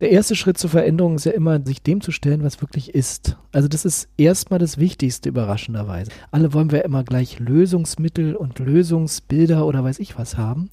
Der 0.00 0.10
erste 0.10 0.34
Schritt 0.34 0.56
zur 0.56 0.70
Veränderung 0.70 1.16
ist 1.16 1.26
ja 1.26 1.32
immer, 1.32 1.60
sich 1.62 1.82
dem 1.82 2.00
zu 2.00 2.10
stellen, 2.10 2.42
was 2.42 2.62
wirklich 2.62 2.94
ist. 2.94 3.36
Also 3.52 3.68
das 3.68 3.84
ist 3.84 4.08
erstmal 4.16 4.58
das 4.58 4.78
Wichtigste 4.78 5.28
überraschenderweise. 5.28 6.10
Alle 6.30 6.54
wollen 6.54 6.72
wir 6.72 6.86
immer 6.86 7.04
gleich 7.04 7.38
Lösungsmittel 7.38 8.34
und 8.34 8.58
Lösungsbilder 8.58 9.66
oder 9.66 9.84
weiß 9.84 9.98
ich 9.98 10.18
was 10.18 10.38
haben. 10.38 10.70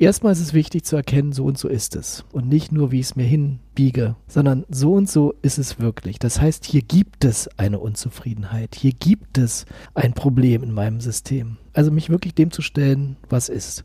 Erstmal 0.00 0.32
ist 0.32 0.40
es 0.40 0.52
wichtig 0.52 0.84
zu 0.84 0.96
erkennen, 0.96 1.32
so 1.32 1.44
und 1.44 1.58
so 1.58 1.68
ist 1.68 1.94
es. 1.94 2.24
Und 2.32 2.48
nicht 2.48 2.72
nur, 2.72 2.90
wie 2.90 2.98
ich 2.98 3.06
es 3.06 3.16
mir 3.16 3.26
hinbiege, 3.26 4.16
sondern 4.26 4.64
so 4.68 4.94
und 4.94 5.08
so 5.08 5.34
ist 5.42 5.58
es 5.58 5.78
wirklich. 5.78 6.18
Das 6.18 6.40
heißt, 6.40 6.64
hier 6.64 6.82
gibt 6.82 7.24
es 7.24 7.46
eine 7.56 7.78
Unzufriedenheit. 7.78 8.74
Hier 8.74 8.92
gibt 8.92 9.38
es 9.38 9.64
ein 9.94 10.12
Problem 10.12 10.64
in 10.64 10.72
meinem 10.72 11.00
System. 11.00 11.58
Also 11.72 11.92
mich 11.92 12.10
wirklich 12.10 12.34
dem 12.34 12.50
zu 12.50 12.62
stellen, 12.62 13.16
was 13.28 13.48
ist. 13.48 13.84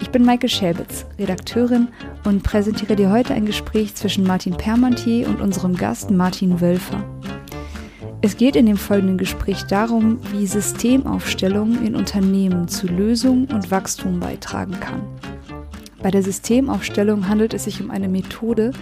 Ich 0.00 0.10
bin 0.10 0.24
Maike 0.24 0.48
Schäbitz, 0.48 1.04
Redakteurin 1.18 1.88
und 2.24 2.42
präsentiere 2.42 2.96
dir 2.96 3.10
heute 3.10 3.34
ein 3.34 3.44
Gespräch 3.44 3.94
zwischen 3.94 4.26
Martin 4.26 4.56
Permantier 4.56 5.28
und 5.28 5.40
unserem 5.40 5.76
Gast 5.76 6.10
Martin 6.10 6.60
Wölfer. 6.60 7.04
Es 8.22 8.36
geht 8.36 8.56
in 8.56 8.66
dem 8.66 8.78
folgenden 8.78 9.18
Gespräch 9.18 9.64
darum, 9.64 10.18
wie 10.32 10.46
Systemaufstellung 10.46 11.84
in 11.84 11.94
Unternehmen 11.94 12.66
zu 12.66 12.86
Lösung 12.86 13.46
und 13.52 13.70
Wachstum 13.70 14.20
beitragen 14.20 14.78
kann. 14.80 15.02
Bei 16.02 16.10
der 16.10 16.22
Systemaufstellung 16.22 17.28
handelt 17.28 17.52
es 17.52 17.64
sich 17.64 17.82
um 17.82 17.90
eine 17.90 18.08
Methode, 18.08 18.72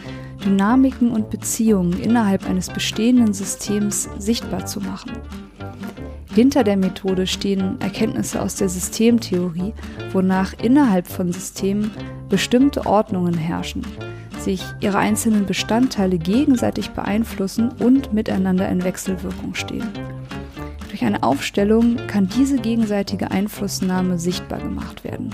Dynamiken 0.45 1.11
und 1.11 1.31
Beziehungen 1.31 2.01
innerhalb 2.01 2.49
eines 2.49 2.71
bestehenden 2.71 3.35
Systems 3.35 4.09
sichtbar 4.19 4.67
zu 4.67 4.81
machen. 4.81 5.13
Hinter 6.39 6.63
der 6.63 6.77
Methode 6.77 7.27
stehen 7.27 7.81
Erkenntnisse 7.81 8.41
aus 8.41 8.55
der 8.55 8.69
Systemtheorie, 8.69 9.75
wonach 10.13 10.53
innerhalb 10.63 11.09
von 11.09 11.33
Systemen 11.33 11.91
bestimmte 12.29 12.87
Ordnungen 12.87 13.35
herrschen, 13.35 13.85
sich 14.39 14.63
ihre 14.79 14.99
einzelnen 14.99 15.47
Bestandteile 15.47 16.17
gegenseitig 16.17 16.91
beeinflussen 16.91 17.73
und 17.81 18.13
miteinander 18.13 18.69
in 18.69 18.85
Wechselwirkung 18.85 19.57
stehen. 19.57 19.89
Durch 20.89 21.05
eine 21.05 21.25
Aufstellung 21.25 21.97
kann 22.07 22.29
diese 22.29 22.59
gegenseitige 22.59 23.33
Einflussnahme 23.33 24.17
sichtbar 24.21 24.61
gemacht 24.61 25.03
werden. 25.03 25.31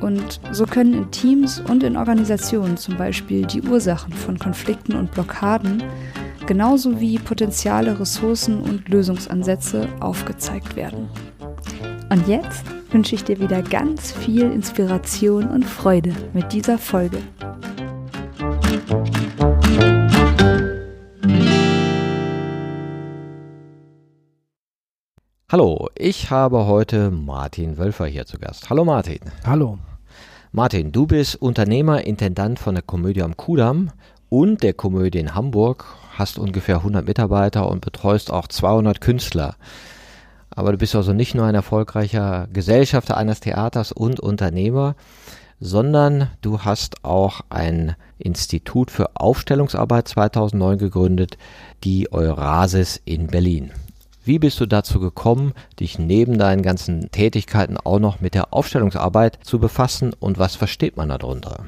Und 0.00 0.40
so 0.52 0.64
können 0.64 0.94
in 0.94 1.10
Teams 1.10 1.60
und 1.60 1.82
in 1.82 1.98
Organisationen 1.98 2.78
zum 2.78 2.96
Beispiel 2.96 3.44
die 3.44 3.60
Ursachen 3.60 4.14
von 4.14 4.38
Konflikten 4.38 4.96
und 4.96 5.10
Blockaden 5.10 5.82
genauso 6.46 7.00
wie 7.00 7.18
Potenziale, 7.18 7.98
Ressourcen 7.98 8.60
und 8.60 8.88
Lösungsansätze 8.88 9.88
aufgezeigt 10.00 10.76
werden. 10.76 11.08
Und 12.10 12.28
jetzt 12.28 12.64
wünsche 12.90 13.14
ich 13.14 13.24
dir 13.24 13.40
wieder 13.40 13.62
ganz 13.62 14.12
viel 14.12 14.50
Inspiration 14.50 15.48
und 15.48 15.64
Freude 15.64 16.14
mit 16.32 16.52
dieser 16.52 16.78
Folge. 16.78 17.18
Hallo, 25.50 25.88
ich 25.96 26.30
habe 26.30 26.66
heute 26.66 27.10
Martin 27.10 27.78
Wölfer 27.78 28.06
hier 28.06 28.26
zu 28.26 28.38
Gast. 28.38 28.70
Hallo 28.70 28.84
Martin. 28.84 29.20
Hallo. 29.46 29.78
Martin, 30.50 30.92
du 30.92 31.06
bist 31.06 31.42
Unternehmer, 31.42 32.06
Intendant 32.06 32.60
von 32.60 32.76
der 32.76 32.82
Komödie 32.82 33.22
am 33.22 33.36
Kudamm 33.36 33.90
und 34.34 34.64
der 34.64 34.74
Komödie 34.74 35.20
in 35.20 35.36
Hamburg 35.36 35.84
hast 36.18 36.40
ungefähr 36.40 36.78
100 36.78 37.06
Mitarbeiter 37.06 37.68
und 37.68 37.80
betreust 37.82 38.32
auch 38.32 38.48
200 38.48 39.00
Künstler. 39.00 39.54
Aber 40.50 40.72
du 40.72 40.78
bist 40.78 40.96
also 40.96 41.12
nicht 41.12 41.36
nur 41.36 41.46
ein 41.46 41.54
erfolgreicher 41.54 42.48
Gesellschafter 42.52 43.16
eines 43.16 43.38
Theaters 43.38 43.92
und 43.92 44.18
Unternehmer, 44.18 44.96
sondern 45.60 46.30
du 46.40 46.62
hast 46.62 47.04
auch 47.04 47.42
ein 47.48 47.94
Institut 48.18 48.90
für 48.90 49.14
Aufstellungsarbeit 49.14 50.08
2009 50.08 50.78
gegründet, 50.78 51.38
die 51.84 52.10
Eurasis 52.10 53.00
in 53.04 53.28
Berlin. 53.28 53.70
Wie 54.24 54.40
bist 54.40 54.58
du 54.58 54.66
dazu 54.66 54.98
gekommen, 54.98 55.52
dich 55.78 56.00
neben 56.00 56.38
deinen 56.38 56.62
ganzen 56.62 57.12
Tätigkeiten 57.12 57.76
auch 57.76 58.00
noch 58.00 58.20
mit 58.20 58.34
der 58.34 58.52
Aufstellungsarbeit 58.52 59.38
zu 59.44 59.60
befassen 59.60 60.12
und 60.18 60.40
was 60.40 60.56
versteht 60.56 60.96
man 60.96 61.10
darunter? 61.10 61.66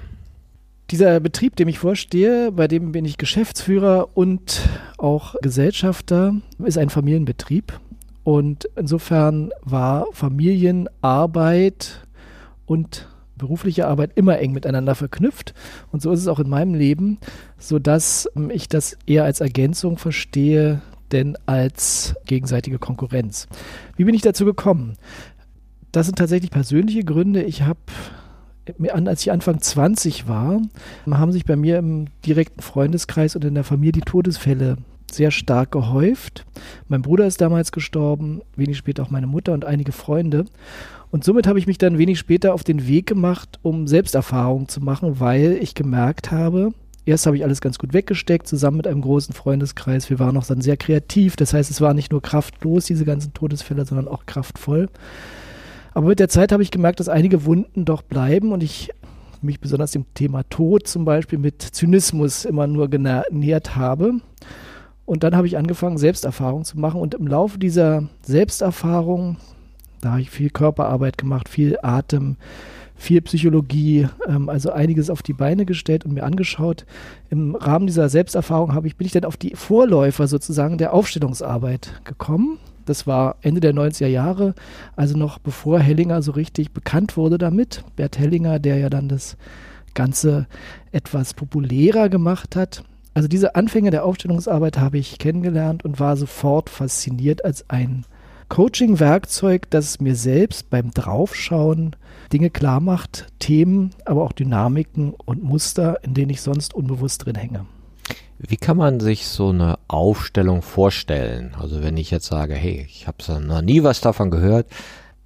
Dieser 0.90 1.18
Betrieb, 1.18 1.56
dem 1.56 1.66
ich 1.66 1.80
vorstehe, 1.80 2.52
bei 2.52 2.68
dem 2.68 2.92
bin 2.92 3.04
ich 3.04 3.18
Geschäftsführer 3.18 4.08
und 4.14 4.68
auch 4.98 5.34
Gesellschafter, 5.42 6.36
ist 6.64 6.78
ein 6.78 6.90
Familienbetrieb. 6.90 7.80
Und 8.22 8.68
insofern 8.76 9.50
war 9.62 10.06
Familienarbeit 10.12 12.06
und 12.66 13.08
berufliche 13.36 13.86
Arbeit 13.88 14.12
immer 14.14 14.38
eng 14.38 14.52
miteinander 14.52 14.94
verknüpft. 14.94 15.54
Und 15.90 16.02
so 16.02 16.12
ist 16.12 16.20
es 16.20 16.28
auch 16.28 16.38
in 16.38 16.48
meinem 16.48 16.74
Leben, 16.74 17.18
sodass 17.58 18.28
ich 18.50 18.68
das 18.68 18.96
eher 19.06 19.24
als 19.24 19.40
Ergänzung 19.40 19.98
verstehe, 19.98 20.82
denn 21.12 21.36
als 21.46 22.14
gegenseitige 22.26 22.78
Konkurrenz. 22.78 23.48
Wie 23.96 24.04
bin 24.04 24.14
ich 24.14 24.22
dazu 24.22 24.44
gekommen? 24.44 24.94
Das 25.90 26.06
sind 26.06 26.18
tatsächlich 26.18 26.50
persönliche 26.50 27.04
Gründe. 27.04 27.42
Ich 27.42 27.62
habe 27.62 27.80
als 29.06 29.22
ich 29.22 29.32
Anfang 29.32 29.60
20 29.60 30.28
war, 30.28 30.60
haben 31.10 31.32
sich 31.32 31.44
bei 31.44 31.56
mir 31.56 31.78
im 31.78 32.06
direkten 32.24 32.60
Freundeskreis 32.60 33.36
und 33.36 33.44
in 33.44 33.54
der 33.54 33.64
Familie 33.64 33.92
die 33.92 34.00
Todesfälle 34.00 34.76
sehr 35.10 35.30
stark 35.30 35.72
gehäuft. 35.72 36.44
Mein 36.88 37.02
Bruder 37.02 37.26
ist 37.26 37.40
damals 37.40 37.72
gestorben, 37.72 38.42
wenig 38.56 38.76
später 38.76 39.02
auch 39.02 39.10
meine 39.10 39.26
Mutter 39.26 39.52
und 39.52 39.64
einige 39.64 39.92
Freunde. 39.92 40.46
Und 41.10 41.24
somit 41.24 41.46
habe 41.46 41.58
ich 41.58 41.66
mich 41.66 41.78
dann 41.78 41.98
wenig 41.98 42.18
später 42.18 42.52
auf 42.52 42.64
den 42.64 42.86
Weg 42.86 43.06
gemacht, 43.06 43.58
um 43.62 43.86
Selbsterfahrung 43.86 44.68
zu 44.68 44.80
machen, 44.80 45.20
weil 45.20 45.58
ich 45.60 45.74
gemerkt 45.74 46.32
habe, 46.32 46.72
erst 47.04 47.26
habe 47.26 47.36
ich 47.36 47.44
alles 47.44 47.60
ganz 47.60 47.78
gut 47.78 47.92
weggesteckt, 47.92 48.46
zusammen 48.46 48.78
mit 48.78 48.86
einem 48.86 49.00
großen 49.00 49.32
Freundeskreis. 49.32 50.10
Wir 50.10 50.18
waren 50.18 50.36
auch 50.36 50.46
dann 50.46 50.60
sehr 50.60 50.76
kreativ. 50.76 51.36
Das 51.36 51.54
heißt, 51.54 51.70
es 51.70 51.80
war 51.80 51.94
nicht 51.94 52.10
nur 52.10 52.20
kraftlos, 52.20 52.86
diese 52.86 53.04
ganzen 53.04 53.32
Todesfälle, 53.32 53.86
sondern 53.86 54.08
auch 54.08 54.26
kraftvoll. 54.26 54.88
Aber 55.96 56.08
mit 56.08 56.20
der 56.20 56.28
Zeit 56.28 56.52
habe 56.52 56.62
ich 56.62 56.70
gemerkt, 56.70 57.00
dass 57.00 57.08
einige 57.08 57.46
Wunden 57.46 57.86
doch 57.86 58.02
bleiben 58.02 58.52
und 58.52 58.62
ich 58.62 58.90
mich 59.40 59.60
besonders 59.60 59.92
dem 59.92 60.04
Thema 60.12 60.42
Tod 60.50 60.86
zum 60.86 61.06
Beispiel 61.06 61.38
mit 61.38 61.62
Zynismus 61.62 62.44
immer 62.44 62.66
nur 62.66 62.90
genähert 62.90 63.76
habe. 63.76 64.20
Und 65.06 65.22
dann 65.22 65.34
habe 65.34 65.46
ich 65.46 65.56
angefangen, 65.56 65.96
Selbsterfahrung 65.96 66.64
zu 66.64 66.78
machen. 66.78 67.00
Und 67.00 67.14
im 67.14 67.26
Laufe 67.26 67.58
dieser 67.58 68.10
Selbsterfahrung, 68.20 69.38
da 70.02 70.10
habe 70.10 70.20
ich 70.20 70.28
viel 70.28 70.50
Körperarbeit 70.50 71.16
gemacht, 71.16 71.48
viel 71.48 71.78
Atem, 71.80 72.36
viel 72.94 73.22
Psychologie, 73.22 74.06
ähm, 74.28 74.50
also 74.50 74.72
einiges 74.72 75.08
auf 75.08 75.22
die 75.22 75.32
Beine 75.32 75.64
gestellt 75.64 76.04
und 76.04 76.12
mir 76.12 76.24
angeschaut. 76.24 76.84
Im 77.30 77.54
Rahmen 77.54 77.86
dieser 77.86 78.10
Selbsterfahrung 78.10 78.74
habe 78.74 78.86
ich, 78.86 78.96
bin 78.96 79.06
ich 79.06 79.14
dann 79.14 79.24
auf 79.24 79.38
die 79.38 79.56
Vorläufer 79.56 80.26
sozusagen 80.26 80.76
der 80.76 80.92
Aufstellungsarbeit 80.92 82.02
gekommen. 82.04 82.58
Das 82.86 83.06
war 83.06 83.36
Ende 83.42 83.60
der 83.60 83.74
90er 83.74 84.06
Jahre, 84.06 84.54
also 84.94 85.16
noch 85.18 85.38
bevor 85.38 85.80
Hellinger 85.80 86.22
so 86.22 86.32
richtig 86.32 86.72
bekannt 86.72 87.16
wurde 87.16 87.36
damit. 87.36 87.84
Bert 87.96 88.18
Hellinger, 88.18 88.58
der 88.58 88.78
ja 88.78 88.88
dann 88.88 89.08
das 89.08 89.36
Ganze 89.94 90.46
etwas 90.92 91.34
populärer 91.34 92.08
gemacht 92.08 92.56
hat. 92.56 92.84
Also 93.12 93.28
diese 93.28 93.54
Anfänge 93.54 93.90
der 93.90 94.04
Aufstellungsarbeit 94.04 94.78
habe 94.78 94.98
ich 94.98 95.18
kennengelernt 95.18 95.84
und 95.84 96.00
war 96.00 96.16
sofort 96.16 96.70
fasziniert 96.70 97.44
als 97.44 97.68
ein 97.68 98.04
Coaching-Werkzeug, 98.48 99.68
das 99.70 100.00
mir 100.00 100.14
selbst 100.14 100.70
beim 100.70 100.92
Draufschauen 100.92 101.96
Dinge 102.32 102.50
klar 102.50 102.80
macht, 102.80 103.26
Themen, 103.38 103.90
aber 104.04 104.22
auch 104.22 104.32
Dynamiken 104.32 105.14
und 105.14 105.42
Muster, 105.42 106.02
in 106.04 106.14
denen 106.14 106.30
ich 106.30 106.42
sonst 106.42 106.74
unbewusst 106.74 107.24
drin 107.24 107.36
hänge. 107.36 107.66
Wie 108.38 108.56
kann 108.56 108.76
man 108.76 109.00
sich 109.00 109.26
so 109.26 109.48
eine 109.48 109.78
Aufstellung 109.88 110.62
vorstellen? 110.62 111.54
Also 111.58 111.82
wenn 111.82 111.96
ich 111.96 112.10
jetzt 112.10 112.26
sage, 112.26 112.54
hey, 112.54 112.86
ich 112.88 113.06
habe 113.06 113.40
noch 113.40 113.62
nie 113.62 113.82
was 113.82 114.00
davon 114.00 114.30
gehört, 114.30 114.66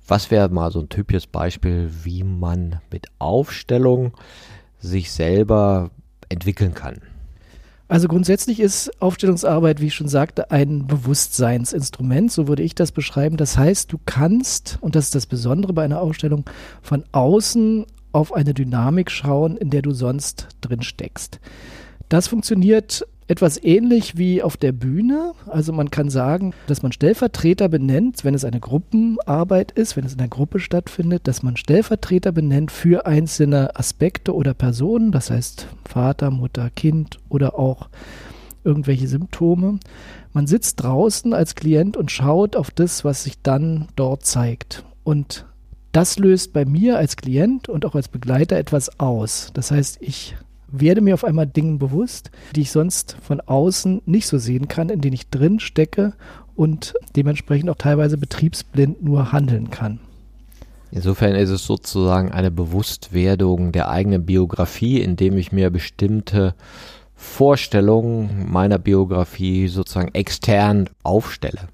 was 0.07 0.31
wäre 0.31 0.49
mal 0.49 0.71
so 0.71 0.81
ein 0.81 0.89
typisches 0.89 1.27
Beispiel, 1.27 1.91
wie 2.03 2.23
man 2.23 2.81
mit 2.91 3.07
Aufstellung 3.19 4.13
sich 4.79 5.13
selber 5.13 5.91
entwickeln 6.29 6.75
kann? 6.75 6.99
Also 7.91 8.07
grundsätzlich 8.07 8.61
ist 8.61 9.03
Aufstellungsarbeit, 9.03 9.81
wie 9.81 9.89
ich 9.89 9.95
schon 9.95 10.09
sagte, 10.09 10.53
ein 10.53 10.87
Bewusstseinsinstrument, 10.87 12.31
so 12.31 12.47
würde 12.47 12.63
ich 12.63 12.77
das 12.77 12.93
beschreiben. 12.93 13.37
Das 13.37 13.59
heißt, 13.59 13.93
du 13.93 13.99
kannst, 14.07 14.79
und 14.81 14.95
das 14.95 15.07
ist 15.07 15.17
das 15.17 15.27
Besondere 15.27 15.73
bei 15.73 15.85
einer 15.85 16.01
Aufstellung, 16.01 16.45
von 16.83 17.03
außen 17.11 17.87
auf 18.13 18.33
eine 18.33 18.55
Dynamik 18.55 19.11
schauen, 19.11 19.57
in 19.57 19.71
der 19.71 19.83
du 19.83 19.91
sonst 19.91 20.47
drin 20.61 20.83
steckst. 20.83 21.41
Das 22.11 22.27
funktioniert 22.27 23.07
etwas 23.29 23.63
ähnlich 23.63 24.19
wie 24.19 24.43
auf 24.43 24.57
der 24.57 24.73
Bühne. 24.73 25.33
Also 25.47 25.73
man 25.73 25.93
kann 25.93 26.11
sagen, 26.11 26.53
dass 26.67 26.83
man 26.83 26.91
Stellvertreter 26.91 27.69
benennt, 27.69 28.25
wenn 28.25 28.35
es 28.35 28.45
eine 28.45 28.59
Gruppenarbeit 28.59 29.71
ist, 29.71 29.97
wenn 29.97 30.05
es 30.05 30.13
in 30.13 30.19
der 30.19 30.27
Gruppe 30.27 30.59
stattfindet, 30.59 31.29
dass 31.29 31.45
man 31.45 31.57
Stellvertreter 31.57 32.33
benennt 32.33 32.73
für 32.73 33.07
einzelne 33.07 33.77
Aspekte 33.77 34.35
oder 34.35 34.53
Personen, 34.53 35.13
das 35.13 35.31
heißt 35.31 35.69
Vater, 35.89 36.33
Mutter, 36.33 36.71
Kind 36.71 37.19
oder 37.29 37.57
auch 37.57 37.89
irgendwelche 38.65 39.07
Symptome. 39.07 39.79
Man 40.33 40.49
sitzt 40.49 40.83
draußen 40.83 41.33
als 41.33 41.55
Klient 41.55 41.97
und 41.97 42.11
schaut 42.11 42.57
auf 42.57 42.73
das, 42.73 43.05
was 43.05 43.23
sich 43.23 43.41
dann 43.41 43.87
dort 43.95 44.27
zeigt. 44.27 44.85
Und 45.05 45.47
das 45.93 46.19
löst 46.19 46.53
bei 46.53 46.65
mir 46.65 46.99
als 46.99 47.17
Klient 47.17 47.69
und 47.69 47.87
auch 47.87 47.95
als 47.95 48.09
Begleiter 48.09 48.57
etwas 48.57 48.99
aus. 48.99 49.53
Das 49.55 49.71
heißt, 49.71 49.99
ich 50.01 50.35
werde 50.73 51.01
mir 51.01 51.15
auf 51.15 51.25
einmal 51.25 51.47
Dingen 51.47 51.79
bewusst, 51.79 52.31
die 52.55 52.63
ich 52.63 52.71
sonst 52.71 53.17
von 53.23 53.41
außen 53.41 54.03
nicht 54.07 54.27
so 54.27 54.39
sehen 54.39 54.69
kann, 54.69 54.89
in 54.89 55.01
denen 55.01 55.15
ich 55.15 55.29
drin 55.29 55.61
stecke 55.61 56.15
und 56.57 56.95
dementsprechend 57.17 57.71
auch 57.71 57.77
teilweise 57.77 58.19
betriebsblind 58.19 59.03
nur 59.03 59.33
handeln 59.33 59.71
kann. 59.71 60.01
Insofern 60.93 61.37
ist 61.37 61.51
es 61.51 61.65
sozusagen 61.65 62.33
eine 62.33 62.51
Bewusstwerdung 62.51 63.73
der 63.73 63.91
eigenen 63.91 64.27
Biografie, 64.27 65.01
indem 65.01 65.39
ich 65.39 65.53
mir 65.53 65.71
bestimmte 65.71 66.55
Vorstellungen 67.15 68.51
meiner 68.51 68.79
Biografie 68.79 69.69
sozusagen 69.69 70.15
extern 70.15 70.89
aufstelle. 71.03 71.69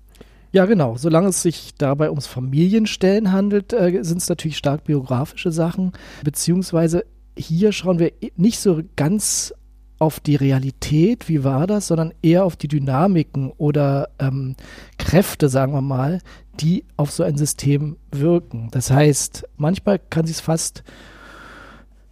Ja, 0.52 0.66
genau. 0.66 0.96
Solange 0.96 1.28
es 1.28 1.42
sich 1.42 1.74
dabei 1.76 2.08
ums 2.10 2.26
Familienstellen 2.26 3.32
handelt, 3.32 3.72
äh, 3.72 4.02
sind 4.02 4.18
es 4.18 4.28
natürlich 4.28 4.56
stark 4.56 4.84
biografische 4.84 5.52
Sachen, 5.52 5.92
beziehungsweise 6.24 7.04
hier 7.36 7.72
schauen 7.72 7.98
wir 7.98 8.12
nicht 8.36 8.58
so 8.58 8.82
ganz 8.96 9.54
auf 9.98 10.20
die 10.20 10.36
Realität, 10.36 11.28
wie 11.28 11.42
war 11.42 11.66
das, 11.66 11.86
sondern 11.86 12.12
eher 12.22 12.44
auf 12.44 12.56
die 12.56 12.68
Dynamiken 12.68 13.50
oder 13.56 14.10
ähm, 14.18 14.56
Kräfte, 14.98 15.48
sagen 15.48 15.72
wir 15.72 15.80
mal, 15.80 16.20
die 16.60 16.84
auf 16.96 17.10
so 17.10 17.22
ein 17.22 17.36
System 17.36 17.96
wirken. 18.10 18.68
Das 18.72 18.90
heißt, 18.90 19.46
manchmal 19.56 19.98
kann 19.98 20.26
sich 20.26 20.36
es 20.36 20.42
fast 20.42 20.82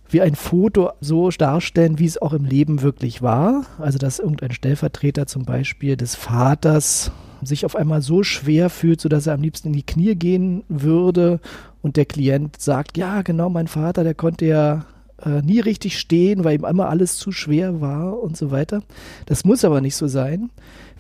wie 0.09 0.21
ein 0.21 0.35
Foto 0.35 0.93
so 1.01 1.29
darstellen, 1.31 1.99
wie 1.99 2.07
es 2.07 2.21
auch 2.21 2.33
im 2.33 2.45
Leben 2.45 2.83
wirklich 2.83 3.21
war. 3.21 3.67
Also, 3.79 3.99
dass 3.99 4.19
irgendein 4.19 4.53
Stellvertreter 4.53 5.27
zum 5.27 5.45
Beispiel 5.45 5.97
des 5.97 6.15
Vaters 6.15 7.11
sich 7.43 7.67
auf 7.67 7.77
einmal 7.77 8.01
so 8.01 8.23
schwer 8.23 8.71
fühlt, 8.71 9.01
sodass 9.01 9.27
er 9.27 9.35
am 9.35 9.43
liebsten 9.43 9.69
in 9.69 9.75
die 9.75 9.87
Knie 9.87 10.15
gehen 10.15 10.65
würde 10.69 11.41
und 11.83 11.97
der 11.97 12.07
Klient 12.07 12.61
sagt, 12.61 12.97
ja, 12.97 13.23
genau, 13.23 13.51
mein 13.51 13.67
Vater, 13.67 14.05
der 14.05 14.15
konnte 14.15 14.47
ja 14.47 14.87
äh, 15.23 15.43
nie 15.43 15.61
richtig 15.61 15.99
stehen, 15.99 16.45
weil 16.45 16.59
ihm 16.59 16.65
immer 16.65 16.89
alles 16.89 17.17
zu 17.17 17.33
schwer 17.33 17.81
war 17.81 18.21
und 18.21 18.37
so 18.37 18.51
weiter. 18.51 18.83
Das 19.27 19.45
muss 19.45 19.65
aber 19.65 19.81
nicht 19.81 19.97
so 19.97 20.07
sein. 20.07 20.51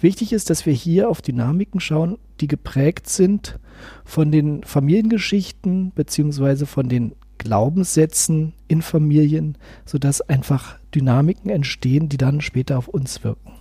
Wichtig 0.00 0.32
ist, 0.32 0.50
dass 0.50 0.66
wir 0.66 0.72
hier 0.72 1.08
auf 1.08 1.22
Dynamiken 1.22 1.80
schauen, 1.80 2.18
die 2.40 2.48
geprägt 2.48 3.08
sind 3.08 3.58
von 4.04 4.30
den 4.30 4.62
Familiengeschichten 4.64 5.92
beziehungsweise 5.94 6.66
von 6.66 6.88
den 6.88 7.14
Glaubenssätzen 7.38 8.54
in 8.68 8.82
Familien, 8.82 9.58
sodass 9.84 10.20
einfach 10.20 10.78
Dynamiken 10.94 11.50
entstehen, 11.50 12.08
die 12.08 12.16
dann 12.16 12.40
später 12.40 12.78
auf 12.78 12.88
uns 12.88 13.24
wirken. 13.24 13.52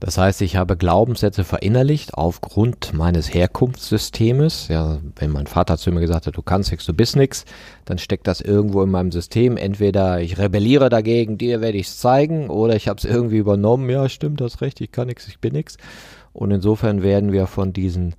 Das 0.00 0.16
heißt, 0.16 0.42
ich 0.42 0.54
habe 0.54 0.76
Glaubenssätze 0.76 1.42
verinnerlicht 1.42 2.14
aufgrund 2.14 2.92
meines 2.94 3.34
Herkunftssystemes. 3.34 4.68
Ja, 4.68 4.98
wenn 5.16 5.32
mein 5.32 5.48
Vater 5.48 5.76
zu 5.76 5.90
mir 5.90 6.00
gesagt 6.00 6.28
hat, 6.28 6.36
du 6.36 6.42
kannst 6.42 6.70
nichts, 6.70 6.86
du 6.86 6.94
bist 6.94 7.16
nichts, 7.16 7.44
dann 7.84 7.98
steckt 7.98 8.28
das 8.28 8.40
irgendwo 8.40 8.82
in 8.82 8.90
meinem 8.90 9.10
System. 9.10 9.56
Entweder 9.56 10.20
ich 10.20 10.38
rebelliere 10.38 10.88
dagegen, 10.88 11.36
dir 11.36 11.60
werde 11.60 11.78
ich 11.78 11.88
es 11.88 11.98
zeigen, 11.98 12.48
oder 12.48 12.76
ich 12.76 12.86
habe 12.86 12.98
es 12.98 13.04
irgendwie 13.04 13.38
übernommen. 13.38 13.90
Ja, 13.90 14.08
stimmt, 14.08 14.40
das 14.40 14.60
recht, 14.60 14.80
ich 14.80 14.92
kann 14.92 15.08
nichts, 15.08 15.26
ich 15.26 15.40
bin 15.40 15.52
nichts. 15.52 15.78
Und 16.32 16.52
insofern 16.52 17.02
werden 17.02 17.32
wir 17.32 17.48
von 17.48 17.72
diesen 17.72 18.14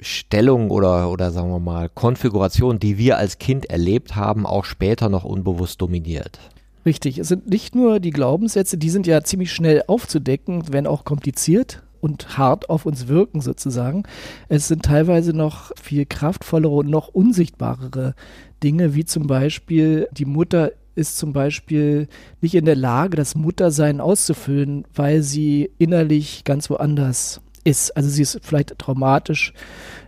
Stellungen 0.00 0.70
oder, 0.70 1.10
oder 1.10 1.30
sagen 1.30 1.50
wir 1.50 1.60
mal 1.60 1.90
Konfigurationen, 1.90 2.80
die 2.80 2.96
wir 2.96 3.18
als 3.18 3.38
Kind 3.38 3.66
erlebt 3.66 4.16
haben, 4.16 4.46
auch 4.46 4.64
später 4.64 5.10
noch 5.10 5.24
unbewusst 5.24 5.82
dominiert. 5.82 6.38
Richtig, 6.86 7.18
es 7.18 7.26
sind 7.26 7.50
nicht 7.50 7.74
nur 7.74 7.98
die 7.98 8.10
Glaubenssätze, 8.10 8.78
die 8.78 8.90
sind 8.90 9.08
ja 9.08 9.24
ziemlich 9.24 9.52
schnell 9.52 9.82
aufzudecken, 9.88 10.62
wenn 10.70 10.86
auch 10.86 11.04
kompliziert 11.04 11.82
und 12.00 12.38
hart 12.38 12.70
auf 12.70 12.86
uns 12.86 13.08
wirken 13.08 13.40
sozusagen. 13.40 14.04
Es 14.48 14.68
sind 14.68 14.84
teilweise 14.84 15.32
noch 15.32 15.72
viel 15.82 16.06
kraftvollere 16.06 16.76
und 16.76 16.88
noch 16.88 17.08
unsichtbarere 17.08 18.14
Dinge, 18.62 18.94
wie 18.94 19.04
zum 19.04 19.26
Beispiel 19.26 20.06
die 20.12 20.26
Mutter 20.26 20.70
ist 20.94 21.18
zum 21.18 21.32
Beispiel 21.32 22.06
nicht 22.40 22.54
in 22.54 22.64
der 22.64 22.76
Lage, 22.76 23.16
das 23.16 23.34
Muttersein 23.34 24.00
auszufüllen, 24.00 24.84
weil 24.94 25.22
sie 25.22 25.70
innerlich 25.78 26.44
ganz 26.44 26.70
woanders 26.70 27.42
ist. 27.66 27.96
Also 27.96 28.08
sie 28.08 28.22
ist 28.22 28.38
vielleicht 28.42 28.78
traumatisch, 28.78 29.52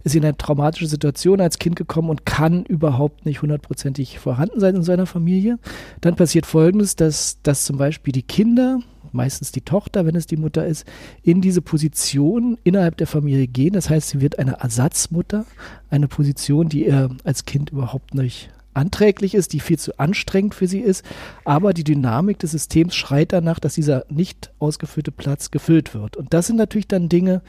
ist 0.05 0.15
in 0.15 0.25
eine 0.25 0.37
traumatische 0.37 0.87
Situation 0.87 1.41
als 1.41 1.59
Kind 1.59 1.77
gekommen 1.77 2.09
und 2.09 2.25
kann 2.25 2.65
überhaupt 2.65 3.27
nicht 3.27 3.43
hundertprozentig 3.43 4.19
vorhanden 4.19 4.61
sein 4.61 4.77
in 4.77 4.83
seiner 4.83 5.07
Familie. 5.07 5.59
Dann 6.01 6.17
passiert 6.17 6.47
Folgendes, 6.47 6.97
dass, 6.97 7.43
dass 7.43 7.65
zum 7.65 7.77
Beispiel 7.77 8.13
die 8.13 8.23
Kinder, 8.23 8.81
meistens 9.13 9.53
die 9.53 9.61
Tochter, 9.61 10.07
wenn 10.07 10.15
es 10.15 10.27
die 10.27 10.37
Mutter 10.37 10.67
ist, 10.67 10.87
in 11.23 11.41
diese 11.41 11.61
Position 11.61 12.59
innerhalb 12.63 12.97
der 12.97 13.07
Familie 13.07 13.49
gehen. 13.49 13.73
Das 13.73 13.91
heißt, 13.91 14.11
sie 14.11 14.21
wird 14.21 14.39
eine 14.39 14.61
Ersatzmutter, 14.61 15.45
eine 15.91 16.09
Position, 16.09 16.69
die 16.69 16.87
er 16.87 17.11
als 17.25 17.45
Kind 17.45 17.71
überhaupt 17.71 18.15
nicht 18.15 18.51
anträglich 18.79 19.35
ist, 19.35 19.53
die 19.53 19.61
viel 19.61 19.79
zu 19.79 19.99
anstrengend 19.99 20.55
für 20.55 20.69
sie 20.69 20.81
ist, 20.81 21.05
aber 21.45 21.75
die 21.75 21.85
Dynamik 21.85 22.39
des 22.39 22.53
Systems 22.53 22.95
schreit 22.95 23.33
danach, 23.33 23.59
dass 23.59 23.75
dieser 23.75 24.05
nicht 24.09 24.53
ausgefüllte 24.59 25.11
Platz 25.11 25.51
gefüllt 25.51 25.95
wird. 25.95 26.17
Und 26.17 26.33
das 26.33 26.47
sind 26.47 26.57
natürlich 26.57 26.89
dann 26.89 27.09
Dinge, 27.09 27.43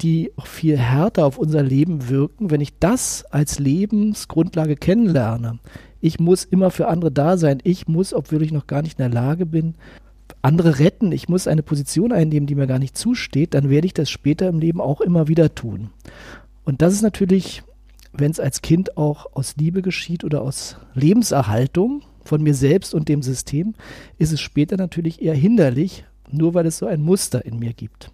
die 0.00 0.30
viel 0.44 0.78
härter 0.78 1.26
auf 1.26 1.38
unser 1.38 1.62
Leben 1.62 2.08
wirken, 2.08 2.50
wenn 2.50 2.60
ich 2.60 2.78
das 2.78 3.24
als 3.30 3.58
Lebensgrundlage 3.58 4.76
kennenlerne. 4.76 5.58
Ich 6.00 6.20
muss 6.20 6.44
immer 6.44 6.70
für 6.70 6.86
andere 6.86 7.10
da 7.10 7.36
sein. 7.36 7.58
Ich 7.64 7.88
muss, 7.88 8.14
obwohl 8.14 8.42
ich 8.42 8.52
noch 8.52 8.68
gar 8.68 8.82
nicht 8.82 8.98
in 8.98 9.02
der 9.02 9.22
Lage 9.22 9.46
bin, 9.46 9.74
andere 10.42 10.78
retten. 10.78 11.10
Ich 11.10 11.28
muss 11.28 11.48
eine 11.48 11.62
Position 11.64 12.12
einnehmen, 12.12 12.46
die 12.46 12.54
mir 12.54 12.68
gar 12.68 12.78
nicht 12.78 12.96
zusteht. 12.96 13.54
Dann 13.54 13.70
werde 13.70 13.86
ich 13.86 13.94
das 13.94 14.08
später 14.08 14.48
im 14.48 14.60
Leben 14.60 14.80
auch 14.80 15.00
immer 15.00 15.26
wieder 15.26 15.54
tun. 15.54 15.90
Und 16.64 16.82
das 16.82 16.92
ist 16.92 17.02
natürlich 17.02 17.62
wenn 18.12 18.30
es 18.30 18.40
als 18.40 18.62
Kind 18.62 18.96
auch 18.96 19.26
aus 19.34 19.56
Liebe 19.56 19.82
geschieht 19.82 20.24
oder 20.24 20.42
aus 20.42 20.76
Lebenserhaltung 20.94 22.02
von 22.24 22.42
mir 22.42 22.54
selbst 22.54 22.94
und 22.94 23.08
dem 23.08 23.22
System, 23.22 23.74
ist 24.18 24.32
es 24.32 24.40
später 24.40 24.76
natürlich 24.76 25.22
eher 25.22 25.34
hinderlich, 25.34 26.04
nur 26.30 26.54
weil 26.54 26.66
es 26.66 26.78
so 26.78 26.86
ein 26.86 27.02
Muster 27.02 27.44
in 27.44 27.58
mir 27.58 27.72
gibt. 27.72 28.10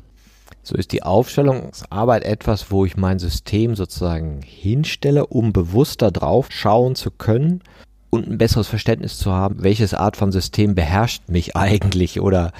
So 0.62 0.76
ist 0.76 0.92
die 0.92 1.02
Aufstellungsarbeit 1.02 2.24
etwas, 2.24 2.70
wo 2.70 2.86
ich 2.86 2.96
mein 2.96 3.18
System 3.18 3.74
sozusagen 3.74 4.40
hinstelle, 4.42 5.26
um 5.26 5.52
bewusster 5.52 6.10
drauf 6.10 6.46
schauen 6.50 6.94
zu 6.94 7.10
können 7.10 7.60
und 8.10 8.28
ein 8.28 8.38
besseres 8.38 8.68
Verständnis 8.68 9.18
zu 9.18 9.32
haben, 9.32 9.62
welches 9.62 9.92
Art 9.92 10.16
von 10.16 10.32
System 10.32 10.74
beherrscht 10.74 11.28
mich 11.28 11.56
eigentlich 11.56 12.20
oder 12.20 12.52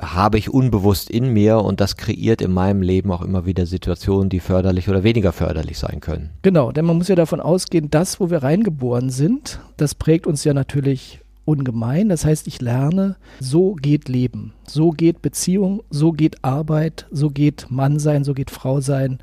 habe 0.00 0.38
ich 0.38 0.50
unbewusst 0.50 1.10
in 1.10 1.32
mir 1.32 1.58
und 1.58 1.80
das 1.80 1.96
kreiert 1.96 2.40
in 2.40 2.52
meinem 2.52 2.82
Leben 2.82 3.10
auch 3.10 3.22
immer 3.22 3.46
wieder 3.46 3.66
Situationen, 3.66 4.28
die 4.28 4.40
förderlich 4.40 4.88
oder 4.88 5.02
weniger 5.02 5.32
förderlich 5.32 5.78
sein 5.78 6.00
können. 6.00 6.30
Genau, 6.42 6.70
denn 6.70 6.84
man 6.84 6.96
muss 6.96 7.08
ja 7.08 7.16
davon 7.16 7.40
ausgehen, 7.40 7.90
das, 7.90 8.20
wo 8.20 8.30
wir 8.30 8.42
reingeboren 8.42 9.10
sind, 9.10 9.60
das 9.76 9.94
prägt 9.94 10.26
uns 10.26 10.44
ja 10.44 10.54
natürlich 10.54 11.20
ungemein. 11.44 12.10
Das 12.10 12.24
heißt, 12.24 12.46
ich 12.46 12.60
lerne, 12.60 13.16
so 13.40 13.74
geht 13.74 14.08
Leben, 14.08 14.52
so 14.66 14.90
geht 14.90 15.22
Beziehung, 15.22 15.82
so 15.90 16.12
geht 16.12 16.44
Arbeit, 16.44 17.06
so 17.10 17.30
geht 17.30 17.66
Mann 17.70 17.98
sein, 17.98 18.22
so 18.22 18.34
geht 18.34 18.50
Frau 18.50 18.80
sein. 18.80 19.18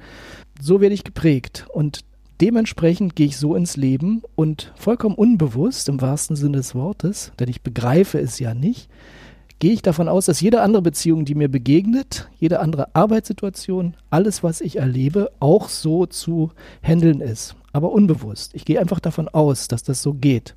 So 0.60 0.82
werde 0.82 0.96
ich 0.96 1.03
geprägt 1.03 1.67
und 1.72 2.03
dementsprechend 2.41 3.15
gehe 3.15 3.27
ich 3.27 3.38
so 3.38 3.55
ins 3.55 3.77
Leben 3.77 4.24
und 4.36 4.74
vollkommen 4.75 5.15
unbewusst 5.15 5.88
im 5.88 6.01
wahrsten 6.01 6.36
Sinne 6.36 6.58
des 6.58 6.75
Wortes, 6.75 7.32
denn 7.39 7.48
ich 7.48 7.62
begreife 7.62 8.20
es 8.20 8.39
ja 8.39 8.53
nicht, 8.53 8.89
gehe 9.59 9.74
ich 9.74 9.81
davon 9.81 10.07
aus, 10.07 10.25
dass 10.25 10.41
jede 10.41 10.62
andere 10.62 10.81
Beziehung, 10.81 11.25
die 11.25 11.35
mir 11.35 11.50
begegnet, 11.50 12.29
jede 12.38 12.59
andere 12.59 12.93
Arbeitssituation, 12.95 13.95
alles, 14.09 14.43
was 14.43 14.62
ich 14.62 14.77
erlebe, 14.77 15.31
auch 15.39 15.69
so 15.69 16.05
zu 16.05 16.51
handeln 16.81 17.21
ist. 17.21 17.55
Aber 17.71 17.91
unbewusst. 17.91 18.51
Ich 18.53 18.65
gehe 18.65 18.79
einfach 18.79 19.00
davon 19.00 19.27
aus, 19.27 19.67
dass 19.67 19.83
das 19.83 20.01
so 20.01 20.13
geht. 20.13 20.55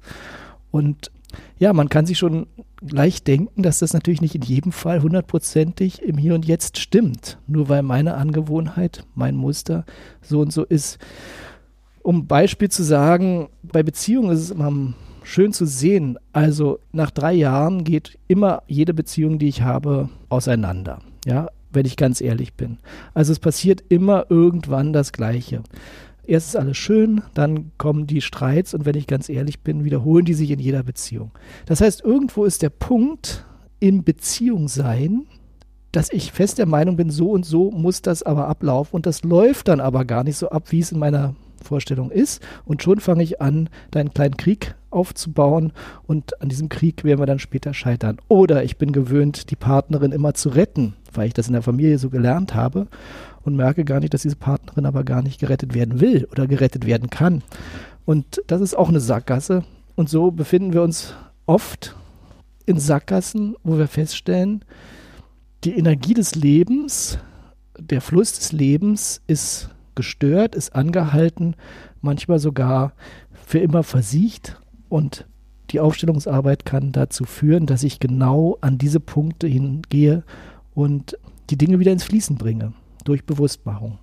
Und 0.71 1.11
ja, 1.59 1.73
man 1.73 1.89
kann 1.89 2.07
sich 2.07 2.19
schon 2.19 2.47
gleich 2.81 3.23
denken, 3.23 3.63
dass 3.63 3.81
das 3.81 3.93
natürlich 3.93 4.21
nicht 4.21 4.35
in 4.35 4.43
jedem 4.43 4.73
Fall 4.73 5.03
hundertprozentig 5.03 6.03
im 6.03 6.17
Hier 6.17 6.35
und 6.35 6.47
Jetzt 6.47 6.79
stimmt. 6.79 7.39
Nur 7.47 7.69
weil 7.69 7.83
meine 7.83 8.15
Angewohnheit, 8.15 9.05
mein 9.15 9.37
Muster 9.37 9.85
so 10.23 10.41
und 10.41 10.53
so 10.53 10.65
ist. 10.65 10.99
Um 12.03 12.27
Beispiel 12.27 12.71
zu 12.71 12.83
sagen, 12.83 13.49
bei 13.63 13.83
Beziehungen 13.83 14.31
ist 14.31 14.41
es 14.41 14.51
immer 14.51 14.95
schön 15.29 15.53
zu 15.53 15.67
sehen. 15.67 16.19
Also 16.33 16.81
nach 16.93 17.11
drei 17.11 17.35
Jahren 17.35 17.85
geht 17.85 18.19
immer 18.29 18.63
jede 18.67 18.95
Beziehung, 18.95 19.39
die 19.39 19.49
ich 19.49 19.63
habe, 19.63 20.09
auseinander. 20.31 21.01
Ja, 21.27 21.49
wenn 21.71 21.85
ich 21.85 21.97
ganz 21.97 22.21
ehrlich 22.21 22.55
bin. 22.55 22.79
Also 23.13 23.33
es 23.33 23.39
passiert 23.39 23.85
immer 23.91 24.27
irgendwann 24.31 24.93
das 24.93 25.13
Gleiche. 25.13 25.63
Erst 26.27 26.49
ist 26.49 26.57
alles 26.57 26.77
schön, 26.77 27.23
dann 27.35 27.73
kommen 27.79 28.07
die 28.07 28.21
Streits 28.21 28.75
und 28.75 28.85
wenn 28.85 28.97
ich 28.97 29.07
ganz 29.07 29.29
ehrlich 29.29 29.61
bin, 29.61 29.85
wiederholen 29.85 30.25
die 30.25 30.35
sich 30.35 30.51
in 30.51 30.59
jeder 30.59 30.83
Beziehung. 30.83 31.31
Das 31.67 31.81
heißt, 31.81 32.03
irgendwo 32.05 32.45
ist 32.45 32.63
der 32.63 32.71
Punkt 32.71 33.47
im 33.81 34.05
Beziehung 34.05 34.69
sein, 34.69 35.27
dass 35.93 36.13
ich 36.13 36.33
fest 36.33 36.59
der 36.59 36.67
Meinung 36.67 36.97
bin, 36.97 37.11
so 37.11 37.31
und 37.31 37.47
so 37.47 37.71
muss 37.71 38.03
das 38.03 38.23
aber 38.23 38.47
ablaufen 38.49 38.97
und 38.97 39.07
das 39.07 39.23
läuft 39.25 39.69
dann 39.69 39.81
aber 39.81 40.05
gar 40.05 40.25
nicht 40.25 40.37
so 40.37 40.51
ab, 40.51 40.71
wie 40.71 40.81
es 40.81 40.93
in 40.93 40.99
meiner 40.99 41.35
Vorstellung 41.63 42.11
ist. 42.11 42.43
Und 42.65 42.83
schon 42.83 43.01
fange 43.01 43.23
ich 43.23 43.41
an, 43.41 43.69
da 43.91 44.01
einen 44.01 44.13
kleinen 44.13 44.37
Krieg 44.37 44.75
aufzubauen 44.91 45.73
und 46.07 46.41
an 46.41 46.49
diesem 46.49 46.69
Krieg 46.69 47.05
werden 47.05 47.21
wir 47.21 47.27
dann 47.27 47.39
später 47.39 47.75
scheitern. 47.75 48.19
Oder 48.29 48.65
ich 48.65 48.79
bin 48.79 48.93
gewöhnt, 48.93 49.51
die 49.51 49.57
Partnerin 49.57 50.13
immer 50.13 50.35
zu 50.35 50.49
retten, 50.49 50.95
weil 51.13 51.29
ich 51.29 51.35
das 51.35 51.49
in 51.49 51.53
der 51.53 51.63
Familie 51.63 51.99
so 51.99 52.11
gelernt 52.11 52.55
habe 52.55 52.87
und 53.43 53.57
merke 53.57 53.85
gar 53.85 54.01
nicht, 54.01 54.15
dass 54.15 54.23
diese 54.23 54.37
Partnerin 54.37 54.87
aber 54.87 55.05
gar 55.05 55.23
nicht 55.23 55.41
gerettet 55.41 55.75
werden 55.75 56.01
will 56.01 56.29
oder 56.31 56.47
gerettet 56.47 56.87
werden 56.87 57.11
kann. 57.11 57.43
Und 58.05 58.43
das 58.47 58.61
ist 58.61 58.77
auch 58.77 58.89
eine 58.89 59.01
Sackgasse. 59.01 59.65
Und 59.97 60.09
so 60.09 60.31
befinden 60.31 60.73
wir 60.73 60.83
uns 60.83 61.15
oft 61.47 61.97
in 62.67 62.79
Sackgassen, 62.79 63.57
wo 63.65 63.79
wir 63.79 63.89
feststellen, 63.89 64.65
die 65.65 65.77
Energie 65.77 66.15
des 66.15 66.35
Lebens, 66.35 67.19
der 67.79 68.01
Fluss 68.01 68.35
des 68.35 68.53
Lebens 68.53 69.23
ist 69.27 69.71
gestört, 69.95 70.55
ist 70.55 70.75
angehalten, 70.75 71.57
manchmal 72.01 72.39
sogar 72.39 72.93
für 73.47 73.59
immer 73.59 73.83
versiegt 73.83 74.61
und 74.89 75.27
die 75.71 75.81
Aufstellungsarbeit 75.81 76.65
kann 76.65 76.93
dazu 76.93 77.25
führen, 77.25 77.67
dass 77.67 77.83
ich 77.83 78.01
genau 78.01 78.57
an 78.61 78.79
diese 78.79 79.01
Punkte 79.01 79.47
hingehe 79.47 80.23
und 80.75 81.19
die 81.51 81.59
Dinge 81.59 81.79
wieder 81.79 81.93
ins 81.93 82.05
Fließen 82.05 82.37
bringe 82.37 82.73
durch 83.05 83.25
Bewusstmachung. 83.25 83.99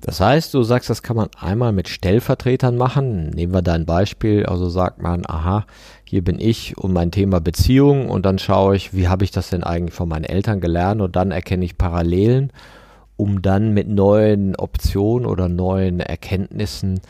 Das 0.00 0.20
heißt, 0.20 0.54
du 0.54 0.62
sagst, 0.62 0.88
das 0.90 1.02
kann 1.02 1.16
man 1.16 1.28
einmal 1.40 1.72
mit 1.72 1.88
Stellvertretern 1.88 2.76
machen. 2.76 3.30
Nehmen 3.30 3.52
wir 3.52 3.62
da 3.62 3.74
ein 3.74 3.84
Beispiel. 3.84 4.46
Also 4.46 4.68
sagt 4.68 5.02
man, 5.02 5.24
aha, 5.26 5.66
hier 6.04 6.22
bin 6.22 6.38
ich 6.38 6.78
und 6.78 6.92
mein 6.92 7.10
Thema 7.10 7.40
Beziehung 7.40 8.08
und 8.08 8.24
dann 8.24 8.38
schaue 8.38 8.76
ich, 8.76 8.94
wie 8.94 9.08
habe 9.08 9.24
ich 9.24 9.32
das 9.32 9.50
denn 9.50 9.64
eigentlich 9.64 9.94
von 9.94 10.08
meinen 10.08 10.24
Eltern 10.24 10.60
gelernt 10.60 11.00
und 11.00 11.16
dann 11.16 11.32
erkenne 11.32 11.64
ich 11.64 11.78
Parallelen 11.78 12.52
um 13.18 13.42
dann 13.42 13.74
mit 13.74 13.88
neuen 13.88 14.54
Optionen 14.54 15.26
oder 15.26 15.48
neuen 15.48 15.98
Erkenntnissen 15.98 17.00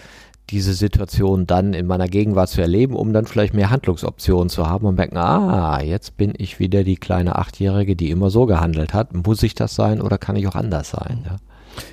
diese 0.51 0.75
Situation 0.75 1.47
dann 1.47 1.75
in 1.75 1.87
meiner 1.87 2.09
Gegenwart 2.09 2.49
zu 2.49 2.61
erleben, 2.61 2.95
um 2.95 3.13
dann 3.13 3.27
vielleicht 3.27 3.55
mehr 3.55 3.71
Handlungsoptionen 3.71 4.49
zu 4.49 4.67
haben 4.67 4.87
und 4.87 4.97
merken, 4.97 5.17
ah, 5.17 5.81
jetzt 5.83 6.17
bin 6.17 6.33
ich 6.37 6.59
wieder 6.59 6.85
die 6.85 6.97
kleine 6.97 7.37
Achtjährige, 7.37 7.97
die 7.97 8.11
immer 8.11 8.31
so 8.31 8.47
gehandelt 8.47 8.95
hat. 8.95 9.15
Muss 9.15 9.43
ich 9.43 9.55
das 9.55 9.75
sein 9.75 10.01
oder 10.01 10.19
kann 10.19 10.37
ich 10.37 10.47
auch 10.47 10.55
anders 10.55 10.91
sein? 10.91 11.25
Ja? 11.25 11.37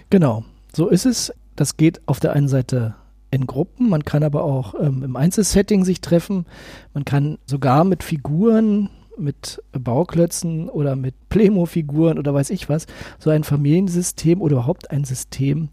Genau, 0.10 0.44
so 0.74 0.88
ist 0.88 1.06
es. 1.06 1.34
Das 1.56 1.78
geht 1.78 2.02
auf 2.06 2.20
der 2.20 2.34
einen 2.34 2.48
Seite 2.50 2.96
in 3.32 3.48
Gruppen, 3.48 3.90
man 3.90 4.06
kann 4.06 4.24
aber 4.24 4.44
auch 4.44 4.76
ähm, 4.80 5.04
im 5.04 5.16
Einzelsetting 5.16 5.84
sich 5.84 6.00
treffen. 6.02 6.46
Man 6.94 7.06
kann 7.06 7.38
sogar 7.46 7.84
mit 7.84 8.04
Figuren 8.04 8.90
mit 9.18 9.62
Bauklötzen 9.72 10.70
oder 10.70 10.96
mit 10.96 11.16
Plemo-Figuren 11.30 12.20
oder 12.20 12.34
weiß 12.34 12.50
ich 12.50 12.70
was, 12.70 12.86
so 13.20 13.30
ein 13.30 13.44
Familiensystem 13.44 14.42
oder 14.42 14.54
überhaupt 14.54 14.92
ein 14.92 15.04
System 15.04 15.70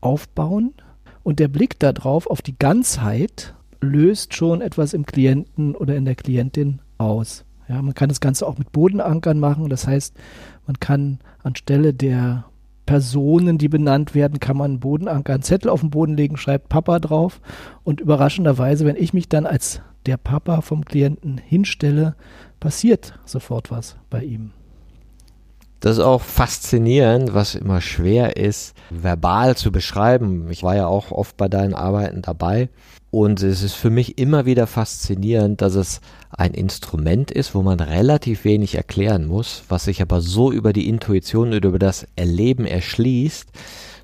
aufbauen. 0.00 0.74
Und 1.26 1.40
der 1.40 1.48
Blick 1.48 1.80
darauf, 1.80 2.28
auf 2.28 2.40
die 2.40 2.56
Ganzheit, 2.56 3.56
löst 3.80 4.32
schon 4.34 4.60
etwas 4.60 4.92
im 4.92 5.06
Klienten 5.06 5.74
oder 5.74 5.96
in 5.96 6.04
der 6.04 6.14
Klientin 6.14 6.78
aus. 6.98 7.44
Ja, 7.68 7.82
man 7.82 7.94
kann 7.94 8.08
das 8.08 8.20
Ganze 8.20 8.46
auch 8.46 8.58
mit 8.58 8.70
Bodenankern 8.70 9.40
machen. 9.40 9.68
Das 9.68 9.88
heißt, 9.88 10.14
man 10.68 10.78
kann 10.78 11.18
anstelle 11.42 11.92
der 11.92 12.44
Personen, 12.86 13.58
die 13.58 13.68
benannt 13.68 14.14
werden, 14.14 14.38
kann 14.38 14.56
man 14.56 14.70
einen 14.70 14.80
Bodenanker, 14.80 15.34
einen 15.34 15.42
Zettel 15.42 15.68
auf 15.68 15.80
den 15.80 15.90
Boden 15.90 16.16
legen, 16.16 16.36
schreibt 16.36 16.68
Papa 16.68 17.00
drauf. 17.00 17.40
Und 17.82 18.00
überraschenderweise, 18.00 18.86
wenn 18.86 18.94
ich 18.94 19.12
mich 19.12 19.28
dann 19.28 19.46
als 19.46 19.80
der 20.06 20.18
Papa 20.18 20.60
vom 20.60 20.84
Klienten 20.84 21.38
hinstelle, 21.38 22.14
passiert 22.60 23.18
sofort 23.24 23.72
was 23.72 23.96
bei 24.10 24.22
ihm. 24.22 24.52
Das 25.80 25.98
ist 25.98 26.02
auch 26.02 26.22
faszinierend, 26.22 27.34
was 27.34 27.54
immer 27.54 27.80
schwer 27.80 28.36
ist, 28.36 28.74
verbal 28.90 29.56
zu 29.56 29.70
beschreiben. 29.70 30.48
Ich 30.50 30.62
war 30.62 30.74
ja 30.74 30.86
auch 30.86 31.12
oft 31.12 31.36
bei 31.36 31.48
deinen 31.48 31.74
Arbeiten 31.74 32.22
dabei. 32.22 32.68
Und 33.10 33.42
es 33.42 33.62
ist 33.62 33.74
für 33.74 33.90
mich 33.90 34.18
immer 34.18 34.46
wieder 34.46 34.66
faszinierend, 34.66 35.62
dass 35.62 35.74
es 35.74 36.00
ein 36.30 36.52
Instrument 36.52 37.30
ist, 37.30 37.54
wo 37.54 37.62
man 37.62 37.80
relativ 37.80 38.44
wenig 38.44 38.74
erklären 38.74 39.26
muss, 39.26 39.62
was 39.68 39.84
sich 39.84 40.02
aber 40.02 40.20
so 40.20 40.50
über 40.52 40.72
die 40.72 40.88
Intuition 40.88 41.52
und 41.52 41.64
über 41.64 41.78
das 41.78 42.06
Erleben 42.16 42.66
erschließt, 42.66 43.48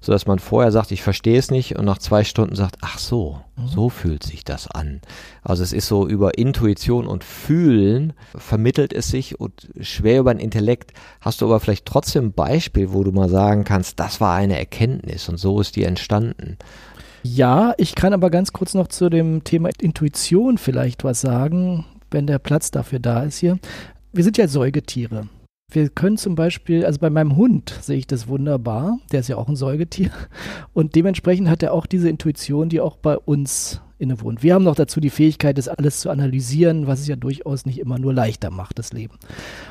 so 0.02 0.12
dass 0.12 0.26
man 0.26 0.40
vorher 0.40 0.72
sagt, 0.72 0.90
ich 0.90 1.00
verstehe 1.00 1.38
es 1.38 1.50
nicht 1.50 1.76
und 1.76 1.84
nach 1.84 1.98
zwei 1.98 2.24
Stunden 2.24 2.56
sagt, 2.56 2.76
ach 2.80 2.98
so, 2.98 3.40
mhm. 3.56 3.68
so 3.68 3.88
fühlt 3.88 4.24
sich 4.24 4.44
das 4.44 4.68
an. 4.68 5.00
Also 5.42 5.62
es 5.62 5.72
ist 5.72 5.86
so 5.86 6.06
über 6.06 6.36
Intuition 6.36 7.06
und 7.06 7.24
Fühlen 7.24 8.12
vermittelt 8.36 8.92
es 8.92 9.08
sich 9.08 9.40
und 9.40 9.68
schwer 9.80 10.20
über 10.20 10.34
den 10.34 10.40
Intellekt. 10.40 10.92
Hast 11.20 11.40
du 11.40 11.46
aber 11.46 11.60
vielleicht 11.60 11.86
trotzdem 11.86 12.26
ein 12.26 12.32
Beispiel, 12.32 12.92
wo 12.92 13.04
du 13.04 13.12
mal 13.12 13.28
sagen 13.28 13.64
kannst, 13.64 14.00
das 14.00 14.20
war 14.20 14.34
eine 14.34 14.58
Erkenntnis 14.58 15.28
und 15.28 15.38
so 15.38 15.60
ist 15.60 15.76
die 15.76 15.84
entstanden. 15.84 16.58
Ja, 17.22 17.72
ich 17.78 17.94
kann 17.94 18.12
aber 18.12 18.30
ganz 18.30 18.52
kurz 18.52 18.74
noch 18.74 18.88
zu 18.88 19.08
dem 19.08 19.44
Thema 19.44 19.70
Intuition 19.80 20.58
vielleicht 20.58 21.04
was 21.04 21.20
sagen, 21.20 21.86
wenn 22.10 22.26
der 22.26 22.40
Platz 22.40 22.72
dafür 22.72 22.98
da 22.98 23.22
ist 23.22 23.38
hier. 23.38 23.58
Wir 24.12 24.24
sind 24.24 24.36
ja 24.36 24.48
Säugetiere. 24.48 25.28
Wir 25.72 25.88
können 25.88 26.18
zum 26.18 26.34
Beispiel, 26.34 26.84
also 26.84 27.00
bei 27.00 27.08
meinem 27.08 27.36
Hund 27.36 27.74
sehe 27.80 27.96
ich 27.96 28.06
das 28.06 28.28
wunderbar, 28.28 28.98
der 29.10 29.20
ist 29.20 29.28
ja 29.28 29.36
auch 29.36 29.48
ein 29.48 29.56
Säugetier 29.56 30.10
und 30.74 30.94
dementsprechend 30.94 31.48
hat 31.48 31.62
er 31.62 31.72
auch 31.72 31.86
diese 31.86 32.10
Intuition, 32.10 32.68
die 32.68 32.80
auch 32.80 32.96
bei 32.96 33.16
uns 33.16 33.80
innewohnt. 34.02 34.42
Wir 34.42 34.54
haben 34.54 34.64
noch 34.64 34.74
dazu 34.74 35.00
die 35.00 35.08
Fähigkeit, 35.08 35.56
das 35.56 35.68
alles 35.68 36.00
zu 36.00 36.10
analysieren, 36.10 36.86
was 36.86 37.00
es 37.00 37.06
ja 37.06 37.16
durchaus 37.16 37.64
nicht 37.64 37.78
immer 37.78 37.98
nur 37.98 38.12
leichter 38.12 38.50
macht, 38.50 38.78
das 38.78 38.92
Leben. 38.92 39.14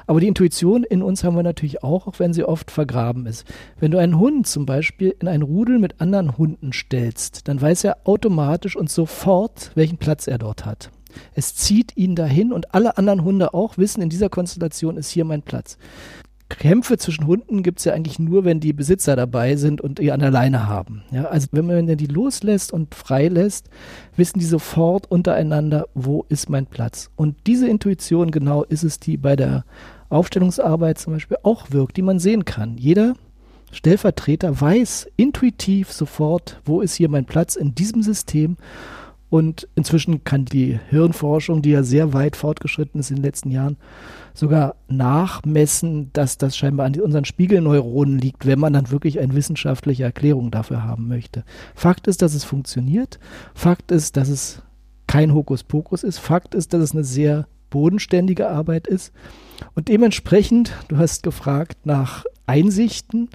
Aber 0.08 0.20
die 0.20 0.28
Intuition 0.28 0.84
in 0.84 1.04
uns 1.04 1.24
haben 1.24 1.36
wir 1.36 1.44
natürlich 1.44 1.84
auch, 1.84 2.08
auch 2.08 2.18
wenn 2.18 2.34
sie 2.34 2.46
oft 2.46 2.72
vergraben 2.72 3.28
ist. 3.28 3.46
Wenn 3.80 3.92
du 3.92 4.00
einen 4.00 4.18
Hund 4.18 4.48
zum 4.48 4.66
Beispiel 4.66 5.16
in 5.20 5.28
ein 5.28 5.44
Rudel 5.44 5.78
mit 5.78 6.02
anderen 6.02 6.38
Hunden 6.38 6.74
stellst, 6.74 7.48
dann 7.48 7.62
weiß 7.62 7.84
er 7.84 7.98
automatisch 8.06 8.76
und 8.76 8.90
sofort, 8.90 9.72
welchen 9.76 9.98
Platz 9.98 10.28
er 10.28 10.40
dort 10.40 10.66
hat. 10.66 10.90
Es 11.34 11.56
zieht 11.56 11.96
ihn 11.98 12.16
dahin 12.16 12.52
und 12.54 12.74
alle 12.74 12.98
anderen 12.98 13.24
Hunde 13.24 13.54
auch 13.54 13.78
wissen, 13.78 14.02
in 14.02 14.10
dieser 14.10 14.30
Konstellation 14.30 14.98
ist 14.98 15.10
hier 15.10 15.26
mein 15.26 15.42
Platz. 15.42 15.78
Kämpfe 16.58 16.98
zwischen 16.98 17.28
Hunden 17.28 17.64
gibt 17.64 17.80
es 17.80 17.86
ja 17.86 17.94
eigentlich 17.94 18.20
nur, 18.20 18.44
wenn 18.44 18.60
die 18.60 18.74
Besitzer 18.74 19.16
dabei 19.16 19.56
sind 19.56 19.82
und 19.82 20.00
ihr 20.00 20.14
an 20.14 20.20
der 20.20 20.32
Leine 20.32 20.68
haben. 20.68 21.04
Ja, 21.12 21.26
also 21.26 21.48
wenn 21.52 21.66
man 21.66 21.98
die 21.98 22.06
loslässt 22.08 22.74
und 22.74 22.94
freilässt, 22.94 23.70
wissen 24.16 24.40
die 24.40 24.46
sofort 24.46 25.10
untereinander, 25.10 25.88
wo 25.94 26.26
ist 26.30 26.50
mein 26.50 26.66
Platz. 26.66 27.10
Und 27.16 27.38
diese 27.48 27.68
Intuition 27.68 28.32
genau 28.32 28.64
ist 28.64 28.84
es, 28.84 29.00
die 29.00 29.18
bei 29.18 29.36
der 29.36 29.66
Aufstellungsarbeit 30.10 31.00
zum 31.00 31.14
Beispiel 31.14 31.38
auch 31.44 31.72
wirkt, 31.72 31.98
die 31.98 32.02
man 32.02 32.20
sehen 32.20 32.46
kann. 32.46 32.78
Jeder 32.78 33.14
Stellvertreter 33.72 34.60
weiß 34.60 35.08
intuitiv 35.16 35.92
sofort, 35.92 36.60
wo 36.66 36.82
ist 36.82 36.96
hier 36.96 37.10
mein 37.10 37.26
Platz 37.26 37.56
in 37.56 37.74
diesem 37.74 38.04
System 38.04 38.58
und 39.32 39.70
inzwischen 39.76 40.26
kann 40.26 40.44
die 40.44 40.78
Hirnforschung, 40.90 41.62
die 41.62 41.70
ja 41.70 41.84
sehr 41.84 42.12
weit 42.12 42.36
fortgeschritten 42.36 43.00
ist 43.00 43.12
in 43.12 43.16
den 43.16 43.24
letzten 43.24 43.50
Jahren, 43.50 43.78
sogar 44.34 44.76
nachmessen, 44.90 46.10
dass 46.12 46.38
das 46.38 46.58
scheinbar 46.58 46.86
an 46.86 47.00
unseren 47.00 47.24
Spiegelneuronen 47.24 48.20
liegt, 48.20 48.46
wenn 48.46 48.60
man 48.60 48.74
dann 48.74 48.92
wirklich 48.92 49.22
eine 49.22 49.34
wissenschaftliche 49.34 50.04
Erklärung 50.04 50.52
dafür 50.52 50.84
haben 50.84 51.08
möchte. 51.08 51.46
Fakt 51.76 52.10
ist, 52.10 52.22
dass 52.22 52.34
es 52.34 52.44
funktioniert. 52.44 53.20
Fakt 53.56 53.94
ist, 53.94 54.18
dass 54.18 54.28
es 54.28 54.64
kein 55.08 55.34
Hokuspokus 55.34 56.04
ist. 56.04 56.20
Fakt 56.20 56.54
ist, 56.54 56.74
dass 56.74 56.82
es 56.82 56.92
eine 56.92 57.06
sehr 57.06 57.48
bodenständige 57.70 58.50
Arbeit 58.50 58.86
ist. 58.86 59.14
Und 59.76 59.88
dementsprechend, 59.88 60.74
du 60.90 60.98
hast 60.98 61.24
gefragt 61.24 61.86
nach 61.86 62.26
Einsichten, 62.48 63.30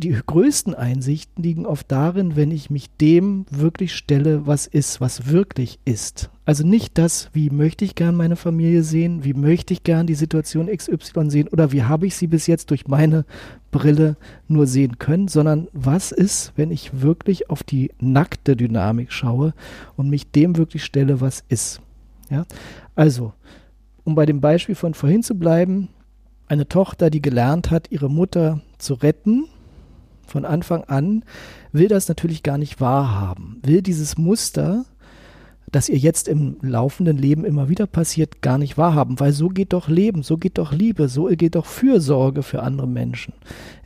die 0.00 0.18
größten 0.26 0.74
Einsichten 0.74 1.42
liegen 1.42 1.66
oft 1.66 1.90
darin, 1.90 2.36
wenn 2.36 2.50
ich 2.50 2.70
mich 2.70 2.90
dem 3.00 3.46
wirklich 3.50 3.94
stelle, 3.94 4.46
was 4.46 4.66
ist, 4.66 5.00
was 5.00 5.28
wirklich 5.28 5.78
ist. 5.84 6.30
Also 6.44 6.66
nicht 6.66 6.98
das, 6.98 7.30
wie 7.32 7.50
möchte 7.50 7.84
ich 7.84 7.94
gern 7.94 8.16
meine 8.16 8.36
Familie 8.36 8.82
sehen, 8.82 9.22
wie 9.24 9.34
möchte 9.34 9.72
ich 9.72 9.84
gern 9.84 10.06
die 10.06 10.14
Situation 10.14 10.66
XY 10.66 11.30
sehen 11.30 11.48
oder 11.48 11.70
wie 11.72 11.84
habe 11.84 12.06
ich 12.06 12.16
sie 12.16 12.26
bis 12.26 12.46
jetzt 12.46 12.70
durch 12.70 12.88
meine 12.88 13.24
Brille 13.70 14.16
nur 14.48 14.66
sehen 14.66 14.98
können, 14.98 15.28
sondern 15.28 15.68
was 15.72 16.10
ist, 16.10 16.52
wenn 16.56 16.70
ich 16.70 17.02
wirklich 17.02 17.50
auf 17.50 17.62
die 17.62 17.92
nackte 18.00 18.56
Dynamik 18.56 19.12
schaue 19.12 19.54
und 19.96 20.10
mich 20.10 20.30
dem 20.30 20.56
wirklich 20.56 20.84
stelle, 20.84 21.20
was 21.20 21.44
ist. 21.48 21.80
Ja? 22.30 22.46
Also, 22.94 23.32
um 24.04 24.14
bei 24.14 24.26
dem 24.26 24.40
Beispiel 24.40 24.74
von 24.74 24.94
vorhin 24.94 25.22
zu 25.22 25.36
bleiben, 25.36 25.88
eine 26.48 26.66
Tochter, 26.66 27.10
die 27.10 27.22
gelernt 27.22 27.70
hat, 27.70 27.92
ihre 27.92 28.10
Mutter 28.10 28.60
zu 28.78 28.94
retten, 28.94 29.46
von 30.30 30.44
Anfang 30.44 30.84
an, 30.84 31.24
will 31.72 31.88
das 31.88 32.08
natürlich 32.08 32.42
gar 32.42 32.58
nicht 32.58 32.80
wahrhaben, 32.80 33.60
will 33.62 33.82
dieses 33.82 34.16
Muster 34.16 34.84
das 35.72 35.88
ihr 35.88 35.98
jetzt 35.98 36.28
im 36.28 36.56
laufenden 36.62 37.16
Leben 37.16 37.44
immer 37.44 37.68
wieder 37.68 37.86
passiert, 37.86 38.42
gar 38.42 38.58
nicht 38.58 38.76
wahrhaben, 38.76 39.20
weil 39.20 39.32
so 39.32 39.48
geht 39.48 39.72
doch 39.72 39.88
Leben, 39.88 40.22
so 40.22 40.36
geht 40.36 40.58
doch 40.58 40.72
Liebe, 40.72 41.08
so 41.08 41.26
geht 41.26 41.54
doch 41.54 41.66
Fürsorge 41.66 42.42
für 42.42 42.62
andere 42.62 42.88
Menschen. 42.88 43.34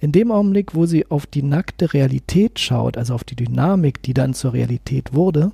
In 0.00 0.12
dem 0.12 0.30
Augenblick, 0.30 0.74
wo 0.74 0.86
sie 0.86 1.10
auf 1.10 1.26
die 1.26 1.42
nackte 1.42 1.92
Realität 1.92 2.58
schaut, 2.58 2.96
also 2.96 3.14
auf 3.14 3.24
die 3.24 3.36
Dynamik, 3.36 4.02
die 4.02 4.14
dann 4.14 4.34
zur 4.34 4.54
Realität 4.54 5.12
wurde, 5.12 5.52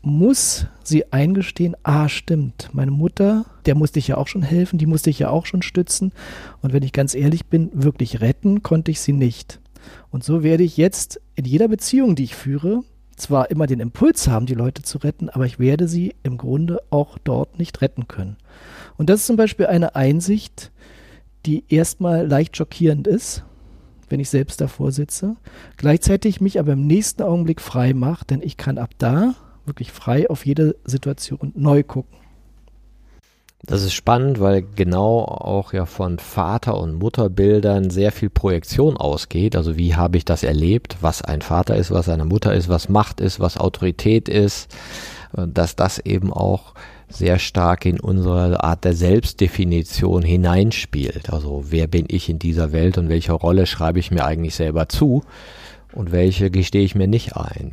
muss 0.00 0.66
sie 0.84 1.12
eingestehen, 1.12 1.76
ah, 1.82 2.08
stimmt, 2.08 2.70
meine 2.72 2.92
Mutter, 2.92 3.44
der 3.66 3.74
musste 3.74 3.98
ich 3.98 4.08
ja 4.08 4.16
auch 4.16 4.28
schon 4.28 4.42
helfen, 4.42 4.78
die 4.78 4.86
musste 4.86 5.10
ich 5.10 5.18
ja 5.18 5.30
auch 5.30 5.44
schon 5.44 5.62
stützen. 5.62 6.12
Und 6.62 6.72
wenn 6.72 6.84
ich 6.84 6.92
ganz 6.92 7.14
ehrlich 7.14 7.46
bin, 7.46 7.70
wirklich 7.72 8.20
retten 8.20 8.62
konnte 8.62 8.92
ich 8.92 9.00
sie 9.00 9.12
nicht. 9.12 9.58
Und 10.10 10.24
so 10.24 10.42
werde 10.42 10.64
ich 10.64 10.76
jetzt 10.76 11.20
in 11.34 11.44
jeder 11.44 11.68
Beziehung, 11.68 12.14
die 12.14 12.24
ich 12.24 12.34
führe, 12.34 12.82
zwar 13.16 13.50
immer 13.50 13.66
den 13.66 13.80
Impuls 13.80 14.28
haben, 14.28 14.46
die 14.46 14.54
Leute 14.54 14.82
zu 14.82 14.98
retten, 14.98 15.28
aber 15.28 15.46
ich 15.46 15.58
werde 15.58 15.88
sie 15.88 16.14
im 16.22 16.38
Grunde 16.38 16.78
auch 16.90 17.18
dort 17.18 17.58
nicht 17.58 17.80
retten 17.80 18.08
können. 18.08 18.36
Und 18.96 19.10
das 19.10 19.20
ist 19.20 19.26
zum 19.26 19.36
Beispiel 19.36 19.66
eine 19.66 19.96
Einsicht, 19.96 20.70
die 21.46 21.64
erstmal 21.68 22.26
leicht 22.26 22.56
schockierend 22.56 23.06
ist, 23.06 23.44
wenn 24.08 24.20
ich 24.20 24.30
selbst 24.30 24.60
davor 24.60 24.92
sitze, 24.92 25.36
gleichzeitig 25.76 26.40
mich 26.40 26.58
aber 26.58 26.72
im 26.72 26.86
nächsten 26.86 27.22
Augenblick 27.22 27.60
frei 27.60 27.92
macht, 27.92 28.30
denn 28.30 28.42
ich 28.42 28.56
kann 28.56 28.78
ab 28.78 28.90
da 28.98 29.34
wirklich 29.66 29.92
frei 29.92 30.28
auf 30.30 30.46
jede 30.46 30.76
Situation 30.84 31.52
neu 31.54 31.82
gucken. 31.82 32.17
Das 33.64 33.82
ist 33.82 33.92
spannend, 33.92 34.40
weil 34.40 34.62
genau 34.76 35.24
auch 35.24 35.72
ja 35.72 35.84
von 35.84 36.18
Vater- 36.18 36.78
und 36.78 36.94
Mutterbildern 36.94 37.90
sehr 37.90 38.12
viel 38.12 38.30
Projektion 38.30 38.96
ausgeht. 38.96 39.56
Also 39.56 39.76
wie 39.76 39.96
habe 39.96 40.16
ich 40.16 40.24
das 40.24 40.44
erlebt, 40.44 40.98
was 41.00 41.22
ein 41.22 41.42
Vater 41.42 41.76
ist, 41.76 41.90
was 41.90 42.08
eine 42.08 42.24
Mutter 42.24 42.54
ist, 42.54 42.68
was 42.68 42.88
Macht 42.88 43.20
ist, 43.20 43.40
was 43.40 43.58
Autorität 43.58 44.28
ist, 44.28 44.74
dass 45.32 45.74
das 45.76 45.98
eben 45.98 46.32
auch 46.32 46.74
sehr 47.08 47.38
stark 47.38 47.84
in 47.84 47.98
unsere 48.00 48.62
Art 48.62 48.84
der 48.84 48.94
Selbstdefinition 48.94 50.22
hineinspielt. 50.22 51.30
Also 51.32 51.64
wer 51.68 51.86
bin 51.86 52.06
ich 52.08 52.28
in 52.28 52.38
dieser 52.38 52.72
Welt 52.72 52.96
und 52.96 53.08
welche 53.08 53.32
Rolle 53.32 53.66
schreibe 53.66 53.98
ich 53.98 54.10
mir 54.10 54.24
eigentlich 54.24 54.54
selber 54.54 54.88
zu 54.88 55.24
und 55.92 56.12
welche 56.12 56.50
gestehe 56.50 56.84
ich 56.84 56.94
mir 56.94 57.08
nicht 57.08 57.36
ein. 57.36 57.72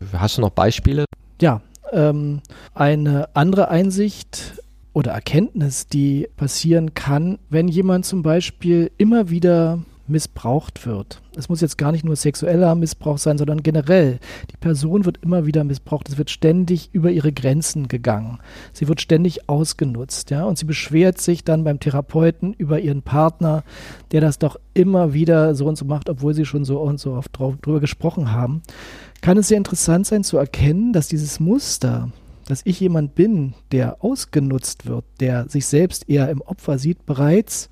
Mhm. 0.00 0.18
Hast 0.18 0.38
du 0.38 0.40
noch 0.40 0.50
Beispiele? 0.50 1.04
Ja, 1.40 1.60
ähm, 1.92 2.40
eine 2.74 3.28
andere 3.34 3.68
Einsicht 3.68 4.60
oder 4.94 5.12
Erkenntnis, 5.12 5.86
die 5.88 6.28
passieren 6.36 6.94
kann, 6.94 7.38
wenn 7.50 7.68
jemand 7.68 8.06
zum 8.06 8.22
Beispiel 8.22 8.90
immer 8.96 9.28
wieder 9.28 9.80
missbraucht 10.06 10.86
wird. 10.86 11.20
Es 11.34 11.48
muss 11.48 11.60
jetzt 11.60 11.78
gar 11.78 11.90
nicht 11.90 12.04
nur 12.04 12.14
sexueller 12.14 12.74
Missbrauch 12.74 13.18
sein, 13.18 13.38
sondern 13.38 13.62
generell. 13.62 14.18
Die 14.50 14.56
Person 14.56 15.04
wird 15.04 15.18
immer 15.22 15.46
wieder 15.46 15.64
missbraucht. 15.64 16.08
Es 16.08 16.18
wird 16.18 16.30
ständig 16.30 16.90
über 16.92 17.10
ihre 17.10 17.32
Grenzen 17.32 17.88
gegangen. 17.88 18.38
Sie 18.72 18.86
wird 18.86 19.00
ständig 19.00 19.48
ausgenutzt, 19.48 20.30
ja. 20.30 20.44
Und 20.44 20.58
sie 20.58 20.66
beschwert 20.66 21.20
sich 21.20 21.42
dann 21.42 21.64
beim 21.64 21.80
Therapeuten 21.80 22.52
über 22.52 22.80
ihren 22.80 23.02
Partner, 23.02 23.64
der 24.12 24.20
das 24.20 24.38
doch 24.38 24.60
immer 24.74 25.14
wieder 25.14 25.54
so 25.54 25.66
und 25.66 25.76
so 25.76 25.84
macht, 25.84 26.08
obwohl 26.08 26.34
sie 26.34 26.44
schon 26.44 26.64
so 26.64 26.80
und 26.80 27.00
so 27.00 27.14
oft 27.14 27.36
drüber 27.38 27.80
gesprochen 27.80 28.32
haben. 28.32 28.62
Kann 29.22 29.38
es 29.38 29.48
sehr 29.48 29.58
interessant 29.58 30.06
sein 30.06 30.22
zu 30.22 30.36
erkennen, 30.36 30.92
dass 30.92 31.08
dieses 31.08 31.40
Muster, 31.40 32.10
dass 32.46 32.62
ich 32.64 32.80
jemand 32.80 33.14
bin, 33.14 33.54
der 33.72 34.02
ausgenutzt 34.04 34.86
wird, 34.86 35.04
der 35.20 35.48
sich 35.48 35.66
selbst 35.66 36.08
eher 36.08 36.28
im 36.28 36.40
Opfer 36.42 36.78
sieht, 36.78 37.06
bereits 37.06 37.70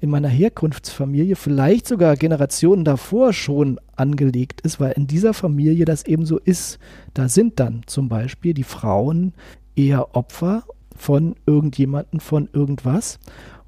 in 0.00 0.10
meiner 0.10 0.28
Herkunftsfamilie, 0.28 1.34
vielleicht 1.34 1.86
sogar 1.86 2.16
Generationen 2.16 2.84
davor 2.84 3.32
schon 3.32 3.80
angelegt 3.96 4.60
ist, 4.60 4.78
weil 4.78 4.92
in 4.92 5.06
dieser 5.06 5.34
Familie 5.34 5.84
das 5.84 6.06
eben 6.06 6.24
so 6.24 6.38
ist. 6.38 6.78
Da 7.14 7.28
sind 7.28 7.58
dann 7.58 7.82
zum 7.86 8.08
Beispiel 8.08 8.54
die 8.54 8.62
Frauen 8.62 9.34
eher 9.74 10.14
Opfer 10.14 10.64
von 10.94 11.34
irgendjemanden, 11.46 12.20
von 12.20 12.48
irgendwas. 12.52 13.18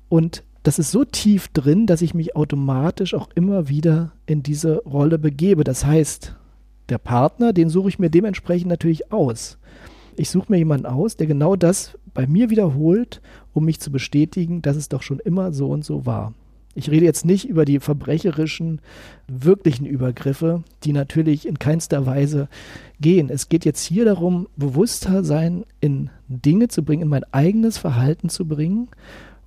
Und 0.08 0.44
das 0.62 0.78
ist 0.78 0.90
so 0.90 1.04
tief 1.04 1.48
drin, 1.48 1.86
dass 1.86 2.02
ich 2.02 2.14
mich 2.14 2.36
automatisch 2.36 3.14
auch 3.14 3.28
immer 3.34 3.68
wieder 3.68 4.12
in 4.26 4.42
diese 4.42 4.78
Rolle 4.84 5.18
begebe. 5.18 5.64
Das 5.64 5.84
heißt, 5.84 6.36
der 6.90 6.98
Partner, 6.98 7.52
den 7.52 7.70
suche 7.70 7.88
ich 7.88 7.98
mir 7.98 8.10
dementsprechend 8.10 8.68
natürlich 8.68 9.10
aus. 9.12 9.58
Ich 10.16 10.30
suche 10.30 10.52
mir 10.52 10.58
jemanden 10.58 10.86
aus, 10.86 11.16
der 11.16 11.26
genau 11.26 11.56
das 11.56 11.98
bei 12.14 12.26
mir 12.26 12.50
wiederholt, 12.50 13.20
um 13.52 13.64
mich 13.64 13.80
zu 13.80 13.90
bestätigen, 13.90 14.62
dass 14.62 14.76
es 14.76 14.88
doch 14.88 15.02
schon 15.02 15.20
immer 15.20 15.52
so 15.52 15.68
und 15.70 15.84
so 15.84 16.06
war. 16.06 16.34
Ich 16.74 16.90
rede 16.90 17.04
jetzt 17.04 17.24
nicht 17.24 17.48
über 17.48 17.64
die 17.64 17.80
verbrecherischen, 17.80 18.80
wirklichen 19.26 19.86
Übergriffe, 19.86 20.62
die 20.84 20.92
natürlich 20.92 21.46
in 21.46 21.58
keinster 21.58 22.06
Weise 22.06 22.48
gehen. 23.00 23.28
Es 23.28 23.48
geht 23.48 23.64
jetzt 23.64 23.84
hier 23.84 24.04
darum, 24.04 24.46
Bewusstsein 24.56 25.64
in 25.80 26.10
Dinge 26.28 26.68
zu 26.68 26.84
bringen, 26.84 27.02
in 27.02 27.08
mein 27.08 27.24
eigenes 27.32 27.76
Verhalten 27.76 28.28
zu 28.28 28.46
bringen 28.46 28.88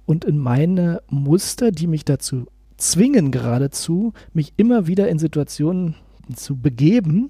und 0.06 0.26
in 0.26 0.38
meine 0.38 1.02
Muster, 1.10 1.72
die 1.72 1.88
mich 1.88 2.04
dazu 2.04 2.46
zwingen 2.76 3.32
geradezu, 3.32 4.12
mich 4.34 4.54
immer 4.58 4.88
wieder 4.88 5.08
in 5.08 5.18
Situationen 5.18 5.96
zu 6.36 6.58
begeben, 6.58 7.30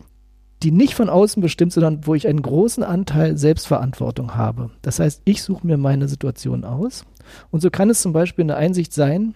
die 0.64 0.72
nicht 0.72 0.96
von 0.96 1.10
außen 1.10 1.42
bestimmt, 1.42 1.74
sondern 1.74 2.06
wo 2.08 2.16
ich 2.16 2.28
einen 2.28 2.42
großen 2.42 2.84
Anteil 2.84 3.38
Selbstverantwortung 3.38 4.36
habe. 4.36 4.70
Das 4.82 5.00
heißt, 5.00 5.22
ich 5.26 5.44
suche 5.44 5.68
mir 5.68 5.78
meine 5.78 6.08
Situation 6.08 6.64
aus. 6.64 7.06
Und 7.52 7.62
so 7.62 7.70
kann 7.70 7.90
es 7.90 8.02
zum 8.02 8.14
Beispiel 8.14 8.44
eine 8.44 8.56
Einsicht 8.56 8.94
sein, 8.94 9.36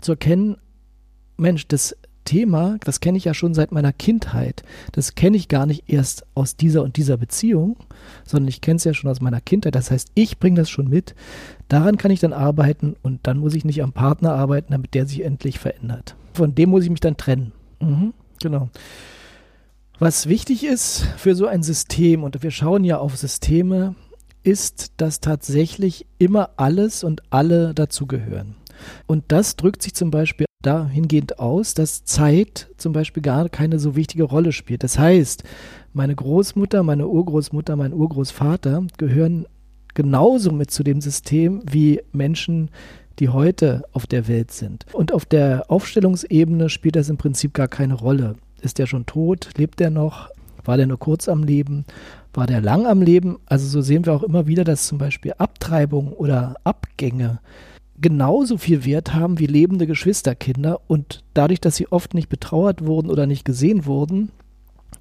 zu 0.00 0.12
erkennen, 0.12 0.56
Mensch, 1.36 1.66
das 1.68 1.96
Thema, 2.24 2.78
das 2.84 3.00
kenne 3.00 3.18
ich 3.18 3.24
ja 3.24 3.34
schon 3.34 3.54
seit 3.54 3.72
meiner 3.72 3.92
Kindheit. 3.92 4.62
Das 4.92 5.14
kenne 5.14 5.36
ich 5.36 5.48
gar 5.48 5.66
nicht 5.66 5.84
erst 5.88 6.24
aus 6.34 6.56
dieser 6.56 6.82
und 6.82 6.96
dieser 6.96 7.16
Beziehung, 7.16 7.76
sondern 8.24 8.48
ich 8.48 8.60
kenne 8.60 8.76
es 8.76 8.84
ja 8.84 8.94
schon 8.94 9.10
aus 9.10 9.20
meiner 9.20 9.40
Kindheit. 9.40 9.74
Das 9.74 9.90
heißt, 9.90 10.10
ich 10.14 10.38
bringe 10.38 10.56
das 10.56 10.70
schon 10.70 10.88
mit. 10.88 11.14
Daran 11.68 11.96
kann 11.96 12.10
ich 12.10 12.20
dann 12.20 12.32
arbeiten 12.32 12.96
und 13.02 13.20
dann 13.26 13.38
muss 13.38 13.54
ich 13.54 13.64
nicht 13.64 13.82
am 13.82 13.92
Partner 13.92 14.34
arbeiten, 14.34 14.72
damit 14.72 14.94
der 14.94 15.06
sich 15.06 15.22
endlich 15.22 15.58
verändert. 15.58 16.16
Von 16.32 16.54
dem 16.54 16.70
muss 16.70 16.84
ich 16.84 16.90
mich 16.90 17.00
dann 17.00 17.16
trennen. 17.16 17.52
Mhm, 17.80 18.14
genau. 18.40 18.70
Was 20.00 20.28
wichtig 20.28 20.64
ist 20.64 21.06
für 21.16 21.36
so 21.36 21.46
ein 21.46 21.62
System, 21.62 22.24
und 22.24 22.42
wir 22.42 22.50
schauen 22.50 22.82
ja 22.82 22.98
auf 22.98 23.16
Systeme, 23.16 23.94
ist, 24.42 24.92
dass 24.96 25.20
tatsächlich 25.20 26.06
immer 26.18 26.50
alles 26.56 27.04
und 27.04 27.22
alle 27.30 27.74
dazugehören. 27.74 28.56
Und 29.06 29.24
das 29.28 29.54
drückt 29.54 29.82
sich 29.82 29.94
zum 29.94 30.10
Beispiel 30.10 30.46
dahingehend 30.62 31.38
aus, 31.38 31.74
dass 31.74 32.04
Zeit 32.04 32.68
zum 32.76 32.92
Beispiel 32.92 33.22
gar 33.22 33.48
keine 33.48 33.78
so 33.78 33.94
wichtige 33.94 34.24
Rolle 34.24 34.50
spielt. 34.50 34.82
Das 34.82 34.98
heißt, 34.98 35.44
meine 35.92 36.16
Großmutter, 36.16 36.82
meine 36.82 37.06
Urgroßmutter, 37.06 37.76
mein 37.76 37.92
Urgroßvater 37.92 38.84
gehören 38.98 39.46
genauso 39.94 40.50
mit 40.50 40.72
zu 40.72 40.82
dem 40.82 41.00
System 41.00 41.62
wie 41.70 42.02
Menschen, 42.12 42.70
die 43.20 43.28
heute 43.28 43.84
auf 43.92 44.08
der 44.08 44.26
Welt 44.26 44.50
sind. 44.50 44.86
Und 44.92 45.12
auf 45.12 45.24
der 45.24 45.70
Aufstellungsebene 45.70 46.68
spielt 46.68 46.96
das 46.96 47.08
im 47.08 47.16
Prinzip 47.16 47.54
gar 47.54 47.68
keine 47.68 47.94
Rolle. 47.94 48.34
Ist 48.60 48.78
der 48.78 48.86
schon 48.86 49.06
tot? 49.06 49.50
Lebt 49.56 49.80
der 49.80 49.90
noch? 49.90 50.30
War 50.64 50.76
der 50.76 50.86
nur 50.86 50.98
kurz 50.98 51.28
am 51.28 51.44
Leben? 51.44 51.84
War 52.32 52.46
der 52.46 52.60
lang 52.60 52.86
am 52.86 53.02
Leben? 53.02 53.38
Also 53.46 53.66
so 53.68 53.80
sehen 53.80 54.06
wir 54.06 54.12
auch 54.12 54.22
immer 54.22 54.46
wieder, 54.46 54.64
dass 54.64 54.86
zum 54.86 54.98
Beispiel 54.98 55.34
Abtreibung 55.38 56.12
oder 56.12 56.56
Abgänge 56.64 57.40
genauso 58.00 58.58
viel 58.58 58.84
Wert 58.84 59.14
haben 59.14 59.38
wie 59.38 59.46
lebende 59.46 59.86
Geschwisterkinder 59.86 60.80
und 60.88 61.22
dadurch, 61.32 61.60
dass 61.60 61.76
sie 61.76 61.90
oft 61.92 62.14
nicht 62.14 62.28
betrauert 62.28 62.84
wurden 62.84 63.08
oder 63.08 63.26
nicht 63.26 63.44
gesehen 63.44 63.86
wurden, 63.86 64.30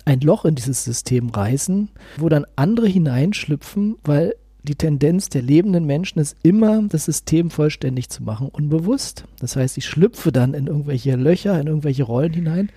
ein 0.05 0.19
Loch 0.21 0.45
in 0.45 0.55
dieses 0.55 0.83
System 0.83 1.29
reißen, 1.29 1.89
wo 2.17 2.29
dann 2.29 2.45
andere 2.55 2.87
hineinschlüpfen, 2.87 3.95
weil 4.03 4.35
die 4.63 4.75
Tendenz 4.75 5.29
der 5.29 5.41
lebenden 5.41 5.85
Menschen 5.85 6.19
ist 6.19 6.37
immer, 6.43 6.81
das 6.83 7.05
System 7.05 7.49
vollständig 7.49 8.09
zu 8.09 8.23
machen, 8.23 8.47
unbewusst. 8.47 9.25
Das 9.39 9.55
heißt, 9.55 9.77
ich 9.77 9.85
schlüpfe 9.85 10.31
dann 10.31 10.53
in 10.53 10.67
irgendwelche 10.67 11.15
Löcher, 11.15 11.59
in 11.59 11.67
irgendwelche 11.67 12.03
Rollen 12.03 12.33
hinein 12.33 12.69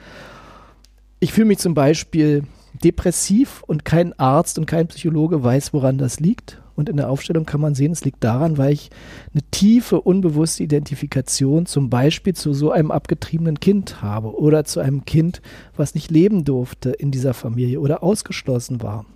ich 1.20 1.32
fühle 1.32 1.46
mich 1.46 1.58
zum 1.58 1.74
Beispiel 1.74 2.44
depressiv 2.84 3.62
und 3.66 3.84
kein 3.84 4.18
Arzt 4.18 4.58
und 4.58 4.66
kein 4.66 4.88
Psychologe 4.88 5.42
weiß, 5.42 5.72
woran 5.72 5.98
das 5.98 6.20
liegt. 6.20 6.60
Und 6.74 6.90
in 6.90 6.98
der 6.98 7.08
Aufstellung 7.08 7.46
kann 7.46 7.62
man 7.62 7.74
sehen, 7.74 7.92
es 7.92 8.04
liegt 8.04 8.22
daran, 8.22 8.58
weil 8.58 8.74
ich 8.74 8.90
eine 9.32 9.42
tiefe, 9.50 10.02
unbewusste 10.02 10.62
Identifikation 10.62 11.64
zum 11.64 11.88
Beispiel 11.88 12.34
zu 12.34 12.52
so 12.52 12.70
einem 12.70 12.90
abgetriebenen 12.90 13.60
Kind 13.60 14.02
habe 14.02 14.38
oder 14.38 14.64
zu 14.64 14.80
einem 14.80 15.06
Kind, 15.06 15.40
was 15.74 15.94
nicht 15.94 16.10
leben 16.10 16.44
durfte 16.44 16.90
in 16.90 17.10
dieser 17.10 17.32
Familie 17.32 17.80
oder 17.80 18.02
ausgeschlossen 18.02 18.82
war. 18.82 19.06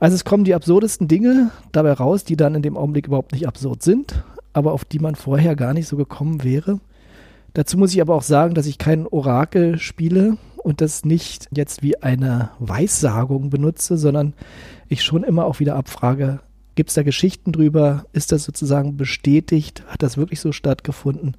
Also 0.00 0.16
es 0.16 0.24
kommen 0.24 0.42
die 0.42 0.56
absurdesten 0.56 1.06
Dinge 1.06 1.52
dabei 1.70 1.92
raus, 1.92 2.24
die 2.24 2.36
dann 2.36 2.56
in 2.56 2.62
dem 2.62 2.76
Augenblick 2.76 3.06
überhaupt 3.06 3.30
nicht 3.30 3.46
absurd 3.46 3.84
sind, 3.84 4.24
aber 4.52 4.72
auf 4.72 4.84
die 4.84 4.98
man 4.98 5.14
vorher 5.14 5.54
gar 5.54 5.74
nicht 5.74 5.86
so 5.86 5.96
gekommen 5.96 6.42
wäre. 6.42 6.80
Dazu 7.54 7.78
muss 7.78 7.94
ich 7.94 8.00
aber 8.00 8.16
auch 8.16 8.22
sagen, 8.22 8.54
dass 8.54 8.66
ich 8.66 8.78
kein 8.78 9.06
Orakel 9.06 9.78
spiele 9.78 10.38
und 10.62 10.80
das 10.80 11.04
nicht 11.04 11.48
jetzt 11.50 11.82
wie 11.82 12.02
eine 12.02 12.50
Weissagung 12.58 13.50
benutze, 13.50 13.96
sondern 13.96 14.34
ich 14.88 15.02
schon 15.02 15.24
immer 15.24 15.44
auch 15.44 15.60
wieder 15.60 15.76
abfrage, 15.76 16.40
gibt 16.74 16.90
es 16.90 16.94
da 16.94 17.02
Geschichten 17.02 17.52
drüber? 17.52 18.04
Ist 18.12 18.32
das 18.32 18.44
sozusagen 18.44 18.96
bestätigt? 18.96 19.82
Hat 19.86 20.02
das 20.02 20.16
wirklich 20.16 20.40
so 20.40 20.52
stattgefunden? 20.52 21.36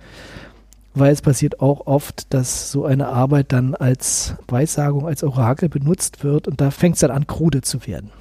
Weil 0.93 1.11
es 1.11 1.21
passiert 1.21 1.59
auch 1.59 1.87
oft, 1.87 2.33
dass 2.33 2.71
so 2.71 2.85
eine 2.85 3.07
Arbeit 3.07 3.51
dann 3.51 3.73
als 3.73 4.35
Weissagung, 4.47 5.07
als 5.07 5.23
Orakel 5.23 5.69
benutzt 5.69 6.23
wird 6.23 6.47
und 6.47 6.61
da 6.61 6.69
fängt 6.69 6.95
es 6.95 7.01
dann 7.01 7.11
an, 7.11 7.25
krude 7.25 7.61
zu 7.61 7.87
werden. 7.87 8.11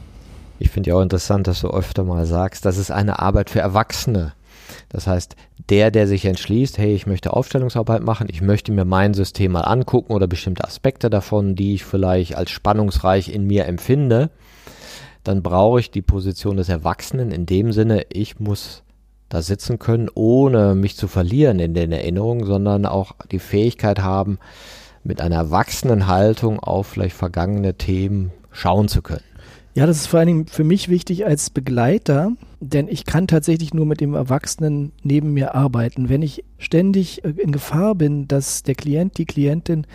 Ich 0.58 0.70
finde 0.70 0.90
ja 0.90 0.96
auch 0.96 1.02
interessant, 1.02 1.48
dass 1.48 1.60
du 1.60 1.68
öfter 1.68 2.04
mal 2.04 2.24
sagst, 2.24 2.64
das 2.64 2.78
ist 2.78 2.90
eine 2.90 3.18
Arbeit 3.18 3.50
für 3.50 3.60
Erwachsene. 3.60 4.32
Das 4.88 5.06
heißt, 5.06 5.36
der, 5.70 5.90
der 5.90 6.06
sich 6.06 6.24
entschließt, 6.24 6.78
hey, 6.78 6.94
ich 6.94 7.06
möchte 7.06 7.32
Aufstellungsarbeit 7.32 8.02
machen, 8.02 8.26
ich 8.30 8.42
möchte 8.42 8.72
mir 8.72 8.84
mein 8.84 9.14
System 9.14 9.52
mal 9.52 9.62
angucken 9.62 10.12
oder 10.12 10.26
bestimmte 10.26 10.64
Aspekte 10.64 11.10
davon, 11.10 11.54
die 11.54 11.74
ich 11.74 11.84
vielleicht 11.84 12.36
als 12.36 12.50
spannungsreich 12.50 13.32
in 13.32 13.46
mir 13.46 13.66
empfinde, 13.66 14.30
dann 15.24 15.42
brauche 15.42 15.80
ich 15.80 15.90
die 15.90 16.02
Position 16.02 16.56
des 16.56 16.68
Erwachsenen 16.68 17.30
in 17.30 17.46
dem 17.46 17.72
Sinne, 17.72 18.06
ich 18.12 18.40
muss 18.40 18.82
da 19.28 19.40
sitzen 19.40 19.78
können, 19.78 20.08
ohne 20.14 20.74
mich 20.74 20.96
zu 20.96 21.08
verlieren 21.08 21.58
in 21.58 21.74
den 21.74 21.92
Erinnerungen, 21.92 22.44
sondern 22.44 22.84
auch 22.84 23.12
die 23.30 23.38
Fähigkeit 23.38 24.00
haben, 24.00 24.38
mit 25.04 25.20
einer 25.20 25.36
erwachsenen 25.36 26.06
Haltung 26.06 26.60
auf 26.60 26.86
vielleicht 26.86 27.16
vergangene 27.16 27.74
Themen 27.74 28.30
schauen 28.50 28.88
zu 28.88 29.00
können. 29.00 29.24
Ja, 29.74 29.86
das 29.86 29.96
ist 29.96 30.06
vor 30.08 30.18
allen 30.18 30.26
Dingen 30.26 30.46
für 30.46 30.64
mich 30.64 30.90
wichtig 30.90 31.24
als 31.24 31.48
Begleiter, 31.48 32.32
denn 32.60 32.88
ich 32.88 33.06
kann 33.06 33.26
tatsächlich 33.26 33.72
nur 33.72 33.86
mit 33.86 34.02
dem 34.02 34.12
Erwachsenen 34.14 34.92
neben 35.02 35.32
mir 35.32 35.54
arbeiten. 35.54 36.10
Wenn 36.10 36.20
ich 36.20 36.44
ständig 36.58 37.24
äh, 37.24 37.30
in 37.38 37.52
Gefahr 37.52 37.94
bin, 37.94 38.28
dass 38.28 38.62
der 38.62 38.74
Klient, 38.74 39.16
die 39.16 39.24
Klientin 39.24 39.86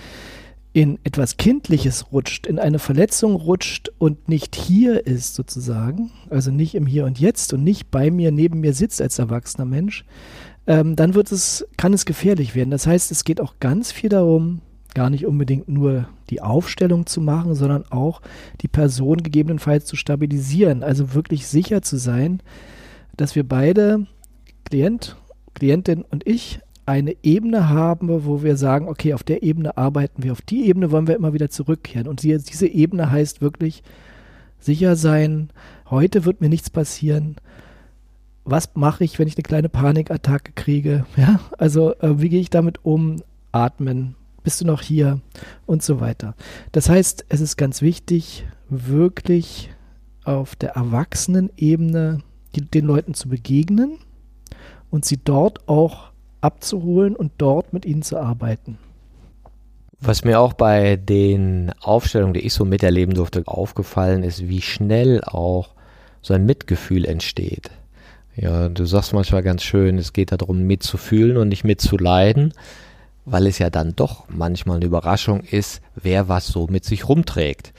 in 0.73 0.97
etwas 1.03 1.37
Kindliches 1.37 2.11
rutscht, 2.11 2.47
in 2.47 2.57
eine 2.57 2.79
Verletzung 2.79 3.35
rutscht 3.35 3.89
und 3.99 4.27
nicht 4.27 4.55
hier 4.55 5.05
ist 5.05 5.35
sozusagen, 5.35 6.11
also 6.29 6.49
nicht 6.51 6.73
im 6.73 6.87
Hier 6.87 7.05
und 7.05 7.19
Jetzt 7.19 7.53
und 7.53 7.63
nicht 7.63 7.91
bei 7.91 8.09
mir, 8.09 8.31
neben 8.31 8.59
mir 8.59 8.73
sitzt 8.73 9.01
als 9.01 9.19
erwachsener 9.19 9.65
Mensch, 9.65 10.05
ähm, 10.65 10.95
dann 10.95 11.13
wird 11.13 11.31
es, 11.31 11.67
kann 11.77 11.93
es 11.93 12.05
gefährlich 12.05 12.55
werden. 12.55 12.71
Das 12.71 12.87
heißt, 12.87 13.11
es 13.11 13.23
geht 13.23 13.41
auch 13.41 13.55
ganz 13.59 13.91
viel 13.91 14.09
darum, 14.09 14.61
gar 14.97 15.12
nicht 15.12 15.27
unbedingt 15.27 15.69
nur 15.69 16.07
die 16.31 16.41
Aufstellung 16.41 17.05
zu 17.05 17.21
machen, 17.21 17.53
sondern 17.53 17.86
auch 17.91 18.19
die 18.62 18.67
Person 18.67 19.21
gegebenenfalls 19.21 19.86
zu 19.86 19.95
stabilisieren. 19.95 20.81
Also 20.81 21.13
wirklich 21.13 21.45
sicher 21.45 21.83
zu 21.83 21.97
sein, 21.97 22.41
dass 23.15 23.36
wir 23.36 23.47
beide, 23.47 24.07
Klient, 24.65 25.15
Klientin 25.53 26.01
und 26.01 26.25
ich, 26.25 26.62
eine 26.88 27.15
Ebene 27.21 27.69
haben, 27.69 28.10
wo 28.25 28.41
wir 28.41 28.57
sagen, 28.57 28.88
okay, 28.88 29.13
auf 29.13 29.21
der 29.21 29.43
Ebene 29.43 29.77
arbeiten 29.77 30.23
wir, 30.23 30.31
auf 30.31 30.41
die 30.41 30.65
Ebene 30.65 30.89
wollen 30.89 31.05
wir 31.05 31.15
immer 31.15 31.33
wieder 31.33 31.51
zurückkehren. 31.51 32.07
Und 32.07 32.23
diese 32.23 32.65
Ebene 32.65 33.12
heißt 33.12 33.39
wirklich 33.39 33.83
sicher 34.60 34.95
sein, 34.95 35.51
heute 35.91 36.25
wird 36.25 36.41
mir 36.41 36.49
nichts 36.49 36.71
passieren. 36.71 37.36
Was 38.45 38.71
mache 38.73 39.03
ich, 39.03 39.19
wenn 39.19 39.27
ich 39.27 39.36
eine 39.36 39.43
kleine 39.43 39.69
Panikattacke 39.69 40.53
kriege? 40.53 41.05
Ja, 41.17 41.39
also 41.60 41.93
äh, 41.99 42.19
wie 42.19 42.29
gehe 42.29 42.41
ich 42.41 42.49
damit 42.49 42.83
um? 42.83 43.17
Atmen, 43.51 44.15
bist 44.47 44.62
du 44.62 44.65
noch 44.65 44.81
hier 44.81 45.19
und 45.65 45.83
so 45.83 45.99
weiter. 45.99 46.33
Das 46.71 46.88
heißt, 46.88 47.25
es 47.27 47.41
ist 47.41 47.57
ganz 47.57 47.81
wichtig, 47.81 48.47
wirklich 48.69 49.71
auf 50.23 50.55
der 50.55 50.69
Erwachsenenebene 50.69 52.19
den 52.55 52.86
Leuten 52.86 53.13
zu 53.13 53.27
begegnen 53.27 53.97
und 54.89 55.03
sie 55.03 55.17
dort 55.21 55.67
auch 55.67 56.12
abzuholen 56.39 57.17
und 57.17 57.33
dort 57.38 57.73
mit 57.73 57.86
ihnen 57.86 58.03
zu 58.03 58.17
arbeiten. 58.17 58.77
Was 59.99 60.23
mir 60.23 60.39
auch 60.39 60.53
bei 60.53 60.95
den 60.95 61.73
Aufstellungen, 61.81 62.33
die 62.33 62.45
ich 62.45 62.53
so 62.53 62.63
miterleben 62.63 63.15
durfte, 63.15 63.43
aufgefallen 63.45 64.23
ist, 64.23 64.47
wie 64.47 64.62
schnell 64.62 65.21
auch 65.25 65.75
so 66.21 66.33
ein 66.33 66.45
Mitgefühl 66.45 67.03
entsteht. 67.03 67.69
Ja, 68.38 68.69
du 68.69 68.86
sagst 68.86 69.12
manchmal 69.12 69.43
ganz 69.43 69.63
schön, 69.63 69.97
es 69.97 70.13
geht 70.13 70.31
darum, 70.31 70.62
mitzufühlen 70.62 71.36
und 71.36 71.49
nicht 71.49 71.65
mitzuleiden 71.65 72.53
weil 73.29 73.45
es 73.45 73.59
ja 73.59 73.69
dann 73.69 73.93
doch 73.93 74.23
manchmal 74.29 74.77
eine 74.77 74.85
Überraschung 74.85 75.41
ist, 75.41 75.81
wer 75.95 76.29
was 76.29 76.47
so 76.47 76.67
mit 76.67 76.85
sich 76.85 77.09
rumträgt. 77.09 77.73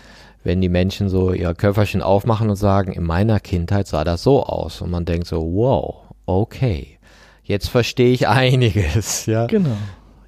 Wenn 0.44 0.60
die 0.60 0.68
Menschen 0.68 1.08
so 1.08 1.32
ihr 1.32 1.54
Köfferchen 1.54 2.02
aufmachen 2.02 2.50
und 2.50 2.56
sagen, 2.56 2.92
in 2.92 3.02
meiner 3.02 3.40
Kindheit 3.40 3.86
sah 3.86 4.04
das 4.04 4.22
so 4.22 4.44
aus 4.44 4.82
und 4.82 4.90
man 4.90 5.06
denkt 5.06 5.26
so, 5.26 5.40
wow, 5.40 6.02
okay, 6.26 6.98
jetzt 7.42 7.70
verstehe 7.70 8.12
ich 8.12 8.28
einiges, 8.28 9.24
ja. 9.26 9.46
Genau. 9.46 9.76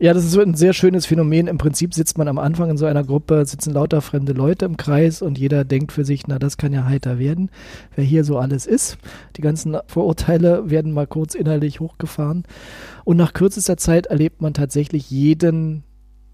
Ja, 0.02 0.14
das 0.14 0.24
ist 0.24 0.32
so 0.32 0.40
ein 0.40 0.54
sehr 0.54 0.72
schönes 0.72 1.04
Phänomen. 1.04 1.46
Im 1.46 1.58
Prinzip 1.58 1.92
sitzt 1.92 2.16
man 2.16 2.26
am 2.26 2.38
Anfang 2.38 2.70
in 2.70 2.78
so 2.78 2.86
einer 2.86 3.04
Gruppe, 3.04 3.44
sitzen 3.44 3.74
lauter 3.74 4.00
fremde 4.00 4.32
Leute 4.32 4.64
im 4.64 4.78
Kreis 4.78 5.20
und 5.20 5.36
jeder 5.36 5.62
denkt 5.62 5.92
für 5.92 6.06
sich, 6.06 6.26
na, 6.26 6.38
das 6.38 6.56
kann 6.56 6.72
ja 6.72 6.86
heiter 6.86 7.18
werden, 7.18 7.50
wer 7.96 8.04
hier 8.04 8.24
so 8.24 8.38
alles 8.38 8.66
ist. 8.66 8.96
Die 9.36 9.42
ganzen 9.42 9.76
Vorurteile 9.88 10.70
werden 10.70 10.92
mal 10.92 11.06
kurz 11.06 11.34
innerlich 11.34 11.80
hochgefahren. 11.80 12.44
Und 13.04 13.18
nach 13.18 13.34
kürzester 13.34 13.76
Zeit 13.76 14.06
erlebt 14.06 14.40
man 14.40 14.54
tatsächlich 14.54 15.10
jeden, 15.10 15.84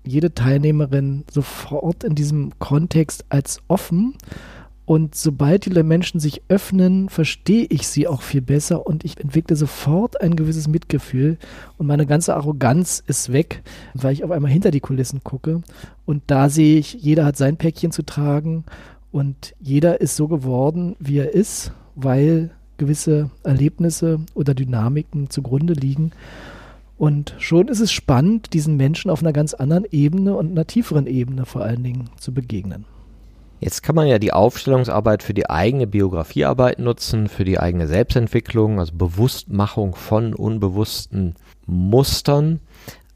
jede 0.06 0.32
Teilnehmerin 0.32 1.24
sofort 1.28 2.04
in 2.04 2.14
diesem 2.14 2.56
Kontext 2.60 3.24
als 3.30 3.58
offen 3.66 4.14
und 4.86 5.16
sobald 5.16 5.66
die 5.66 5.82
Menschen 5.82 6.20
sich 6.20 6.42
öffnen, 6.48 7.08
verstehe 7.08 7.66
ich 7.68 7.88
sie 7.88 8.06
auch 8.06 8.22
viel 8.22 8.40
besser 8.40 8.86
und 8.86 9.04
ich 9.04 9.18
entwickle 9.20 9.56
sofort 9.56 10.20
ein 10.20 10.36
gewisses 10.36 10.68
Mitgefühl 10.68 11.38
und 11.76 11.88
meine 11.88 12.06
ganze 12.06 12.36
Arroganz 12.36 13.02
ist 13.06 13.32
weg, 13.32 13.62
weil 13.94 14.12
ich 14.12 14.22
auf 14.22 14.30
einmal 14.30 14.50
hinter 14.50 14.70
die 14.70 14.80
Kulissen 14.80 15.24
gucke 15.24 15.62
und 16.04 16.22
da 16.28 16.48
sehe 16.48 16.78
ich, 16.78 16.94
jeder 16.94 17.24
hat 17.24 17.36
sein 17.36 17.56
Päckchen 17.56 17.90
zu 17.90 18.04
tragen 18.04 18.64
und 19.10 19.56
jeder 19.60 20.00
ist 20.00 20.14
so 20.14 20.28
geworden, 20.28 20.94
wie 21.00 21.18
er 21.18 21.34
ist, 21.34 21.72
weil 21.96 22.50
gewisse 22.76 23.30
Erlebnisse 23.42 24.20
oder 24.34 24.54
Dynamiken 24.54 25.30
zugrunde 25.30 25.72
liegen. 25.72 26.12
Und 26.98 27.34
schon 27.38 27.68
ist 27.68 27.80
es 27.80 27.92
spannend, 27.92 28.52
diesen 28.52 28.76
Menschen 28.76 29.10
auf 29.10 29.20
einer 29.20 29.32
ganz 29.32 29.52
anderen 29.52 29.86
Ebene 29.90 30.36
und 30.36 30.50
einer 30.50 30.66
tieferen 30.66 31.06
Ebene 31.06 31.44
vor 31.44 31.62
allen 31.62 31.82
Dingen 31.82 32.10
zu 32.18 32.32
begegnen. 32.32 32.84
Jetzt 33.58 33.82
kann 33.82 33.94
man 33.94 34.06
ja 34.06 34.18
die 34.18 34.32
Aufstellungsarbeit 34.32 35.22
für 35.22 35.32
die 35.32 35.48
eigene 35.48 35.86
Biografiearbeit 35.86 36.78
nutzen, 36.78 37.28
für 37.28 37.44
die 37.44 37.58
eigene 37.58 37.86
Selbstentwicklung, 37.86 38.78
also 38.78 38.92
Bewusstmachung 38.94 39.94
von 39.94 40.34
unbewussten 40.34 41.36
Mustern. 41.66 42.60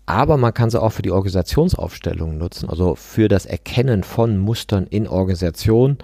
Aber 0.06 0.38
man 0.38 0.54
kann 0.54 0.70
sie 0.70 0.80
auch 0.80 0.90
für 0.90 1.02
die 1.02 1.12
Organisationsaufstellung 1.12 2.38
nutzen, 2.38 2.68
also 2.68 2.96
für 2.96 3.28
das 3.28 3.46
Erkennen 3.46 4.02
von 4.02 4.38
Mustern 4.38 4.86
in 4.88 5.06
Organisation. 5.06 5.98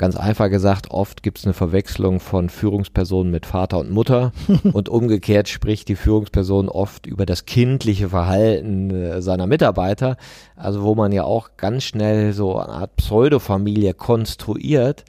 Ganz 0.00 0.16
einfach 0.16 0.48
gesagt, 0.48 0.90
oft 0.92 1.22
gibt 1.22 1.40
es 1.40 1.44
eine 1.44 1.52
Verwechslung 1.52 2.20
von 2.20 2.48
Führungspersonen 2.48 3.30
mit 3.30 3.44
Vater 3.44 3.76
und 3.76 3.90
Mutter. 3.90 4.32
Und 4.72 4.88
umgekehrt 4.88 5.46
spricht 5.50 5.88
die 5.88 5.94
Führungsperson 5.94 6.70
oft 6.70 7.04
über 7.04 7.26
das 7.26 7.44
kindliche 7.44 8.08
Verhalten 8.08 8.88
äh, 8.90 9.20
seiner 9.20 9.46
Mitarbeiter, 9.46 10.16
also 10.56 10.84
wo 10.84 10.94
man 10.94 11.12
ja 11.12 11.24
auch 11.24 11.50
ganz 11.58 11.84
schnell 11.84 12.32
so 12.32 12.56
eine 12.56 12.72
Art 12.72 12.96
Pseudofamilie 12.96 13.92
konstruiert, 13.92 15.04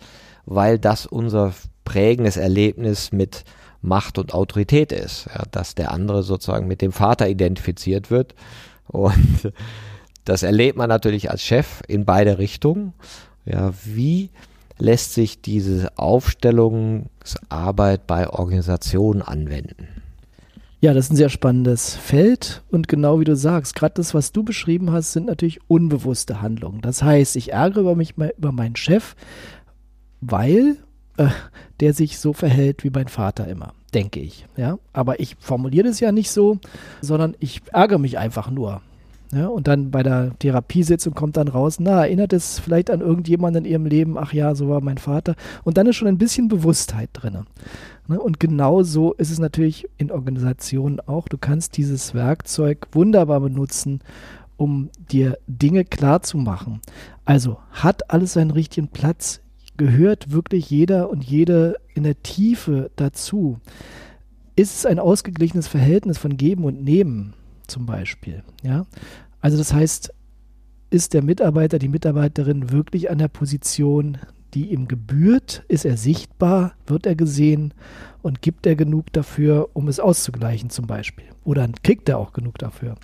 weil 0.45 0.77
das 0.77 1.05
unser 1.05 1.53
prägendes 1.85 2.35
Erlebnis 2.35 3.13
mit 3.13 3.45
Macht 3.81 4.17
und 4.17 4.33
Autorität 4.33 4.91
ist, 4.91 5.29
ja, 5.33 5.43
dass 5.51 5.73
der 5.73 5.93
andere 5.93 6.21
sozusagen 6.21 6.67
mit 6.67 6.81
dem 6.81 6.91
Vater 6.91 7.29
identifiziert 7.29 8.11
wird. 8.11 8.35
Und 8.89 9.53
das 10.25 10.43
erlebt 10.43 10.77
man 10.77 10.89
natürlich 10.89 11.31
als 11.31 11.43
Chef 11.43 11.81
in 11.87 12.03
beide 12.03 12.39
Richtungen. 12.39 12.91
Ja, 13.45 13.71
wie 13.85 14.31
lässt 14.81 15.13
sich 15.13 15.41
diese 15.41 15.97
Aufstellungsarbeit 15.97 18.07
bei 18.07 18.29
Organisationen 18.29 19.21
anwenden? 19.21 19.87
Ja, 20.81 20.93
das 20.95 21.05
ist 21.05 21.11
ein 21.11 21.17
sehr 21.17 21.29
spannendes 21.29 21.95
Feld 21.95 22.63
und 22.71 22.87
genau 22.87 23.19
wie 23.19 23.23
du 23.23 23.35
sagst, 23.35 23.75
gerade 23.75 23.93
das, 23.93 24.15
was 24.15 24.31
du 24.31 24.41
beschrieben 24.41 24.91
hast, 24.91 25.13
sind 25.13 25.27
natürlich 25.27 25.59
unbewusste 25.67 26.41
Handlungen. 26.41 26.81
Das 26.81 27.03
heißt, 27.03 27.35
ich 27.35 27.53
ärgere 27.53 27.95
mich 27.95 28.15
über 28.17 28.51
meinen 28.51 28.75
Chef, 28.75 29.15
weil 30.21 30.77
äh, 31.17 31.27
der 31.79 31.93
sich 31.93 32.17
so 32.17 32.33
verhält 32.33 32.83
wie 32.83 32.89
mein 32.89 33.09
Vater 33.09 33.47
immer, 33.47 33.75
denke 33.93 34.19
ich. 34.19 34.47
Ja, 34.57 34.79
aber 34.91 35.19
ich 35.19 35.35
formuliere 35.39 35.87
das 35.87 35.99
ja 35.99 36.11
nicht 36.11 36.31
so, 36.31 36.57
sondern 37.01 37.35
ich 37.39 37.61
ärgere 37.71 37.99
mich 37.99 38.17
einfach 38.17 38.49
nur. 38.49 38.81
Ja, 39.33 39.47
und 39.47 39.67
dann 39.67 39.91
bei 39.91 40.03
der 40.03 40.37
Therapiesitzung 40.39 41.13
kommt 41.13 41.37
dann 41.37 41.47
raus, 41.47 41.79
na, 41.79 42.05
erinnert 42.05 42.33
es 42.33 42.59
vielleicht 42.59 42.89
an 42.89 42.99
irgendjemanden 42.99 43.63
in 43.63 43.71
ihrem 43.71 43.85
Leben, 43.85 44.17
ach 44.17 44.33
ja, 44.33 44.55
so 44.55 44.67
war 44.67 44.81
mein 44.81 44.97
Vater. 44.97 45.35
Und 45.63 45.77
dann 45.77 45.87
ist 45.87 45.95
schon 45.95 46.09
ein 46.09 46.17
bisschen 46.17 46.49
Bewusstheit 46.49 47.09
drin. 47.13 47.45
Ne? 48.07 48.19
Und 48.19 48.41
genau 48.41 48.83
so 48.83 49.13
ist 49.13 49.31
es 49.31 49.39
natürlich 49.39 49.87
in 49.97 50.11
Organisationen 50.11 50.99
auch. 50.99 51.29
Du 51.29 51.37
kannst 51.37 51.77
dieses 51.77 52.13
Werkzeug 52.13 52.87
wunderbar 52.91 53.39
benutzen, 53.39 54.01
um 54.57 54.89
dir 55.09 55.37
Dinge 55.47 55.85
klar 55.85 56.21
zu 56.21 56.37
machen. 56.37 56.81
Also 57.23 57.57
hat 57.71 58.11
alles 58.11 58.33
seinen 58.33 58.51
richtigen 58.51 58.89
Platz? 58.89 59.39
Gehört 59.77 60.31
wirklich 60.31 60.69
jeder 60.69 61.09
und 61.09 61.23
jede 61.23 61.77
in 61.95 62.03
der 62.03 62.21
Tiefe 62.21 62.91
dazu? 62.97 63.59
Ist 64.57 64.75
es 64.75 64.85
ein 64.85 64.99
ausgeglichenes 64.99 65.69
Verhältnis 65.69 66.17
von 66.17 66.35
Geben 66.35 66.65
und 66.65 66.83
Nehmen? 66.83 67.33
Zum 67.71 67.85
Beispiel. 67.87 68.43
Ja? 68.61 68.85
Also 69.39 69.57
das 69.57 69.73
heißt, 69.73 70.13
ist 70.91 71.13
der 71.13 71.23
Mitarbeiter, 71.23 71.79
die 71.79 71.87
Mitarbeiterin 71.87 72.69
wirklich 72.71 73.09
an 73.09 73.17
der 73.17 73.29
Position, 73.29 74.17
die 74.53 74.71
ihm 74.71 74.87
gebührt? 74.87 75.63
Ist 75.69 75.85
er 75.85 75.97
sichtbar? 75.97 76.73
Wird 76.85 77.05
er 77.05 77.15
gesehen? 77.15 77.73
Und 78.21 78.41
gibt 78.41 78.67
er 78.67 78.75
genug 78.75 79.11
dafür, 79.13 79.69
um 79.73 79.87
es 79.87 79.99
auszugleichen 79.99 80.69
zum 80.69 80.85
Beispiel? 80.85 81.25
Oder 81.45 81.67
kriegt 81.81 82.09
er 82.09 82.19
auch 82.19 82.33
genug 82.33 82.57
dafür? 82.59 82.95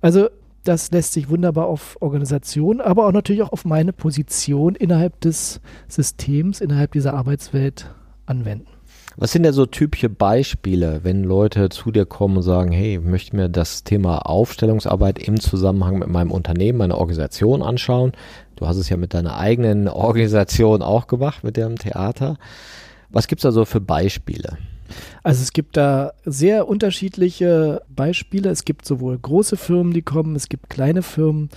Also 0.00 0.28
Das 0.62 0.90
lässt 0.90 1.14
sich 1.14 1.30
wunderbar 1.30 1.66
auf 1.66 1.96
Organisation, 2.00 2.82
aber 2.82 3.06
auch 3.06 3.12
natürlich 3.12 3.42
auch 3.42 3.52
auf 3.52 3.64
meine 3.64 3.94
Position 3.94 4.74
innerhalb 4.74 5.18
des 5.20 5.60
Systems, 5.88 6.60
innerhalb 6.60 6.92
dieser 6.92 7.14
Arbeitswelt 7.14 7.94
anwenden. 8.26 8.68
Was 9.20 9.32
sind 9.32 9.42
denn 9.42 9.52
so 9.52 9.66
typische 9.66 10.08
Beispiele, 10.08 11.00
wenn 11.02 11.24
Leute 11.24 11.68
zu 11.68 11.90
dir 11.90 12.06
kommen 12.06 12.38
und 12.38 12.42
sagen, 12.42 12.72
hey, 12.72 12.96
ich 12.96 13.04
möchte 13.04 13.36
mir 13.36 13.50
das 13.50 13.84
Thema 13.84 14.20
Aufstellungsarbeit 14.20 15.18
im 15.18 15.38
Zusammenhang 15.38 15.98
mit 15.98 16.08
meinem 16.08 16.30
Unternehmen, 16.30 16.78
meiner 16.78 16.96
Organisation 16.96 17.60
anschauen? 17.60 18.12
Du 18.56 18.66
hast 18.66 18.78
es 18.78 18.88
ja 18.88 18.96
mit 18.96 19.12
deiner 19.12 19.36
eigenen 19.36 19.88
Organisation 19.88 20.80
auch 20.80 21.06
gemacht, 21.06 21.44
mit 21.44 21.58
dem 21.58 21.76
Theater. 21.76 22.38
Was 23.10 23.28
gibt 23.28 23.40
es 23.40 23.42
da 23.42 23.52
so 23.52 23.66
für 23.66 23.82
Beispiele? 23.82 24.56
Also 25.22 25.42
es 25.42 25.52
gibt 25.52 25.76
da 25.76 26.14
sehr 26.24 26.66
unterschiedliche 26.66 27.82
Beispiele. 27.94 28.48
Es 28.48 28.64
gibt 28.64 28.86
sowohl 28.86 29.18
große 29.18 29.58
Firmen, 29.58 29.92
die 29.92 30.00
kommen, 30.00 30.34
es 30.34 30.48
gibt 30.48 30.70
kleine 30.70 31.02
Firmen. 31.02 31.50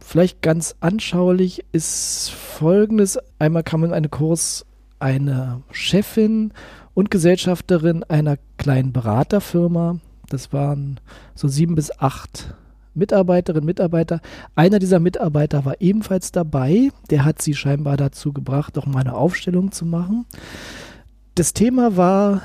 Vielleicht 0.00 0.42
ganz 0.42 0.74
anschaulich 0.80 1.64
ist 1.70 2.30
folgendes. 2.30 3.20
Einmal 3.38 3.62
kam 3.62 3.84
in 3.84 3.92
einen 3.92 4.10
Kurs 4.10 4.66
eine 4.98 5.62
Chefin 5.70 6.52
und 6.94 7.10
Gesellschafterin 7.10 8.04
einer 8.04 8.38
kleinen 8.56 8.92
Beraterfirma. 8.92 9.98
Das 10.28 10.52
waren 10.52 11.00
so 11.34 11.48
sieben 11.48 11.74
bis 11.74 11.90
acht 11.98 12.54
Mitarbeiterinnen, 12.94 13.66
Mitarbeiter. 13.66 14.20
Einer 14.54 14.78
dieser 14.78 15.00
Mitarbeiter 15.00 15.64
war 15.64 15.80
ebenfalls 15.80 16.32
dabei. 16.32 16.90
Der 17.10 17.24
hat 17.24 17.42
sie 17.42 17.54
scheinbar 17.54 17.96
dazu 17.96 18.32
gebracht, 18.32 18.78
auch 18.78 18.86
mal 18.86 19.00
eine 19.00 19.14
Aufstellung 19.14 19.72
zu 19.72 19.84
machen. 19.84 20.26
Das 21.34 21.52
Thema 21.52 21.96
war 21.96 22.42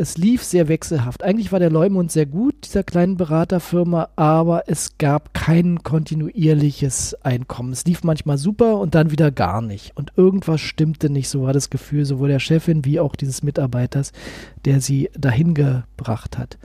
es 0.00 0.16
lief 0.16 0.42
sehr 0.42 0.68
wechselhaft. 0.68 1.22
Eigentlich 1.22 1.52
war 1.52 1.58
der 1.58 1.68
Leumund 1.68 2.10
sehr 2.10 2.24
gut, 2.24 2.54
dieser 2.64 2.82
kleinen 2.82 3.18
Beraterfirma, 3.18 4.08
aber 4.16 4.62
es 4.66 4.96
gab 4.96 5.34
kein 5.34 5.82
kontinuierliches 5.82 7.18
Einkommen. 7.22 7.72
Es 7.72 7.84
lief 7.84 8.02
manchmal 8.02 8.38
super 8.38 8.78
und 8.78 8.94
dann 8.94 9.10
wieder 9.10 9.30
gar 9.30 9.60
nicht. 9.60 9.94
Und 9.96 10.14
irgendwas 10.16 10.62
stimmte 10.62 11.10
nicht, 11.10 11.28
so 11.28 11.42
war 11.42 11.52
das 11.52 11.68
Gefühl 11.68 12.06
sowohl 12.06 12.28
der 12.30 12.38
Chefin 12.38 12.86
wie 12.86 12.98
auch 12.98 13.14
dieses 13.14 13.42
Mitarbeiters, 13.42 14.12
der 14.64 14.80
sie 14.80 15.10
dahin 15.18 15.52
gebracht 15.52 16.38
hat. 16.38 16.56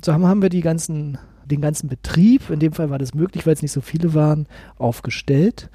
So 0.00 0.12
haben 0.12 0.40
wir 0.40 0.48
die 0.48 0.60
ganzen, 0.60 1.18
den 1.44 1.60
ganzen 1.60 1.88
Betrieb, 1.88 2.50
in 2.50 2.60
dem 2.60 2.72
Fall 2.72 2.88
war 2.88 2.98
das 2.98 3.14
möglich, 3.14 3.46
weil 3.46 3.54
es 3.54 3.62
nicht 3.62 3.72
so 3.72 3.80
viele 3.80 4.14
waren, 4.14 4.46
aufgestellt. 4.78 5.70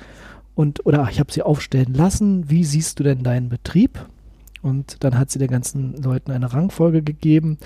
Und, 0.56 0.86
oder 0.86 1.10
ich 1.12 1.20
habe 1.20 1.34
sie 1.34 1.42
aufstellen 1.42 1.94
lassen. 1.94 2.50
Wie 2.50 2.64
siehst 2.64 3.00
du 3.00 3.04
denn 3.04 3.24
deinen 3.24 3.50
Betrieb? 3.50 4.00
Und 4.66 5.04
dann 5.04 5.20
hat 5.20 5.30
sie 5.30 5.38
den 5.38 5.52
ganzen 5.52 5.94
Leuten 6.02 6.32
eine 6.32 6.52
Rangfolge 6.52 7.04
gegeben. 7.04 7.60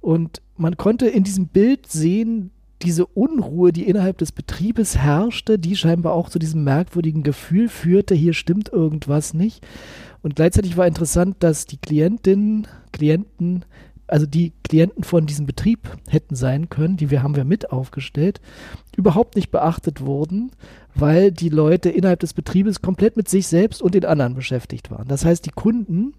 Und 0.00 0.40
man 0.56 0.78
konnte 0.78 1.06
in 1.06 1.22
diesem 1.22 1.48
Bild 1.48 1.86
sehen, 1.86 2.50
diese 2.80 3.04
Unruhe, 3.04 3.72
die 3.72 3.86
innerhalb 3.86 4.16
des 4.16 4.32
Betriebes 4.32 4.96
herrschte, 4.96 5.58
die 5.58 5.76
scheinbar 5.76 6.14
auch 6.14 6.30
zu 6.30 6.38
diesem 6.38 6.64
merkwürdigen 6.64 7.22
Gefühl 7.22 7.68
führte, 7.68 8.14
hier 8.14 8.32
stimmt 8.32 8.72
irgendwas 8.72 9.34
nicht. 9.34 9.66
Und 10.22 10.34
gleichzeitig 10.34 10.78
war 10.78 10.86
interessant, 10.86 11.36
dass 11.40 11.66
die 11.66 11.76
Klientinnen, 11.76 12.66
Klienten, 12.90 13.66
also 14.10 14.26
die 14.26 14.52
Klienten 14.64 15.04
von 15.04 15.26
diesem 15.26 15.46
Betrieb 15.46 15.88
hätten 16.08 16.34
sein 16.34 16.68
können, 16.68 16.96
die 16.96 17.10
wir 17.10 17.22
haben 17.22 17.36
wir 17.36 17.44
mit 17.44 17.72
aufgestellt, 17.72 18.40
überhaupt 18.96 19.36
nicht 19.36 19.50
beachtet 19.50 20.00
wurden, 20.00 20.50
weil 20.94 21.30
die 21.30 21.48
Leute 21.48 21.90
innerhalb 21.90 22.20
des 22.20 22.34
Betriebes 22.34 22.82
komplett 22.82 23.16
mit 23.16 23.28
sich 23.28 23.46
selbst 23.46 23.82
und 23.82 23.94
den 23.94 24.04
anderen 24.04 24.34
beschäftigt 24.34 24.90
waren. 24.90 25.08
Das 25.08 25.24
heißt, 25.24 25.46
die 25.46 25.50
Kunden 25.50 26.14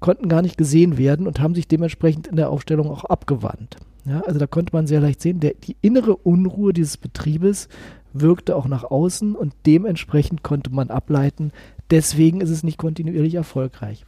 konnten 0.00 0.28
gar 0.28 0.42
nicht 0.42 0.56
gesehen 0.56 0.98
werden 0.98 1.26
und 1.26 1.40
haben 1.40 1.54
sich 1.54 1.66
dementsprechend 1.66 2.26
in 2.26 2.36
der 2.36 2.50
Aufstellung 2.50 2.90
auch 2.90 3.04
abgewandt. 3.04 3.76
Ja, 4.04 4.20
also 4.20 4.38
da 4.38 4.46
konnte 4.46 4.72
man 4.74 4.86
sehr 4.86 5.00
leicht 5.00 5.20
sehen, 5.20 5.40
der, 5.40 5.54
die 5.54 5.76
innere 5.82 6.16
Unruhe 6.16 6.72
dieses 6.72 6.96
Betriebes 6.96 7.68
wirkte 8.12 8.56
auch 8.56 8.66
nach 8.66 8.84
außen 8.84 9.34
und 9.34 9.52
dementsprechend 9.66 10.42
konnte 10.42 10.70
man 10.70 10.90
ableiten, 10.90 11.52
deswegen 11.90 12.40
ist 12.40 12.50
es 12.50 12.62
nicht 12.62 12.78
kontinuierlich 12.78 13.34
erfolgreich. 13.34 14.06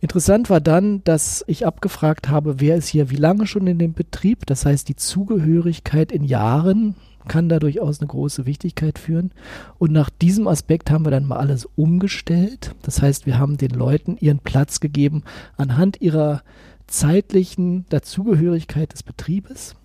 Interessant 0.00 0.48
war 0.48 0.60
dann, 0.60 1.04
dass 1.04 1.44
ich 1.46 1.66
abgefragt 1.66 2.30
habe, 2.30 2.58
wer 2.60 2.76
ist 2.76 2.88
hier 2.88 3.10
wie 3.10 3.16
lange 3.16 3.46
schon 3.46 3.66
in 3.66 3.78
dem 3.78 3.92
Betrieb, 3.92 4.46
das 4.46 4.64
heißt 4.64 4.88
die 4.88 4.96
Zugehörigkeit 4.96 6.10
in 6.10 6.24
Jahren, 6.24 6.94
kann 7.28 7.50
da 7.50 7.58
durchaus 7.58 8.00
eine 8.00 8.08
große 8.08 8.46
Wichtigkeit 8.46 8.98
führen. 8.98 9.30
Und 9.78 9.92
nach 9.92 10.08
diesem 10.08 10.48
Aspekt 10.48 10.90
haben 10.90 11.04
wir 11.04 11.10
dann 11.10 11.26
mal 11.26 11.36
alles 11.36 11.68
umgestellt. 11.76 12.74
Das 12.82 13.02
heißt, 13.02 13.26
wir 13.26 13.38
haben 13.38 13.58
den 13.58 13.70
Leuten 13.72 14.16
ihren 14.16 14.38
Platz 14.38 14.80
gegeben 14.80 15.22
anhand 15.58 16.00
ihrer 16.00 16.42
zeitlichen 16.86 17.84
Dazugehörigkeit 17.90 18.92
des 18.92 19.02
Betriebes. 19.02 19.76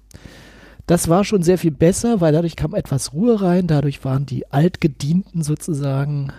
Das 0.87 1.09
war 1.09 1.23
schon 1.23 1.43
sehr 1.43 1.57
viel 1.57 1.71
besser, 1.71 2.21
weil 2.21 2.31
dadurch 2.31 2.55
kam 2.55 2.73
etwas 2.73 3.13
Ruhe 3.13 3.41
rein, 3.41 3.67
dadurch 3.67 4.05
waren 4.05 4.25
die 4.25 4.51
Altgedienten 4.51 5.41
sozusagen, 5.41 6.31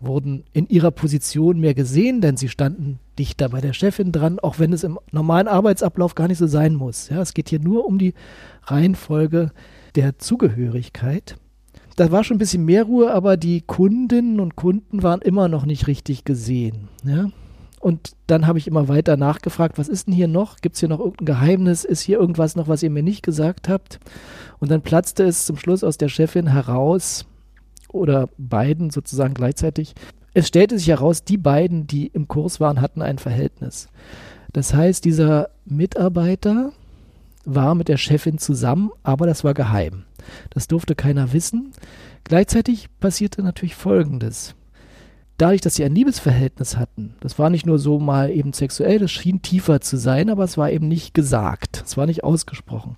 wurden 0.00 0.44
in 0.52 0.68
ihrer 0.68 0.90
Position 0.90 1.60
mehr 1.60 1.74
gesehen, 1.74 2.20
denn 2.20 2.36
sie 2.36 2.48
standen 2.48 2.98
dichter 3.18 3.48
bei 3.48 3.60
der 3.60 3.72
Chefin 3.72 4.12
dran, 4.12 4.38
auch 4.38 4.58
wenn 4.58 4.72
es 4.72 4.84
im 4.84 4.98
normalen 5.10 5.48
Arbeitsablauf 5.48 6.14
gar 6.14 6.28
nicht 6.28 6.38
so 6.38 6.46
sein 6.46 6.74
muss. 6.74 7.08
Ja, 7.08 7.20
es 7.20 7.34
geht 7.34 7.48
hier 7.48 7.60
nur 7.60 7.86
um 7.86 7.98
die 7.98 8.14
Reihenfolge 8.64 9.50
der 9.94 10.18
Zugehörigkeit. 10.18 11.36
Da 11.96 12.12
war 12.12 12.22
schon 12.22 12.36
ein 12.36 12.38
bisschen 12.38 12.64
mehr 12.64 12.84
Ruhe, 12.84 13.12
aber 13.12 13.36
die 13.36 13.60
Kundinnen 13.60 14.38
und 14.38 14.54
Kunden 14.54 15.02
waren 15.02 15.20
immer 15.20 15.48
noch 15.48 15.66
nicht 15.66 15.88
richtig 15.88 16.24
gesehen. 16.24 16.88
Ja? 17.04 17.30
Und 17.80 18.12
dann 18.26 18.46
habe 18.46 18.58
ich 18.58 18.66
immer 18.66 18.88
weiter 18.88 19.16
nachgefragt, 19.16 19.78
was 19.78 19.88
ist 19.88 20.06
denn 20.06 20.14
hier 20.14 20.28
noch? 20.28 20.56
Gibt 20.56 20.74
es 20.74 20.80
hier 20.80 20.88
noch 20.88 21.00
irgendein 21.00 21.26
Geheimnis? 21.26 21.84
Ist 21.84 22.00
hier 22.00 22.18
irgendwas 22.18 22.56
noch, 22.56 22.68
was 22.68 22.82
ihr 22.82 22.90
mir 22.90 23.02
nicht 23.02 23.22
gesagt 23.22 23.68
habt? 23.68 24.00
Und 24.58 24.70
dann 24.70 24.82
platzte 24.82 25.24
es 25.24 25.46
zum 25.46 25.56
Schluss 25.56 25.84
aus 25.84 25.98
der 25.98 26.08
Chefin 26.08 26.48
heraus, 26.48 27.26
oder 27.88 28.28
beiden 28.38 28.90
sozusagen 28.90 29.34
gleichzeitig. 29.34 29.94
Es 30.34 30.48
stellte 30.48 30.78
sich 30.78 30.88
heraus, 30.88 31.24
die 31.24 31.38
beiden, 31.38 31.86
die 31.86 32.06
im 32.08 32.28
Kurs 32.28 32.60
waren, 32.60 32.80
hatten 32.80 33.02
ein 33.02 33.18
Verhältnis. 33.18 33.88
Das 34.52 34.74
heißt, 34.74 35.04
dieser 35.04 35.50
Mitarbeiter 35.64 36.72
war 37.44 37.74
mit 37.74 37.88
der 37.88 37.96
Chefin 37.96 38.38
zusammen, 38.38 38.90
aber 39.02 39.26
das 39.26 39.44
war 39.44 39.54
geheim. 39.54 40.04
Das 40.50 40.68
durfte 40.68 40.94
keiner 40.94 41.32
wissen. 41.32 41.72
Gleichzeitig 42.24 42.88
passierte 43.00 43.42
natürlich 43.42 43.74
Folgendes. 43.74 44.54
Dadurch, 45.38 45.60
dass 45.60 45.76
sie 45.76 45.84
ein 45.84 45.94
Liebesverhältnis 45.94 46.76
hatten, 46.76 47.14
das 47.20 47.38
war 47.38 47.48
nicht 47.48 47.64
nur 47.64 47.78
so 47.78 48.00
mal 48.00 48.30
eben 48.30 48.52
sexuell, 48.52 48.98
das 48.98 49.12
schien 49.12 49.40
tiefer 49.40 49.80
zu 49.80 49.96
sein, 49.96 50.30
aber 50.30 50.42
es 50.42 50.58
war 50.58 50.70
eben 50.70 50.88
nicht 50.88 51.14
gesagt, 51.14 51.84
es 51.86 51.96
war 51.96 52.06
nicht 52.06 52.24
ausgesprochen. 52.24 52.96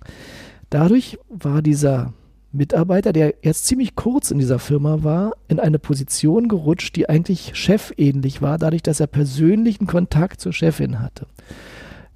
Dadurch 0.71 1.19
war 1.29 1.61
dieser 1.61 2.13
Mitarbeiter, 2.51 3.13
der 3.13 3.43
erst 3.43 3.65
ziemlich 3.65 3.95
kurz 3.95 4.31
in 4.31 4.39
dieser 4.39 4.59
Firma 4.59 5.03
war, 5.03 5.33
in 5.47 5.59
eine 5.59 5.79
Position 5.79 6.47
gerutscht, 6.47 6.95
die 6.95 7.07
eigentlich 7.07 7.51
chefähnlich 7.55 8.41
war, 8.41 8.57
dadurch, 8.57 8.83
dass 8.83 8.99
er 8.99 9.07
persönlichen 9.07 9.87
Kontakt 9.87 10.41
zur 10.41 10.53
Chefin 10.53 10.99
hatte 10.99 11.27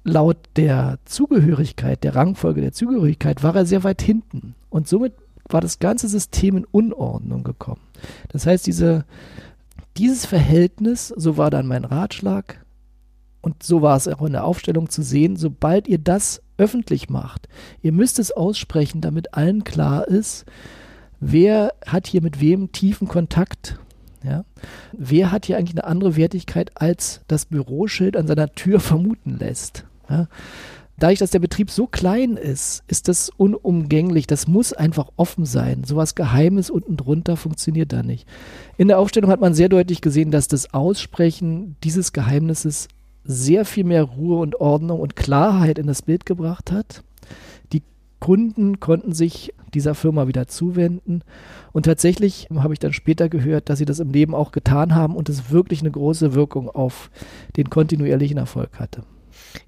laut 0.06 0.36
der 0.54 0.98
Zugehörigkeit, 1.04 2.04
der 2.04 2.14
Rangfolge 2.14 2.60
der 2.60 2.72
Zugehörigkeit, 2.72 3.42
war 3.42 3.56
er 3.56 3.66
sehr 3.66 3.82
weit 3.82 4.00
hinten. 4.00 4.54
Und 4.70 4.86
somit 4.86 5.14
war 5.48 5.60
das 5.60 5.80
ganze 5.80 6.08
System 6.08 6.56
in 6.56 6.64
Unordnung 6.64 7.42
gekommen. 7.42 7.80
Das 8.28 8.46
heißt, 8.46 8.66
diese, 8.66 9.04
dieses 9.96 10.24
Verhältnis, 10.24 11.08
so 11.08 11.36
war 11.36 11.50
dann 11.50 11.66
mein 11.66 11.84
Ratschlag, 11.84 12.64
und 13.42 13.62
so 13.62 13.82
war 13.82 13.96
es 13.96 14.08
auch 14.08 14.22
in 14.22 14.32
der 14.32 14.44
Aufstellung 14.44 14.88
zu 14.90 15.02
sehen, 15.02 15.36
sobald 15.36 15.86
ihr 15.88 15.98
das 15.98 16.42
öffentlich 16.58 17.08
macht, 17.08 17.48
ihr 17.82 17.92
müsst 17.92 18.18
es 18.18 18.32
aussprechen, 18.32 19.00
damit 19.00 19.34
allen 19.34 19.64
klar 19.64 20.06
ist, 20.08 20.44
wer 21.20 21.72
hat 21.86 22.06
hier 22.06 22.22
mit 22.22 22.40
wem 22.40 22.72
tiefen 22.72 23.08
Kontakt 23.08 23.78
ja? 24.26 24.44
Wer 24.92 25.30
hat 25.30 25.46
hier 25.46 25.56
eigentlich 25.56 25.76
eine 25.78 25.84
andere 25.84 26.16
Wertigkeit, 26.16 26.72
als 26.74 27.20
das 27.28 27.46
Büroschild 27.46 28.16
an 28.16 28.26
seiner 28.26 28.52
Tür 28.52 28.80
vermuten 28.80 29.38
lässt? 29.38 29.84
Ja? 30.10 30.28
Dadurch, 30.98 31.18
dass 31.18 31.30
der 31.30 31.40
Betrieb 31.40 31.70
so 31.70 31.86
klein 31.86 32.38
ist, 32.38 32.82
ist 32.88 33.08
das 33.08 33.28
unumgänglich. 33.28 34.26
Das 34.26 34.48
muss 34.48 34.72
einfach 34.72 35.10
offen 35.16 35.44
sein. 35.44 35.84
Sowas 35.84 36.14
Geheimes 36.14 36.70
unten 36.70 36.96
drunter 36.96 37.36
funktioniert 37.36 37.92
da 37.92 38.02
nicht. 38.02 38.26
In 38.78 38.88
der 38.88 38.98
Aufstellung 38.98 39.30
hat 39.30 39.40
man 39.40 39.52
sehr 39.52 39.68
deutlich 39.68 40.00
gesehen, 40.00 40.30
dass 40.30 40.48
das 40.48 40.72
Aussprechen 40.72 41.76
dieses 41.84 42.14
Geheimnisses 42.14 42.88
sehr 43.26 43.64
viel 43.64 43.84
mehr 43.84 44.04
Ruhe 44.04 44.38
und 44.38 44.60
Ordnung 44.60 45.00
und 45.00 45.16
Klarheit 45.16 45.78
in 45.78 45.86
das 45.86 46.02
Bild 46.02 46.26
gebracht 46.26 46.72
hat. 46.72 47.02
Die 47.72 47.82
Kunden 48.20 48.80
konnten 48.80 49.12
sich 49.12 49.52
dieser 49.74 49.94
Firma 49.94 50.26
wieder 50.26 50.48
zuwenden. 50.48 51.22
Und 51.72 51.84
tatsächlich 51.84 52.48
habe 52.54 52.72
ich 52.72 52.78
dann 52.78 52.92
später 52.92 53.28
gehört, 53.28 53.68
dass 53.68 53.78
sie 53.78 53.84
das 53.84 54.00
im 54.00 54.10
Leben 54.10 54.34
auch 54.34 54.52
getan 54.52 54.94
haben 54.94 55.14
und 55.16 55.28
es 55.28 55.50
wirklich 55.50 55.80
eine 55.80 55.90
große 55.90 56.34
Wirkung 56.34 56.68
auf 56.70 57.10
den 57.56 57.68
kontinuierlichen 57.68 58.38
Erfolg 58.38 58.78
hatte. 58.78 59.02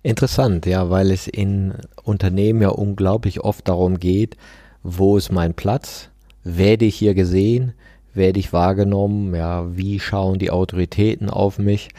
Interessant, 0.03 0.67
ja, 0.67 0.91
weil 0.91 1.11
es 1.11 1.27
in 1.27 1.75
Unternehmen 2.05 2.63
ja 2.63 2.71
unglaublich 2.71 3.41
oft 3.41 3.69
darum 3.69 3.99
geht, 3.99 4.37
wo 4.83 5.17
ist 5.17 5.33
mein 5.33 5.55
Platz? 5.55 6.11
Werde 6.45 6.85
ich 6.85 6.97
hier 6.97 7.15
gesehen? 7.15 7.75
Werde 8.15 8.41
ich 8.41 8.53
wahrgenommen? 8.53 9.35
Ja, 9.35 9.77
wie 9.77 10.01
schauen 10.01 10.39
die 10.39 10.51
Autoritäten 10.51 11.29
auf 11.29 11.59
mich? 11.59 11.91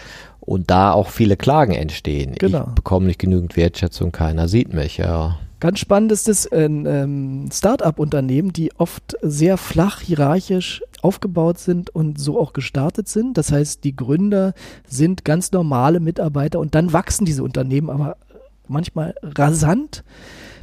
Und 0.50 0.72
da 0.72 0.94
auch 0.94 1.10
viele 1.10 1.38
Klagen 1.38 1.74
entstehen. 1.74 2.34
Genau. 2.40 2.66
Ich 2.70 2.74
bekomme 2.74 3.06
nicht 3.06 3.20
genügend 3.20 3.56
Wertschätzung, 3.56 4.12
keiner 4.12 4.48
sieht 4.48 4.74
mich, 4.74 4.98
ja. 4.98 5.38
Ganz 5.60 5.78
spannend 5.78 6.12
ist 6.12 6.28
es 6.28 6.48
in 6.48 6.88
ähm, 6.88 7.50
Start-up-Unternehmen, 7.54 8.52
die 8.52 8.72
oft 8.80 9.16
sehr 9.22 9.58
flach 9.58 10.02
hierarchisch 10.02 10.82
aufgebaut 11.04 11.60
sind 11.60 11.92
und 11.92 12.20
so 12.20 12.40
auch 12.40 12.54
gestartet 12.54 13.08
sind. 13.08 13.38
Das 13.38 13.52
heißt, 13.52 13.84
die 13.84 13.96
Gründer 13.96 14.56
sind 14.88 15.24
ganz 15.24 15.52
normale 15.52 16.00
Mitarbeiter 16.00 16.60
und 16.60 16.74
dann 16.74 16.94
wachsen 16.94 17.26
diese 17.26 17.44
Unternehmen 17.44 17.92
aber 17.92 18.18
manchmal 18.68 19.14
rasant. 19.22 20.04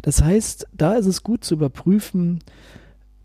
Das 0.02 0.20
heißt, 0.20 0.66
da 0.72 0.94
ist 0.94 1.06
es 1.06 1.22
gut 1.22 1.44
zu 1.44 1.54
überprüfen, 1.54 2.40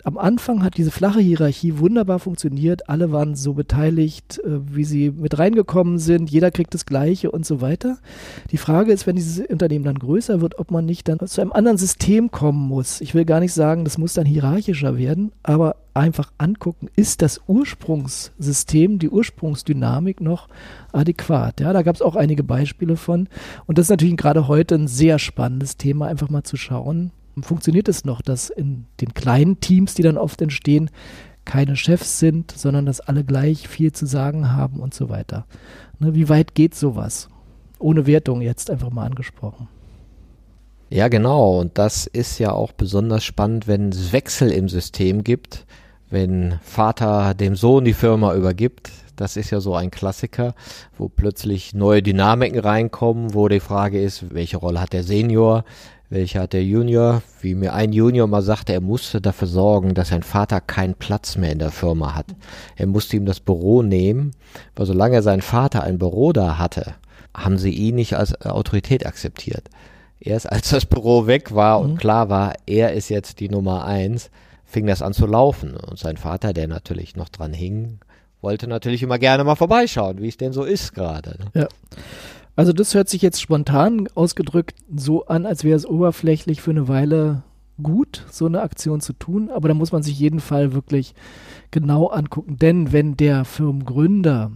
am 0.03 0.17
Anfang 0.17 0.63
hat 0.63 0.77
diese 0.77 0.91
flache 0.91 1.19
Hierarchie 1.19 1.77
wunderbar 1.77 2.19
funktioniert. 2.19 2.89
Alle 2.89 3.11
waren 3.11 3.35
so 3.35 3.53
beteiligt, 3.53 4.39
äh, 4.39 4.59
wie 4.75 4.83
sie 4.83 5.11
mit 5.11 5.37
reingekommen 5.37 5.99
sind. 5.99 6.29
Jeder 6.29 6.51
kriegt 6.51 6.73
das 6.73 6.85
Gleiche 6.85 7.31
und 7.31 7.45
so 7.45 7.61
weiter. 7.61 7.97
Die 8.51 8.57
Frage 8.57 8.91
ist, 8.91 9.07
wenn 9.07 9.15
dieses 9.15 9.45
Unternehmen 9.47 9.85
dann 9.85 9.99
größer 9.99 10.41
wird, 10.41 10.59
ob 10.59 10.71
man 10.71 10.85
nicht 10.85 11.07
dann 11.07 11.19
zu 11.25 11.41
einem 11.41 11.51
anderen 11.51 11.77
System 11.77 12.31
kommen 12.31 12.67
muss. 12.67 13.01
Ich 13.01 13.13
will 13.13 13.25
gar 13.25 13.39
nicht 13.39 13.53
sagen, 13.53 13.83
das 13.83 13.97
muss 13.97 14.13
dann 14.13 14.25
hierarchischer 14.25 14.97
werden, 14.97 15.31
aber 15.43 15.75
einfach 15.93 16.31
angucken, 16.37 16.87
ist 16.95 17.21
das 17.21 17.41
Ursprungssystem, 17.47 18.99
die 18.99 19.09
Ursprungsdynamik 19.09 20.21
noch 20.21 20.47
adäquat. 20.93 21.59
Ja, 21.59 21.73
da 21.73 21.81
gab 21.81 21.95
es 21.95 22.01
auch 22.01 22.15
einige 22.15 22.43
Beispiele 22.43 22.95
von. 22.95 23.27
Und 23.65 23.77
das 23.77 23.85
ist 23.85 23.89
natürlich 23.89 24.17
gerade 24.17 24.47
heute 24.47 24.75
ein 24.75 24.87
sehr 24.87 25.19
spannendes 25.19 25.77
Thema, 25.77 26.07
einfach 26.07 26.29
mal 26.29 26.43
zu 26.43 26.57
schauen, 26.57 27.11
funktioniert 27.39 27.87
es 27.87 28.05
noch, 28.05 28.21
dass 28.21 28.49
in 28.49 28.85
den 28.99 29.13
kleinen 29.13 29.59
Teams, 29.59 29.93
die 29.93 30.03
dann 30.03 30.17
oft 30.17 30.41
entstehen, 30.41 30.89
keine 31.45 31.75
Chefs 31.75 32.19
sind, 32.19 32.51
sondern 32.51 32.85
dass 32.85 32.99
alle 32.99 33.23
gleich 33.23 33.67
viel 33.67 33.91
zu 33.91 34.05
sagen 34.05 34.51
haben 34.51 34.79
und 34.79 34.93
so 34.93 35.09
weiter. 35.09 35.45
Ne, 35.99 36.13
wie 36.13 36.29
weit 36.29 36.55
geht 36.55 36.75
sowas? 36.75 37.29
Ohne 37.79 38.05
Wertung 38.05 38.41
jetzt 38.41 38.69
einfach 38.69 38.91
mal 38.91 39.05
angesprochen. 39.05 39.67
Ja, 40.89 41.07
genau. 41.07 41.59
Und 41.59 41.77
das 41.77 42.05
ist 42.05 42.37
ja 42.37 42.51
auch 42.51 42.73
besonders 42.73 43.23
spannend, 43.23 43.67
wenn 43.67 43.89
es 43.89 44.11
Wechsel 44.11 44.51
im 44.51 44.67
System 44.67 45.23
gibt, 45.23 45.65
wenn 46.09 46.59
Vater 46.61 47.33
dem 47.33 47.55
Sohn 47.55 47.85
die 47.85 47.93
Firma 47.93 48.35
übergibt. 48.35 48.91
Das 49.15 49.37
ist 49.37 49.51
ja 49.51 49.61
so 49.61 49.73
ein 49.73 49.89
Klassiker, 49.89 50.53
wo 50.97 51.07
plötzlich 51.07 51.73
neue 51.73 52.03
Dynamiken 52.03 52.59
reinkommen, 52.59 53.33
wo 53.33 53.47
die 53.47 53.59
Frage 53.59 54.01
ist, 54.01 54.33
welche 54.33 54.57
Rolle 54.57 54.81
hat 54.81 54.93
der 54.93 55.03
Senior, 55.03 55.63
welcher 56.11 56.41
hat 56.41 56.53
der 56.53 56.63
Junior, 56.63 57.23
wie 57.39 57.55
mir 57.55 57.73
ein 57.73 57.93
Junior 57.93 58.27
mal 58.27 58.41
sagte, 58.41 58.73
er 58.73 58.81
musste 58.81 59.21
dafür 59.21 59.47
sorgen, 59.47 59.93
dass 59.93 60.09
sein 60.09 60.23
Vater 60.23 60.59
keinen 60.59 60.93
Platz 60.93 61.37
mehr 61.37 61.53
in 61.53 61.59
der 61.59 61.71
Firma 61.71 62.13
hat. 62.15 62.25
Er 62.75 62.87
musste 62.87 63.15
ihm 63.15 63.25
das 63.25 63.39
Büro 63.39 63.81
nehmen, 63.81 64.31
weil 64.75 64.85
solange 64.85 65.21
sein 65.21 65.41
Vater 65.41 65.83
ein 65.83 65.97
Büro 65.97 66.33
da 66.33 66.57
hatte, 66.57 66.95
haben 67.35 67.57
sie 67.57 67.71
ihn 67.71 67.95
nicht 67.95 68.17
als 68.17 68.39
Autorität 68.41 69.05
akzeptiert. 69.05 69.69
Erst 70.19 70.51
als 70.51 70.69
das 70.69 70.85
Büro 70.85 71.27
weg 71.27 71.55
war 71.55 71.79
und 71.79 71.93
mhm. 71.93 71.97
klar 71.97 72.29
war, 72.29 72.55
er 72.65 72.91
ist 72.91 73.07
jetzt 73.07 73.39
die 73.39 73.49
Nummer 73.49 73.85
eins, 73.85 74.29
fing 74.65 74.85
das 74.87 75.01
an 75.01 75.13
zu 75.13 75.25
laufen. 75.25 75.77
Und 75.77 75.97
sein 75.97 76.17
Vater, 76.17 76.51
der 76.51 76.67
natürlich 76.67 77.15
noch 77.15 77.29
dran 77.29 77.53
hing, 77.53 77.99
wollte 78.41 78.67
natürlich 78.67 79.01
immer 79.01 79.17
gerne 79.17 79.45
mal 79.45 79.55
vorbeischauen, 79.55 80.21
wie 80.21 80.27
es 80.27 80.35
denn 80.35 80.51
so 80.51 80.65
ist 80.65 80.93
gerade. 80.93 81.37
Ne? 81.39 81.61
Ja. 81.61 81.67
Also 82.55 82.73
das 82.73 82.93
hört 82.93 83.09
sich 83.09 83.21
jetzt 83.21 83.41
spontan 83.41 84.07
ausgedrückt 84.13 84.75
so 84.93 85.25
an, 85.25 85.45
als 85.45 85.63
wäre 85.63 85.77
es 85.77 85.85
oberflächlich 85.85 86.61
für 86.61 86.71
eine 86.71 86.87
Weile 86.87 87.43
gut, 87.81 88.25
so 88.29 88.45
eine 88.45 88.61
Aktion 88.61 89.01
zu 89.01 89.13
tun, 89.13 89.49
aber 89.49 89.67
da 89.67 89.73
muss 89.73 89.91
man 89.91 90.03
sich 90.03 90.19
jeden 90.19 90.39
Fall 90.39 90.73
wirklich 90.73 91.15
genau 91.71 92.07
angucken, 92.07 92.57
denn 92.57 92.91
wenn 92.91 93.17
der 93.17 93.45
Firmengründer 93.45 94.51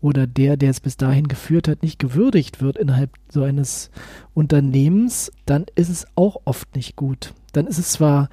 oder 0.00 0.26
der, 0.26 0.56
der 0.56 0.70
es 0.70 0.80
bis 0.80 0.96
dahin 0.96 1.28
geführt 1.28 1.68
hat, 1.68 1.82
nicht 1.82 1.98
gewürdigt 1.98 2.60
wird 2.60 2.76
innerhalb 2.76 3.10
so 3.28 3.42
eines 3.42 3.90
Unternehmens, 4.34 5.30
dann 5.46 5.66
ist 5.74 5.90
es 5.90 6.06
auch 6.16 6.42
oft 6.44 6.74
nicht 6.74 6.96
gut. 6.96 7.34
Dann 7.52 7.66
ist 7.66 7.78
es 7.78 7.92
zwar 7.92 8.28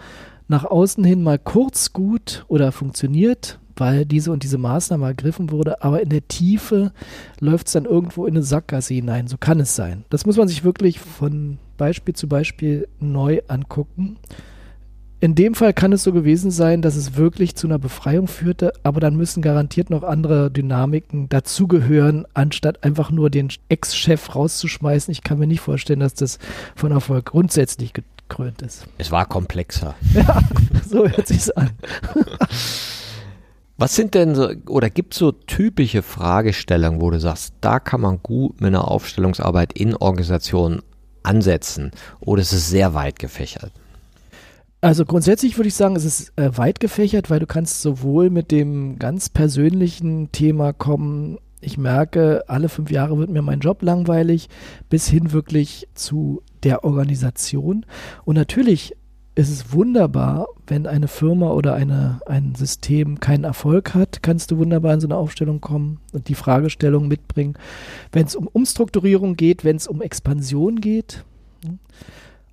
nach 0.48 0.64
außen 0.64 1.04
hin 1.04 1.24
mal 1.24 1.40
kurz 1.40 1.92
gut 1.92 2.46
oder 2.48 2.72
funktioniert, 2.72 3.60
weil 3.78 4.06
diese 4.06 4.32
und 4.32 4.44
diese 4.44 4.58
Maßnahme 4.58 5.06
ergriffen 5.06 5.52
wurde, 5.52 5.84
aber 5.84 6.02
in 6.02 6.10
der 6.10 6.28
Tiefe 6.28 6.92
läuft 7.40 7.68
es 7.68 7.74
dann 7.74 7.86
irgendwo 7.86 8.26
in 8.26 8.36
eine 8.36 8.44
Sackgasse 8.44 8.94
hinein. 8.94 9.28
So 9.28 9.38
kann 9.38 9.60
es 9.60 9.76
sein. 9.76 10.04
Das 10.10 10.26
muss 10.26 10.38
man 10.38 10.48
sich 10.48 10.64
wirklich 10.64 11.00
von 11.00 11.58
Beispiel 11.78 12.16
zu 12.16 12.28
Beispiel 12.28 12.88
neu 13.00 13.42
angucken. 13.48 14.18
In 15.20 15.34
dem 15.34 15.56
Fall 15.56 15.74
kann 15.74 15.94
es 15.94 16.04
so 16.04 16.14
gewesen 16.14 16.52
sein, 16.52 16.84
dass 16.84 16.96
es 16.96 17.16
wirklich 17.16 17.56
zu 17.56 17.66
einer 17.66 17.80
Befreiung 17.80 18.28
führte, 18.28 18.72
aber 18.84 19.00
dann 19.00 19.16
müssen 19.16 19.42
garantiert 19.42 19.90
noch 19.90 20.04
andere 20.04 20.52
Dynamiken 20.52 21.28
dazugehören, 21.28 22.28
anstatt 22.36 22.84
einfach 22.84 23.10
nur 23.10 23.32
den 23.32 23.50
Ex-Chef 23.68 24.36
rauszuschmeißen. 24.36 25.12
Ich 25.12 25.24
kann 25.24 25.40
mir 25.40 25.48
nicht 25.48 25.62
vorstellen, 25.62 26.02
dass 26.02 26.14
das 26.14 26.38
von 26.76 26.92
Erfolg 26.92 27.26
grundsätzlich 27.26 27.94
gekrönt 27.94 28.62
ist. 28.62 28.86
Es 29.00 29.12
war 29.12 29.26
komplexer. 29.26 29.96
Ja, 30.14 30.40
so 30.88 31.08
hört 31.08 31.28
sich's 31.28 31.50
an. 31.50 31.72
Was 33.78 33.96
sind 33.96 34.16
denn 34.16 34.34
so, 34.34 34.50
oder 34.68 34.90
gibt 34.90 35.14
es 35.14 35.20
so 35.20 35.32
typische 35.32 36.02
Fragestellungen, 36.02 37.00
wo 37.00 37.12
du 37.12 37.20
sagst, 37.20 37.54
da 37.62 37.80
kann 37.80 38.02
man 38.02 38.20
gut 38.24 38.60
mit 38.60 38.70
einer 38.70 38.90
Aufstellungsarbeit 38.90 39.74
in 39.74 39.96
Organisationen 39.96 40.82
ansetzen 41.22 41.92
oder 42.20 42.42
ist 42.42 42.54
es 42.54 42.70
sehr 42.70 42.96
weit 42.96 43.20
gefächert? 43.20 43.72
Also 44.82 45.06
grundsätzlich 45.06 45.58
würde 45.58 45.68
ich 45.68 45.76
sagen, 45.76 45.96
es 45.96 46.06
ist 46.06 46.34
äh, 46.38 46.58
weit 46.58 46.80
gefächert, 46.80 47.30
weil 47.30 47.40
du 47.40 47.48
kannst 47.48 47.82
sowohl 47.82 48.30
mit 48.30 48.52
dem 48.52 48.98
ganz 48.98 49.30
persönlichen 49.30 50.32
Thema 50.32 50.74
kommen, 50.74 51.38
ich 51.60 51.78
merke, 51.78 52.44
alle 52.48 52.70
fünf 52.70 52.92
Jahre 52.92 53.18
wird 53.18 53.30
mir 53.30 53.42
mein 53.42 53.60
Job 53.60 53.82
langweilig, 53.82 54.50
bis 54.90 55.08
hin 55.08 55.32
wirklich 55.32 55.88
zu 55.96 56.42
der 56.64 56.84
Organisation. 56.84 57.86
Und 58.26 58.36
natürlich 58.36 58.96
es 59.40 59.52
ist 59.52 59.72
wunderbar, 59.72 60.48
wenn 60.66 60.88
eine 60.88 61.08
Firma 61.08 61.52
oder 61.52 61.76
eine, 61.76 62.22
ein 62.26 62.56
System 62.56 63.20
keinen 63.20 63.44
Erfolg 63.44 63.94
hat, 63.94 64.24
kannst 64.24 64.50
du 64.50 64.58
wunderbar 64.58 64.96
in 64.96 65.00
so 65.00 65.06
eine 65.06 65.16
Aufstellung 65.16 65.62
kommen 65.62 66.00
und 66.12 66.28
die 66.28 66.34
Fragestellung 66.34 67.08
mitbringen. 67.08 67.54
Wenn 68.12 68.26
es 68.26 68.36
um 68.36 68.48
Umstrukturierung 68.48 69.36
geht, 69.36 69.64
wenn 69.64 69.76
es 69.76 69.88
um 69.88 70.02
Expansion 70.02 70.82
geht, 70.82 71.24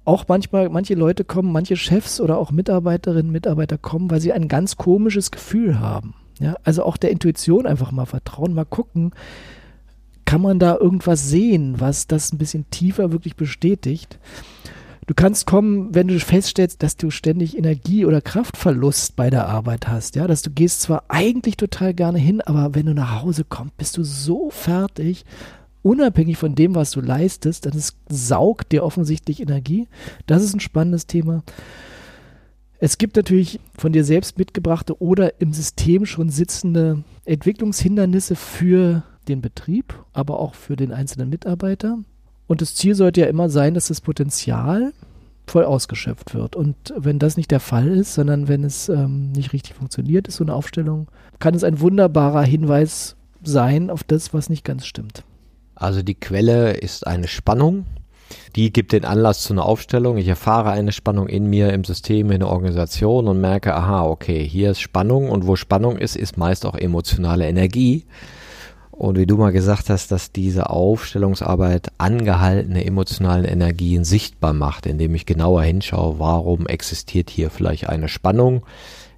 auch 0.05 0.27
manchmal, 0.29 0.69
manche 0.69 0.93
Leute 0.93 1.25
kommen, 1.25 1.53
manche 1.53 1.77
Chefs 1.77 2.21
oder 2.21 2.37
auch 2.37 2.51
Mitarbeiterinnen, 2.51 3.33
Mitarbeiter 3.33 3.79
kommen, 3.79 4.11
weil 4.11 4.21
sie 4.21 4.35
ein 4.35 4.49
ganz 4.49 4.77
komisches 4.77 5.31
Gefühl 5.31 5.81
haben. 5.81 6.13
Ja, 6.39 6.57
also 6.65 6.83
auch 6.83 6.99
der 6.99 7.13
Intuition 7.13 7.67
einfach 7.67 7.93
mal 7.93 8.05
vertrauen, 8.05 8.53
mal 8.53 8.67
gucken, 8.67 9.13
kann 10.27 10.43
man 10.43 10.59
da 10.59 10.77
irgendwas 10.77 11.31
sehen, 11.31 11.77
was 11.79 12.09
das 12.09 12.31
ein 12.31 12.39
bisschen 12.39 12.69
tiefer 12.69 13.11
wirklich 13.11 13.37
bestätigt. 13.37 14.19
Du 15.07 15.13
kannst 15.15 15.47
kommen, 15.47 15.95
wenn 15.95 16.09
du 16.09 16.19
feststellst, 16.19 16.83
dass 16.83 16.97
du 16.97 17.11
ständig 17.11 17.59
Energie- 17.59 18.07
oder 18.07 18.23
Kraftverlust 18.23 19.17
bei 19.17 19.29
der 19.29 19.47
Arbeit 19.49 19.87
hast. 19.87 20.17
Ja, 20.17 20.27
dass 20.27 20.41
du 20.41 20.51
gehst 20.51 20.81
zwar 20.81 21.05
eigentlich 21.09 21.57
total 21.57 21.93
gerne 21.93 22.19
hin, 22.19 22.41
aber 22.41 22.75
wenn 22.75 22.87
du 22.87 22.95
nach 22.95 23.23
Hause 23.23 23.45
kommst, 23.45 23.77
bist 23.77 23.97
du 23.99 24.05
so 24.05 24.49
fertig, 24.51 25.27
unabhängig 25.83 26.39
von 26.39 26.55
dem, 26.55 26.75
was 26.75 26.91
du 26.91 27.03
leistest, 27.03 27.67
dann 27.67 27.77
es 27.77 27.97
saugt 28.09 28.73
dir 28.73 28.83
offensichtlich 28.83 29.41
Energie. 29.41 29.89
Das 30.27 30.43
ist 30.43 30.55
ein 30.55 30.61
spannendes 30.61 31.07
Thema. 31.07 31.43
Es 32.79 32.97
gibt 32.97 33.17
natürlich 33.17 33.61
von 33.77 33.93
dir 33.93 34.05
selbst 34.05 34.39
mitgebrachte 34.39 35.01
oder 35.01 35.41
im 35.41 35.53
System 35.53 36.07
schon 36.07 36.31
sitzende 36.31 37.05
Entwicklungshindernisse 37.27 38.37
für 38.37 39.03
den 39.29 39.43
Betrieb, 39.43 39.95
aber 40.13 40.41
auch 40.41 40.55
für 40.55 40.77
den 40.77 40.93
einzelnen 40.93 41.29
Mitarbeiter. 41.29 41.99
Und 42.47 42.61
das 42.61 42.75
Ziel 42.75 42.95
sollte 42.95 43.21
ja 43.21 43.27
immer 43.27 43.49
sein, 43.49 43.75
dass 43.75 43.89
das 43.89 44.01
Potenzial 44.01 44.93
voll 45.47 45.65
ausgeschöpft 45.65 46.35
wird. 46.35 46.57
Und 46.57 46.77
wenn 46.97 47.19
das 47.19 47.37
nicht 47.37 47.51
der 47.51 47.61
Fall 47.61 47.89
ist, 47.89 48.15
sondern 48.15 48.49
wenn 48.49 48.65
es 48.65 48.89
ähm, 48.89 49.33
nicht 49.33 49.53
richtig 49.53 49.75
funktioniert, 49.75 50.29
ist 50.29 50.37
so 50.37 50.45
eine 50.45 50.55
Aufstellung, 50.55 51.09
kann 51.39 51.55
es 51.55 51.65
ein 51.65 51.81
wunderbarer 51.81 52.43
Hinweis 52.43 53.17
sein 53.43 53.91
auf 53.91 54.05
das, 54.05 54.33
was 54.33 54.49
nicht 54.49 54.65
ganz 54.65 54.87
stimmt. 54.87 55.23
Also 55.75 56.03
die 56.03 56.15
Quelle 56.15 56.73
ist 56.73 57.07
eine 57.07 57.29
Spannung, 57.29 57.85
die 58.57 58.73
gibt 58.73 58.93
den 58.93 59.05
Anlass 59.05 59.43
zu 59.43 59.53
einer 59.53 59.67
Aufstellung. 59.67 60.17
Ich 60.17 60.29
erfahre 60.29 60.71
eine 60.71 60.93
Spannung 60.93 61.29
in 61.29 61.47
mir, 61.47 61.73
im 61.73 61.85
System, 61.85 62.31
in 62.31 62.41
der 62.41 62.49
Organisation 62.49 63.29
und 63.29 63.41
merke, 63.41 63.75
aha, 63.75 64.05
okay, 64.05 64.47
hier 64.47 64.71
ist 64.71 64.81
Spannung 64.81 65.29
und 65.29 65.47
wo 65.47 65.57
Spannung 65.57 65.99
ist, 65.99 66.17
ist 66.17 66.37
meist 66.37 66.65
auch 66.65 66.77
emotionale 66.77 67.47
Energie. 67.47 68.05
Und 68.97 69.19
wie 69.19 69.27
du 69.27 69.37
mal 69.37 69.51
gesagt 69.51 69.91
hast, 69.91 70.13
dass 70.13 70.31
diese 70.31 70.71
Aufstellungsarbeit 70.71 71.89
angehaltene 71.99 72.85
emotionalen 72.85 73.45
Energien 73.45 74.05
sichtbar 74.05 74.53
macht, 74.53 74.87
indem 74.87 75.17
ich 75.17 75.27
genauer 75.27 75.63
hinschaue, 75.63 76.21
warum 76.21 76.67
existiert 76.67 77.29
hier 77.29 77.51
vielleicht 77.51 77.89
eine 77.89 78.09
Spannung, 78.09 78.65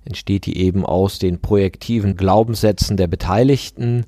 entsteht 0.07 0.47
die 0.47 0.57
eben 0.59 0.87
aus 0.87 1.19
den 1.19 1.41
projektiven 1.41 2.17
Glaubenssätzen 2.17 2.97
der 2.97 3.07
Beteiligten 3.07 4.07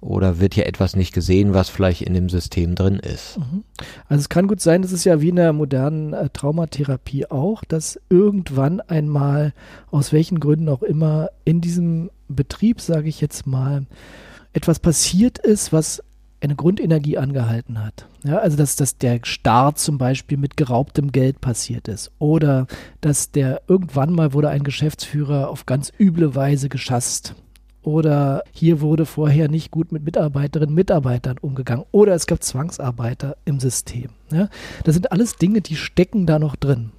oder 0.00 0.40
wird 0.40 0.54
hier 0.54 0.66
etwas 0.66 0.96
nicht 0.96 1.12
gesehen, 1.12 1.52
was 1.52 1.68
vielleicht 1.68 2.02
in 2.02 2.14
dem 2.14 2.30
System 2.30 2.74
drin 2.74 2.96
ist? 2.96 3.38
Mhm. 3.38 3.64
Also 4.08 4.20
es 4.22 4.28
kann 4.30 4.48
gut 4.48 4.62
sein, 4.62 4.80
das 4.80 4.92
ist 4.92 5.04
ja 5.04 5.20
wie 5.20 5.28
in 5.28 5.36
der 5.36 5.52
modernen 5.52 6.14
äh, 6.14 6.30
Traumatherapie 6.30 7.26
auch, 7.26 7.64
dass 7.64 8.00
irgendwann 8.08 8.80
einmal, 8.80 9.52
aus 9.90 10.12
welchen 10.12 10.40
Gründen 10.40 10.70
auch 10.70 10.82
immer, 10.82 11.28
in 11.44 11.60
diesem 11.60 12.10
Betrieb, 12.28 12.80
sage 12.80 13.08
ich 13.08 13.20
jetzt 13.20 13.46
mal, 13.46 13.84
etwas 14.52 14.78
passiert 14.78 15.38
ist, 15.38 15.72
was 15.72 16.02
eine 16.40 16.56
Grundenergie 16.56 17.18
angehalten 17.18 17.82
hat. 17.82 18.06
Ja, 18.24 18.38
also 18.38 18.56
dass, 18.56 18.76
dass 18.76 18.98
der 18.98 19.20
Start 19.22 19.78
zum 19.78 19.98
Beispiel 19.98 20.38
mit 20.38 20.56
geraubtem 20.56 21.12
Geld 21.12 21.40
passiert 21.40 21.88
ist 21.88 22.10
oder 22.18 22.66
dass 23.00 23.30
der 23.30 23.62
irgendwann 23.68 24.12
mal 24.12 24.32
wurde 24.32 24.48
ein 24.48 24.64
Geschäftsführer 24.64 25.48
auf 25.48 25.66
ganz 25.66 25.92
üble 25.98 26.34
Weise 26.34 26.68
geschasst 26.68 27.34
oder 27.82 28.42
hier 28.52 28.80
wurde 28.80 29.06
vorher 29.06 29.48
nicht 29.48 29.70
gut 29.70 29.92
mit 29.92 30.04
Mitarbeiterinnen 30.04 30.70
und 30.70 30.76
Mitarbeitern 30.76 31.38
umgegangen 31.40 31.84
oder 31.90 32.14
es 32.14 32.26
gab 32.26 32.42
Zwangsarbeiter 32.42 33.36
im 33.44 33.60
System. 33.60 34.10
Ja, 34.32 34.48
das 34.84 34.94
sind 34.94 35.12
alles 35.12 35.36
Dinge, 35.36 35.60
die 35.60 35.76
stecken 35.76 36.26
da 36.26 36.38
noch 36.38 36.56
drin. 36.56 36.92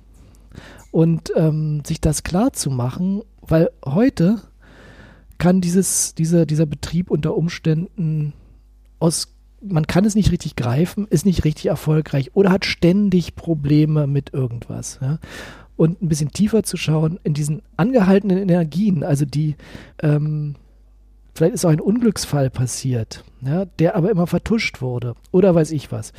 Und 0.91 1.33
ähm, 1.35 1.81
sich 1.85 1.99
das 2.01 2.23
klar 2.23 2.53
zu 2.53 2.69
machen, 2.69 3.23
weil 3.41 3.71
heute 3.83 4.41
kann 5.43 5.59
dieses, 5.59 6.15
dieser, 6.15 6.45
dieser 6.45 6.65
Betrieb 6.65 7.11
unter 7.11 7.35
Umständen 7.35 8.31
aus 8.99 9.27
man 9.61 9.87
kann 9.87 10.05
es 10.05 10.15
nicht 10.15 10.31
richtig 10.31 10.55
greifen, 10.55 11.05
ist 11.09 11.25
nicht 11.25 11.43
richtig 11.43 11.65
erfolgreich 11.65 12.31
oder 12.33 12.49
hat 12.49 12.63
ständig 12.63 13.35
Probleme 13.35 14.07
mit 14.07 14.33
irgendwas. 14.33 14.99
Ja? 15.01 15.19
Und 15.75 16.01
ein 16.01 16.07
bisschen 16.07 16.31
tiefer 16.31 16.63
zu 16.63 16.77
schauen 16.77 17.19
in 17.23 17.33
diesen 17.33 17.61
angehaltenen 17.75 18.37
Energien, 18.37 19.03
also 19.03 19.25
die, 19.25 19.55
ähm, 20.01 20.55
vielleicht 21.33 21.55
ist 21.55 21.65
auch 21.65 21.71
ein 21.71 21.81
Unglücksfall 21.81 22.49
passiert, 22.49 23.25
ja, 23.41 23.65
der 23.65 23.97
aber 23.97 24.11
immer 24.11 24.27
vertuscht 24.27 24.81
wurde 24.81 25.15
oder 25.31 25.53
weiß 25.53 25.71
ich 25.71 25.91
was. 25.91 26.13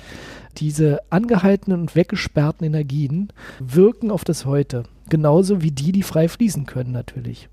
Diese 0.59 1.01
angehaltenen 1.11 1.81
und 1.81 1.97
weggesperrten 1.97 2.67
Energien 2.67 3.29
wirken 3.59 4.11
auf 4.11 4.25
das 4.25 4.45
Heute, 4.45 4.85
genauso 5.09 5.63
wie 5.63 5.71
die, 5.71 5.93
die 5.93 6.03
frei 6.03 6.29
fließen 6.29 6.67
können 6.67 6.93
natürlich. 6.93 7.49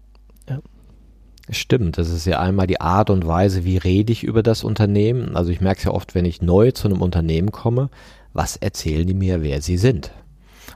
Stimmt, 1.49 1.97
das 1.97 2.09
ist 2.09 2.25
ja 2.25 2.39
einmal 2.39 2.67
die 2.67 2.79
Art 2.79 3.09
und 3.09 3.25
Weise, 3.25 3.65
wie 3.65 3.77
rede 3.77 4.13
ich 4.13 4.23
über 4.23 4.43
das 4.43 4.63
Unternehmen. 4.63 5.35
Also 5.35 5.51
ich 5.51 5.59
merke 5.59 5.79
es 5.79 5.85
ja 5.85 5.91
oft, 5.91 6.15
wenn 6.15 6.25
ich 6.25 6.41
neu 6.41 6.71
zu 6.71 6.87
einem 6.87 7.01
Unternehmen 7.01 7.51
komme, 7.51 7.89
was 8.33 8.57
erzählen 8.57 9.07
die 9.07 9.13
mir, 9.13 9.41
wer 9.41 9.61
sie 9.61 9.77
sind? 9.77 10.11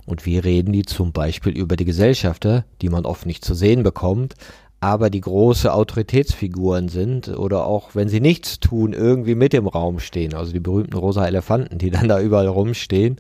Und 0.06 0.26
wie 0.26 0.38
reden 0.38 0.74
die 0.74 0.84
zum 0.84 1.12
Beispiel 1.12 1.56
über 1.56 1.76
die 1.76 1.86
Gesellschafter, 1.86 2.66
die 2.82 2.90
man 2.90 3.06
oft 3.06 3.26
nicht 3.26 3.46
zu 3.46 3.54
sehen 3.54 3.84
bekommt, 3.84 4.36
aber 4.80 5.10
die 5.10 5.22
große 5.22 5.74
Autoritätsfiguren 5.74 6.90
sind 6.90 7.30
oder 7.30 7.66
auch 7.66 7.96
wenn 7.96 8.10
sie 8.10 8.20
nichts 8.20 8.60
tun, 8.60 8.94
irgendwie 8.94 9.36
mit 9.36 9.54
im 9.54 9.68
Raum 9.68 10.00
stehen. 10.00 10.34
Also 10.34 10.52
die 10.52 10.60
berühmten 10.60 10.98
rosa 10.98 11.26
Elefanten, 11.26 11.78
die 11.78 11.90
dann 11.90 12.08
da 12.08 12.20
überall 12.20 12.48
rumstehen. 12.48 13.20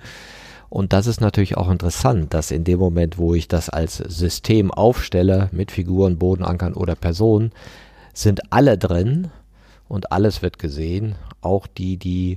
Und 0.76 0.92
das 0.92 1.08
ist 1.08 1.22
natürlich 1.22 1.56
auch 1.56 1.72
interessant, 1.72 2.34
dass 2.34 2.52
in 2.52 2.66
dem 2.66 2.80
Moment, 2.80 3.18
wo 3.18 3.34
ich 3.34 3.48
das 3.48 3.70
als 3.70 3.96
System 3.96 4.72
aufstelle, 4.72 5.48
mit 5.54 5.72
Figuren, 5.72 6.18
Bodenankern 6.18 6.74
oder 6.74 6.96
Personen, 6.96 7.54
sind 8.14 8.52
alle 8.52 8.78
drin 8.78 9.30
und 9.88 10.12
alles 10.12 10.42
wird 10.42 10.60
gesehen, 10.60 11.16
auch 11.40 11.66
die, 11.66 11.96
die 11.96 12.36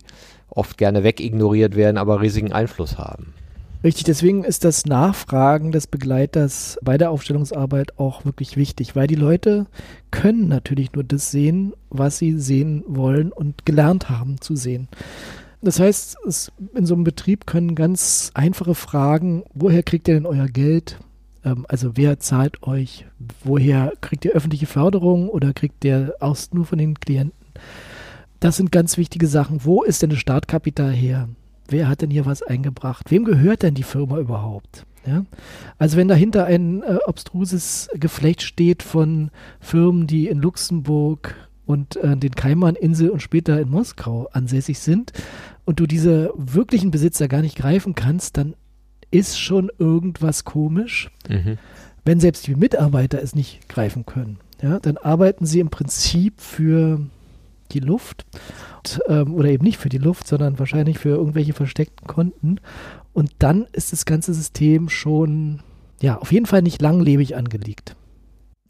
oft 0.50 0.78
gerne 0.78 1.02
wegignoriert 1.02 1.74
werden, 1.74 1.98
aber 1.98 2.20
riesigen 2.20 2.52
Einfluss 2.52 2.96
haben. 2.96 3.34
Richtig, 3.82 4.04
deswegen 4.04 4.44
ist 4.44 4.62
das 4.62 4.86
Nachfragen 4.86 5.72
des 5.72 5.88
Begleiters 5.88 6.78
bei 6.80 6.96
der 6.96 7.10
Aufstellungsarbeit 7.10 7.98
auch 7.98 8.24
wirklich 8.24 8.56
wichtig, 8.56 8.94
weil 8.94 9.08
die 9.08 9.16
Leute 9.16 9.66
können 10.12 10.46
natürlich 10.46 10.92
nur 10.92 11.02
das 11.02 11.32
sehen, 11.32 11.72
was 11.90 12.18
sie 12.18 12.38
sehen 12.38 12.84
wollen 12.86 13.32
und 13.32 13.66
gelernt 13.66 14.08
haben 14.08 14.40
zu 14.40 14.54
sehen. 14.54 14.86
Das 15.60 15.80
heißt, 15.80 16.18
es, 16.26 16.52
in 16.74 16.86
so 16.86 16.94
einem 16.94 17.04
Betrieb 17.04 17.46
können 17.46 17.74
ganz 17.74 18.30
einfache 18.34 18.74
Fragen, 18.74 19.44
woher 19.54 19.82
kriegt 19.82 20.06
ihr 20.08 20.14
denn 20.14 20.26
euer 20.26 20.46
Geld? 20.46 20.98
Ähm, 21.44 21.66
also 21.68 21.96
wer 21.96 22.20
zahlt 22.20 22.62
euch? 22.62 23.06
Woher 23.42 23.92
kriegt 24.00 24.24
ihr 24.24 24.32
öffentliche 24.32 24.66
Förderung 24.66 25.28
oder 25.28 25.52
kriegt 25.52 25.84
ihr 25.84 26.14
aus 26.20 26.52
nur 26.52 26.64
von 26.64 26.78
den 26.78 26.98
Klienten? 26.98 27.36
Das 28.40 28.56
sind 28.56 28.70
ganz 28.70 28.96
wichtige 28.98 29.26
Sachen. 29.26 29.64
Wo 29.64 29.82
ist 29.82 30.02
denn 30.02 30.10
das 30.10 30.20
Startkapital 30.20 30.92
her? 30.92 31.28
Wer 31.68 31.88
hat 31.88 32.02
denn 32.02 32.10
hier 32.10 32.24
was 32.24 32.42
eingebracht? 32.42 33.10
Wem 33.10 33.24
gehört 33.24 33.62
denn 33.62 33.74
die 33.74 33.82
Firma 33.82 34.18
überhaupt? 34.18 34.86
Ja? 35.04 35.24
Also 35.76 35.96
wenn 35.96 36.08
dahinter 36.08 36.44
ein 36.44 36.82
äh, 36.82 36.98
obstruses 37.06 37.88
Geflecht 37.94 38.42
steht 38.42 38.82
von 38.84 39.30
Firmen, 39.60 40.06
die 40.06 40.28
in 40.28 40.38
Luxemburg 40.38 41.34
und 41.68 41.96
äh, 41.96 42.16
den 42.16 42.34
Kaimaninseln 42.34 43.10
und 43.10 43.20
später 43.20 43.60
in 43.60 43.68
Moskau 43.68 44.26
ansässig 44.32 44.78
sind 44.78 45.12
und 45.66 45.78
du 45.80 45.86
diese 45.86 46.32
wirklichen 46.34 46.90
Besitzer 46.90 47.28
gar 47.28 47.42
nicht 47.42 47.56
greifen 47.56 47.94
kannst, 47.94 48.38
dann 48.38 48.54
ist 49.10 49.38
schon 49.38 49.70
irgendwas 49.78 50.44
komisch. 50.44 51.10
Mhm. 51.28 51.58
Wenn 52.06 52.20
selbst 52.20 52.46
die 52.46 52.54
Mitarbeiter 52.54 53.22
es 53.22 53.34
nicht 53.34 53.68
greifen 53.68 54.06
können, 54.06 54.38
ja, 54.62 54.80
dann 54.80 54.96
arbeiten 54.96 55.44
sie 55.44 55.60
im 55.60 55.68
Prinzip 55.68 56.40
für 56.40 57.00
die 57.72 57.80
Luft 57.80 58.24
und, 58.78 59.00
ähm, 59.08 59.34
oder 59.34 59.50
eben 59.50 59.64
nicht 59.64 59.76
für 59.76 59.90
die 59.90 59.98
Luft, 59.98 60.26
sondern 60.26 60.58
wahrscheinlich 60.58 60.98
für 60.98 61.10
irgendwelche 61.10 61.52
versteckten 61.52 62.06
Konten. 62.06 62.60
Und 63.12 63.32
dann 63.40 63.66
ist 63.72 63.92
das 63.92 64.06
ganze 64.06 64.32
System 64.32 64.88
schon 64.88 65.60
ja 66.00 66.16
auf 66.16 66.32
jeden 66.32 66.46
Fall 66.46 66.62
nicht 66.62 66.80
langlebig 66.80 67.36
angelegt. 67.36 67.94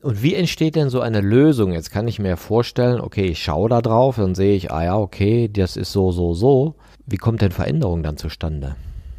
Und 0.01 0.23
wie 0.23 0.35
entsteht 0.35 0.77
denn 0.77 0.91
so 0.91 1.01
eine 1.01 1.21
Lösung? 1.21 1.73
Jetzt 1.73 1.91
kann 1.91 2.07
ich 2.07 2.21
mir 2.21 2.37
vorstellen, 2.37 3.01
okay, 3.01 3.27
ich 3.27 3.43
schaue 3.43 3.69
da 3.69 3.83
drauf, 3.83 4.17
dann 4.17 4.37
sehe 4.37 4.55
ich, 4.55 4.71
ah 4.71 4.85
ja, 4.85 4.97
okay, 4.97 5.49
das 5.53 5.77
ist 5.77 5.91
so, 5.91 6.13
so, 6.13 6.35
so. 6.35 6.77
Wie 7.07 7.17
kommt 7.17 7.43
denn 7.43 7.51
Veränderung 7.51 8.03
dann 8.05 8.17
zustande? 8.17 8.77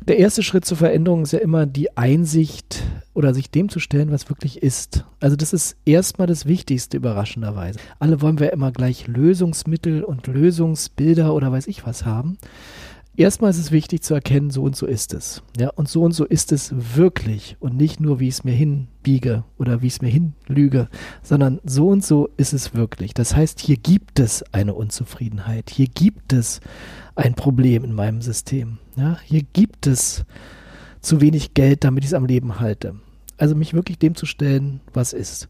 Der 0.07 0.17
erste 0.17 0.41
Schritt 0.41 0.63
zur 0.63 0.77
Veränderung 0.77 1.23
ist 1.23 1.33
ja 1.33 1.39
immer 1.39 1.65
die 1.65 1.97
Einsicht 1.97 2.83
oder 3.13 3.33
sich 3.33 3.51
dem 3.51 3.67
zu 3.67 3.79
stellen, 3.79 4.11
was 4.11 4.29
wirklich 4.29 4.63
ist. 4.63 5.03
Also 5.19 5.35
das 5.35 5.51
ist 5.51 5.75
erstmal 5.85 6.27
das 6.27 6.45
Wichtigste 6.45 6.97
überraschenderweise. 6.97 7.79
Alle 7.99 8.21
wollen 8.21 8.39
wir 8.39 8.53
immer 8.53 8.71
gleich 8.71 9.07
Lösungsmittel 9.07 10.03
und 10.03 10.27
Lösungsbilder 10.27 11.33
oder 11.33 11.51
weiß 11.51 11.67
ich 11.67 11.85
was 11.85 12.05
haben 12.05 12.37
erstmal 13.19 13.51
ist 13.51 13.59
es 13.59 13.71
wichtig 13.71 14.01
zu 14.01 14.13
erkennen, 14.13 14.49
so 14.49 14.63
und 14.63 14.75
so 14.75 14.85
ist 14.85 15.13
es. 15.13 15.43
Ja, 15.59 15.69
und 15.69 15.89
so 15.89 16.03
und 16.03 16.13
so 16.13 16.25
ist 16.25 16.51
es 16.51 16.73
wirklich 16.95 17.57
und 17.59 17.75
nicht 17.75 17.99
nur, 17.99 18.19
wie 18.19 18.27
ich 18.27 18.35
es 18.35 18.43
mir 18.43 18.53
hinbiege 18.53 19.43
oder 19.57 19.81
wie 19.81 19.87
ich 19.87 19.93
es 19.93 20.01
mir 20.01 20.09
hinlüge, 20.09 20.87
sondern 21.21 21.59
so 21.63 21.89
und 21.89 22.03
so 22.03 22.29
ist 22.37 22.53
es 22.53 22.73
wirklich. 22.73 23.13
Das 23.13 23.35
heißt, 23.35 23.59
hier 23.59 23.77
gibt 23.77 24.19
es 24.19 24.43
eine 24.53 24.73
Unzufriedenheit, 24.73 25.69
hier 25.69 25.87
gibt 25.87 26.33
es 26.33 26.61
ein 27.15 27.35
Problem 27.35 27.83
in 27.83 27.93
meinem 27.93 28.21
System. 28.21 28.79
Ja, 28.95 29.19
hier 29.23 29.43
gibt 29.53 29.85
es 29.85 30.25
zu 31.01 31.21
wenig 31.21 31.53
Geld, 31.53 31.83
damit 31.83 32.03
ich 32.03 32.11
es 32.11 32.15
am 32.15 32.25
Leben 32.25 32.59
halte. 32.59 32.95
Also 33.37 33.55
mich 33.55 33.73
wirklich 33.73 33.99
dem 33.99 34.15
zu 34.15 34.25
stellen, 34.25 34.81
was 34.93 35.13
ist. 35.13 35.49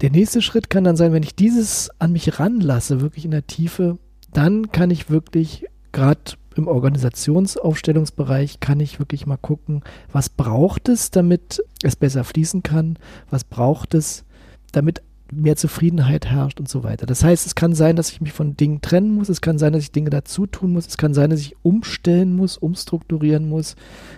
Der 0.00 0.10
nächste 0.10 0.42
Schritt 0.42 0.70
kann 0.70 0.84
dann 0.84 0.96
sein, 0.96 1.12
wenn 1.12 1.22
ich 1.22 1.34
dieses 1.34 1.90
an 1.98 2.12
mich 2.12 2.38
ranlasse, 2.38 3.00
wirklich 3.00 3.24
in 3.24 3.30
der 3.32 3.46
Tiefe, 3.46 3.98
dann 4.32 4.72
kann 4.72 4.90
ich 4.90 5.10
wirklich 5.10 5.66
gerade 5.92 6.20
im 6.56 6.66
Organisationsaufstellungsbereich 6.68 8.60
kann 8.60 8.80
ich 8.80 8.98
wirklich 8.98 9.26
mal 9.26 9.36
gucken, 9.36 9.82
was 10.12 10.28
braucht 10.28 10.88
es, 10.88 11.10
damit 11.10 11.62
es 11.82 11.96
besser 11.96 12.24
fließen 12.24 12.62
kann, 12.62 12.98
was 13.30 13.44
braucht 13.44 13.94
es, 13.94 14.24
damit 14.72 15.02
mehr 15.32 15.56
Zufriedenheit 15.56 16.26
herrscht 16.26 16.58
und 16.58 16.68
so 16.68 16.82
weiter. 16.82 17.06
Das 17.06 17.22
heißt, 17.22 17.46
es 17.46 17.54
kann 17.54 17.74
sein, 17.74 17.96
dass 17.96 18.10
ich 18.10 18.20
mich 18.20 18.32
von 18.32 18.56
Dingen 18.56 18.80
trennen 18.80 19.14
muss, 19.14 19.28
es 19.28 19.40
kann 19.40 19.58
sein, 19.58 19.72
dass 19.72 19.82
ich 19.82 19.92
Dinge 19.92 20.10
dazu 20.10 20.46
tun 20.46 20.72
muss, 20.72 20.86
es 20.86 20.96
kann 20.96 21.14
sein, 21.14 21.30
dass 21.30 21.40
ich 21.40 21.56
umstellen 21.62 22.34
muss, 22.34 22.58
umstrukturieren 22.58 23.48
muss, 23.48 23.76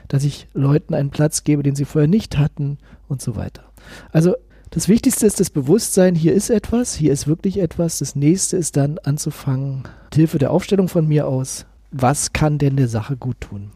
dass 0.09 0.25
ich 0.25 0.49
Leuten 0.55 0.95
einen 0.95 1.11
Platz 1.11 1.45
gebe, 1.45 1.63
den 1.63 1.75
sie 1.75 1.85
vorher 1.85 2.09
nicht 2.09 2.39
hatten 2.39 2.79
und 3.09 3.21
so 3.21 3.37
weiter. 3.37 3.65
Also 4.11 4.35
das 4.71 4.89
Wichtigste 4.89 5.27
ist 5.27 5.39
das 5.39 5.51
Bewusstsein, 5.51 6.15
hier 6.15 6.33
ist 6.33 6.49
etwas, 6.49 6.95
hier 6.95 7.13
ist 7.13 7.27
wirklich 7.27 7.59
etwas. 7.59 7.99
Das 7.99 8.17
nächste 8.17 8.57
ist 8.57 8.79
dann 8.79 8.99
anzufangen, 8.99 9.83
mit 10.05 10.15
Hilfe 10.15 10.39
der 10.39 10.51
Aufstellung 10.51 10.89
von 10.89 11.07
mir 11.07 11.29
aus, 11.29 11.67
was 11.93 12.33
kann 12.33 12.59
denn 12.59 12.77
der 12.77 12.89
Sache 12.89 13.17
gut 13.17 13.41
tun? 13.41 13.71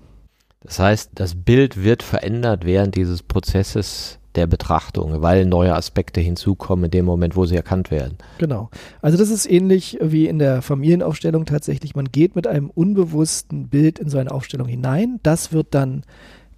Das 0.63 0.79
heißt, 0.81 1.13
das 1.15 1.35
Bild 1.35 1.83
wird 1.83 2.03
verändert 2.03 2.65
während 2.65 2.97
dieses 2.97 3.23
Prozesses 3.23 4.19
der 4.35 4.47
Betrachtung, 4.47 5.23
weil 5.23 5.47
neue 5.47 5.75
Aspekte 5.75 6.21
hinzukommen 6.21 6.87
in 6.87 6.91
dem 6.91 7.05
Moment, 7.05 7.37
wo 7.37 7.47
sie 7.47 7.57
erkannt 7.57 7.91
werden. 7.91 8.19
Genau. 8.39 8.71
Also 9.01 9.17
das 9.17 9.31
ist 9.31 9.47
ähnlich 9.47 9.99
wie 10.01 10.27
in 10.27 10.39
der 10.39 10.63
Familienaufstellung 10.63 11.47
tatsächlich. 11.47 11.95
Man 11.95 12.07
geht 12.07 12.37
mit 12.37 12.47
einem 12.47 12.71
unbewussten 12.71 13.69
Bild 13.69 13.99
in 13.99 14.11
so 14.11 14.19
eine 14.19 14.31
Aufstellung 14.31 14.69
hinein. 14.69 15.21
Das 15.23 15.53
wird 15.53 15.69
dann 15.71 16.03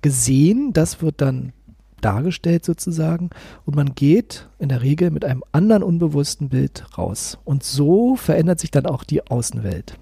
gesehen, 0.03 0.73
das 0.73 1.03
wird 1.03 1.21
dann 1.21 1.53
dargestellt 2.01 2.65
sozusagen 2.65 3.31
und 3.65 3.75
man 3.75 3.95
geht 3.97 4.49
in 4.61 4.69
der 4.69 4.83
Regel 4.83 5.11
mit 5.11 5.25
einem 5.25 5.43
anderen 5.51 5.83
unbewussten 5.83 6.49
Bild 6.49 6.85
raus. 6.97 7.39
Und 7.45 7.65
so 7.65 8.17
verändert 8.17 8.61
sich 8.61 8.71
dann 8.71 8.87
auch 8.87 9.05
die 9.05 9.27
Außenwelt. 9.27 9.99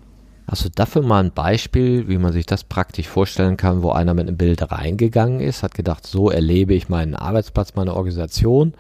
Hast 0.49 0.65
du 0.65 0.71
dafür 0.71 1.03
mal 1.03 1.25
ein 1.25 1.33
Beispiel, 1.33 2.07
wie 2.09 2.19
man 2.19 2.33
sich 2.33 2.47
das 2.47 2.63
praktisch 2.63 3.09
vorstellen 3.09 3.57
kann, 3.57 3.83
wo 3.83 3.91
einer 3.91 4.15
mit 4.15 4.29
einem 4.29 4.37
Bild 4.37 4.71
reingegangen 4.71 5.41
ist, 5.41 5.65
hat 5.65 5.75
gedacht, 5.75 6.07
so 6.07 6.31
erlebe 6.31 6.73
ich 6.73 6.89
meinen 6.89 7.17
Arbeitsplatz, 7.17 7.75
meine 7.75 7.95
Organisation. 7.95 8.75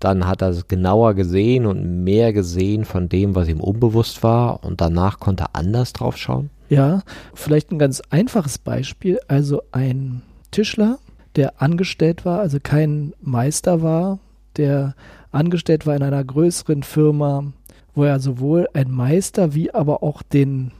Dann 0.00 0.26
hat 0.26 0.42
er 0.42 0.48
es 0.48 0.66
genauer 0.66 1.14
gesehen 1.14 1.66
und 1.66 2.04
mehr 2.04 2.32
gesehen 2.32 2.84
von 2.84 3.08
dem, 3.08 3.36
was 3.36 3.48
ihm 3.48 3.60
unbewusst 3.60 4.24
war 4.24 4.64
und 4.64 4.80
danach 4.80 5.20
konnte 5.20 5.44
er 5.44 5.56
anders 5.56 5.92
drauf 5.92 6.16
schauen? 6.16 6.50
Ja, 6.68 7.02
vielleicht 7.32 7.70
ein 7.70 7.78
ganz 7.78 8.02
einfaches 8.10 8.58
Beispiel. 8.58 9.20
Also 9.28 9.62
ein 9.70 10.22
Tischler, 10.50 10.98
der 11.36 11.62
angestellt 11.62 12.24
war, 12.24 12.40
also 12.40 12.58
kein 12.60 13.12
Meister 13.20 13.82
war, 13.82 14.18
der 14.56 14.94
angestellt 15.30 15.86
war 15.86 15.94
in 15.94 16.02
einer 16.02 16.24
größeren 16.24 16.82
Firma, 16.82 17.52
wo 17.94 18.04
er 18.04 18.18
sowohl 18.18 18.68
ein 18.74 18.90
Meister 18.90 19.54
wie 19.54 19.72
aber 19.72 20.02
auch 20.02 20.22
den 20.22 20.72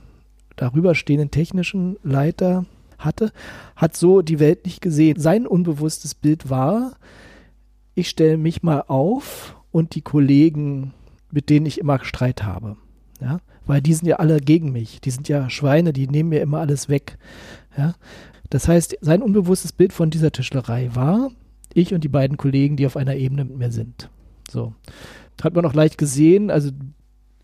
darüber 0.59 0.94
stehenden 0.94 1.30
technischen 1.30 1.96
Leiter 2.02 2.66
hatte, 2.98 3.32
hat 3.76 3.96
so 3.96 4.22
die 4.22 4.40
Welt 4.40 4.64
nicht 4.66 4.82
gesehen. 4.82 5.18
Sein 5.18 5.46
unbewusstes 5.46 6.14
Bild 6.14 6.50
war, 6.50 6.92
ich 7.94 8.09
stelle 8.09 8.36
mich 8.36 8.62
mal 8.62 8.84
auf 8.86 9.56
und 9.70 9.94
die 9.94 10.02
Kollegen, 10.02 10.92
mit 11.30 11.48
denen 11.48 11.66
ich 11.66 11.78
immer 11.78 12.04
Streit 12.04 12.42
habe. 12.42 12.76
Ja, 13.20 13.38
weil 13.66 13.80
die 13.80 13.94
sind 13.94 14.06
ja 14.06 14.16
alle 14.16 14.38
gegen 14.40 14.72
mich. 14.72 15.00
Die 15.00 15.11
sind 15.11 15.28
ja 15.28 15.48
Schweine, 15.50 15.92
die 15.92 16.06
nehmen 16.06 16.28
mir 16.28 16.40
immer 16.40 16.59
alles 16.59 16.88
weg. 16.88 17.18
Ja, 17.76 17.94
das 18.50 18.68
heißt, 18.68 18.98
sein 19.00 19.22
unbewusstes 19.22 19.72
Bild 19.72 19.92
von 19.92 20.11
dieser 20.11 20.32
Tischlerei 20.32 20.90
war, 20.94 21.30
ich 21.74 21.94
und 21.94 22.02
die 22.02 22.09
beiden 22.09 22.36
Kollegen, 22.36 22.76
die 22.76 22.86
auf 22.86 22.96
einer 22.96 23.16
Ebene 23.16 23.44
mit 23.44 23.59
mir 23.59 23.70
sind. 23.70 24.11
So. 24.50 24.74
Hat 25.42 25.54
man 25.54 25.64
auch 25.66 25.74
leicht 25.74 25.98
gesehen, 25.98 26.50
also 26.50 26.70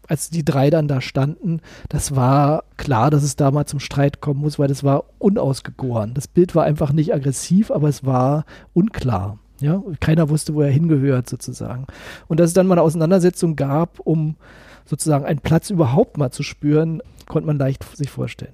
als 0.09 0.31
die 0.31 0.45
drei 0.45 0.71
dann 0.71 0.89
da 0.89 1.01
standen, 1.01 1.61
das 1.89 2.15
war 2.15 2.65
klar, 2.77 3.11
dass 3.11 3.23
es 3.23 3.37
da 3.37 3.51
mal 3.51 3.67
zum 3.67 3.81
Streit 3.81 4.21
kommen 4.21 4.41
muss, 4.41 4.59
weil 4.59 4.69
das 4.69 4.85
war 4.85 5.05
unausgegoren. 5.19 6.15
Das 6.15 6.29
Bild 6.29 6.55
war 6.55 6.65
einfach 6.65 6.93
nicht 6.93 7.15
aggressiv, 7.15 7.71
aber 7.71 7.89
es 7.89 8.05
war 8.05 8.45
unklar. 8.73 9.39
Ja, 9.61 9.83
keiner 10.01 10.29
wusste, 10.29 10.55
wo 10.55 10.63
er 10.63 10.71
hingehört, 10.71 11.29
sozusagen. 11.29 11.87
Und 12.27 12.41
dass 12.41 12.49
es 12.49 12.55
dann 12.55 12.67
mal 12.67 12.75
eine 12.75 12.83
Auseinandersetzung 12.83 13.57
gab, 13.57 14.01
um 14.01 14.37
sozusagen 14.85 15.25
einen 15.25 15.39
Platz 15.39 15.71
überhaupt 15.71 16.19
mal 16.19 16.31
zu 16.31 16.43
spüren, 16.43 17.01
konnte 17.27 17.47
man 17.47 17.59
leicht 17.59 17.85
sich 17.97 18.11
vorstellen. 18.11 18.53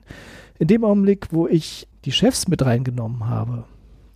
In 0.59 0.69
dem 0.69 0.85
Augenblick, 0.85 1.29
wo 1.33 1.49
ich 1.49 1.89
die 2.05 2.13
Chefs 2.13 2.49
mit 2.49 2.65
reingenommen 2.65 3.29
habe, 3.29 3.65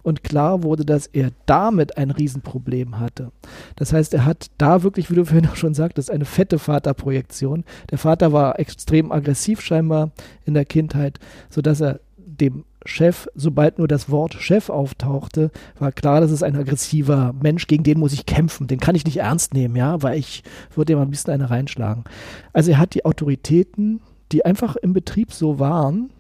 und 0.05 0.23
klar 0.23 0.63
wurde, 0.63 0.85
dass 0.85 1.07
er 1.07 1.31
damit 1.47 1.97
ein 1.97 2.11
Riesenproblem 2.11 3.01
hatte. 3.01 3.33
Das 3.77 3.93
heißt, 3.93 4.15
er 4.15 4.25
hat 4.25 4.51
da 4.59 4.83
wirklich, 4.83 5.11
wie 5.11 5.17
du 5.17 5.25
vorhin 5.25 5.49
auch 5.49 5.57
schon 5.57 5.75
sagtest, 5.75 6.11
eine 6.11 6.27
fette 6.27 6.59
Vaterprojektion. 6.59 7.65
Der 7.91 7.99
Vater 7.99 8.33
war 8.33 8.61
extrem 8.61 9.11
aggressiv 9.11 9.61
scheinbar 9.61 10.11
in 10.45 10.55
der 10.55 10.67
Kindheit, 10.67 11.19
sodass 11.51 11.81
er 11.81 12.01
dem 12.17 12.65
Chef, 12.85 13.29
sobald 13.35 13.79
nur 13.79 13.89
das 13.89 14.11
Wort 14.11 14.35
Chef 14.35 14.69
auftauchte, 14.69 15.51
war 15.79 15.91
klar, 15.91 16.21
das 16.21 16.31
ist 16.31 16.43
ein 16.43 16.55
aggressiver 16.55 17.35
Mensch, 17.41 17.67
gegen 17.67 17.83
den 17.83 17.99
muss 17.99 18.13
ich 18.13 18.27
kämpfen. 18.27 18.67
Den 18.67 18.79
kann 18.79 18.95
ich 18.95 19.07
nicht 19.07 19.17
ernst 19.17 19.55
nehmen, 19.55 19.75
ja, 19.75 20.03
weil 20.03 20.19
ich 20.19 20.43
würde 20.75 20.93
ihm 20.93 20.99
ein 20.99 21.11
bisschen 21.11 21.33
eine 21.33 21.49
reinschlagen. 21.49 22.05
Also 22.53 22.73
er 22.73 22.79
hat 22.79 22.95
die 22.95 23.07
Autoritäten, 23.07 24.01
die 24.33 24.45
einfach 24.45 24.77
im 24.77 24.93
Betrieb 24.93 25.33
so 25.33 25.59
waren, 25.59 26.11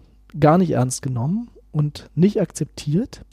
gar 0.40 0.56
nicht 0.56 0.70
ernst 0.70 1.02
genommen 1.02 1.50
und 1.70 2.08
nicht 2.14 2.40
akzeptiert 2.40 3.24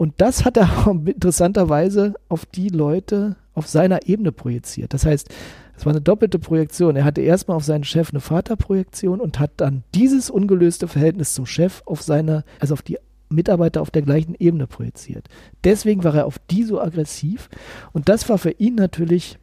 und 0.00 0.14
das 0.16 0.46
hat 0.46 0.56
er 0.56 0.86
interessanterweise 1.04 2.14
auf 2.30 2.46
die 2.46 2.70
Leute 2.70 3.36
auf 3.52 3.66
seiner 3.66 4.08
Ebene 4.08 4.32
projiziert. 4.32 4.94
Das 4.94 5.04
heißt, 5.04 5.28
es 5.76 5.84
war 5.84 5.92
eine 5.92 6.00
doppelte 6.00 6.38
Projektion. 6.38 6.96
Er 6.96 7.04
hatte 7.04 7.20
erstmal 7.20 7.58
auf 7.58 7.64
seinen 7.64 7.84
Chef 7.84 8.08
eine 8.08 8.20
Vaterprojektion 8.20 9.20
und 9.20 9.38
hat 9.38 9.50
dann 9.58 9.84
dieses 9.94 10.30
ungelöste 10.30 10.88
Verhältnis 10.88 11.34
zum 11.34 11.44
Chef 11.44 11.82
auf 11.84 12.00
seine, 12.00 12.44
also 12.60 12.72
auf 12.72 12.80
die 12.80 12.96
Mitarbeiter 13.28 13.82
auf 13.82 13.90
der 13.90 14.00
gleichen 14.00 14.34
Ebene 14.38 14.66
projiziert. 14.66 15.28
Deswegen 15.64 16.02
war 16.02 16.14
er 16.14 16.24
auf 16.24 16.38
die 16.50 16.64
so 16.64 16.80
aggressiv. 16.80 17.50
Und 17.92 18.08
das 18.08 18.26
war 18.30 18.38
für 18.38 18.52
ihn 18.52 18.76
natürlich 18.76 19.38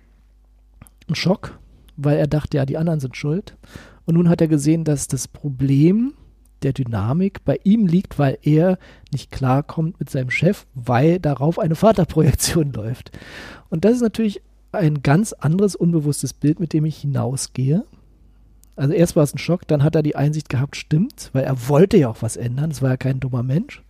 ein 1.08 1.14
Schock, 1.14 1.60
weil 1.98 2.18
er 2.18 2.26
dachte, 2.26 2.58
ja, 2.58 2.66
die 2.66 2.78
anderen 2.78 3.00
sind 3.00 3.16
schuld. 3.16 3.56
Und 4.06 4.16
nun 4.16 4.28
hat 4.28 4.42
er 4.42 4.48
gesehen, 4.48 4.86
dass 4.86 5.08
das 5.08 5.28
Problem 5.28 6.16
der 6.64 6.74
Dynamik 6.74 7.44
bei 7.46 7.60
ihm 7.64 7.88
liegt, 7.88 8.20
weil 8.20 8.38
er 8.42 8.78
nicht 9.12 9.32
klarkommt 9.32 10.00
mit 10.00 10.10
seinem 10.10 10.30
Chef, 10.30 10.66
weil 10.74 11.20
darauf 11.20 11.60
eine 11.60 11.76
Vaterprojektion 11.76 12.72
läuft. 12.74 13.12
Und 13.70 13.86
das 13.86 13.94
ist 13.94 14.02
natürlich 14.02 14.42
ein 14.72 15.02
ganz 15.02 15.34
anderes 15.34 15.76
unbewusstes 15.76 16.34
Bild, 16.34 16.60
mit 16.60 16.74
dem 16.74 16.86
ich 16.86 16.98
hinausgehe. 16.98 17.86
Also 18.76 18.94
erst 18.94 19.16
war 19.16 19.24
es 19.24 19.34
ein 19.34 19.40
Schock, 19.40 19.68
dann 19.68 19.84
hat 19.84 19.96
er 19.96 20.04
die 20.04 20.16
Einsicht 20.16 20.50
gehabt, 20.50 20.76
stimmt, 20.76 21.32
weil 21.34 21.44
er 21.44 21.68
wollte 21.68 21.98
ja 21.98 22.10
auch 22.10 22.22
was 22.22 22.38
ändern, 22.38 22.70
es 22.72 22.82
war 22.82 22.92
ja 22.92 22.98
kein 22.98 23.20
dummer 23.20 23.42
Mensch. 23.42 23.82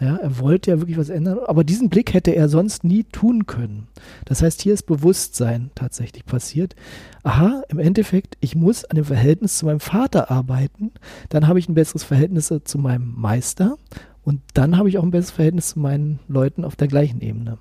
Ja, 0.00 0.16
er 0.16 0.38
wollte 0.38 0.70
ja 0.70 0.80
wirklich 0.80 0.96
was 0.96 1.10
ändern, 1.10 1.40
aber 1.46 1.62
diesen 1.62 1.90
Blick 1.90 2.14
hätte 2.14 2.34
er 2.34 2.48
sonst 2.48 2.84
nie 2.84 3.04
tun 3.04 3.46
können. 3.46 3.86
Das 4.24 4.40
heißt, 4.40 4.62
hier 4.62 4.72
ist 4.72 4.84
Bewusstsein 4.84 5.70
tatsächlich 5.74 6.24
passiert. 6.24 6.74
Aha, 7.22 7.62
im 7.68 7.78
Endeffekt, 7.78 8.38
ich 8.40 8.56
muss 8.56 8.86
an 8.86 8.96
dem 8.96 9.04
Verhältnis 9.04 9.58
zu 9.58 9.66
meinem 9.66 9.80
Vater 9.80 10.30
arbeiten, 10.30 10.92
dann 11.28 11.46
habe 11.46 11.58
ich 11.58 11.68
ein 11.68 11.74
besseres 11.74 12.02
Verhältnis 12.02 12.50
zu 12.64 12.78
meinem 12.78 13.14
Meister 13.14 13.76
und 14.24 14.40
dann 14.54 14.78
habe 14.78 14.88
ich 14.88 14.96
auch 14.96 15.02
ein 15.02 15.10
besseres 15.10 15.32
Verhältnis 15.32 15.68
zu 15.68 15.78
meinen 15.78 16.18
Leuten 16.28 16.64
auf 16.64 16.76
der 16.76 16.88
gleichen 16.88 17.20
Ebene. 17.20 17.58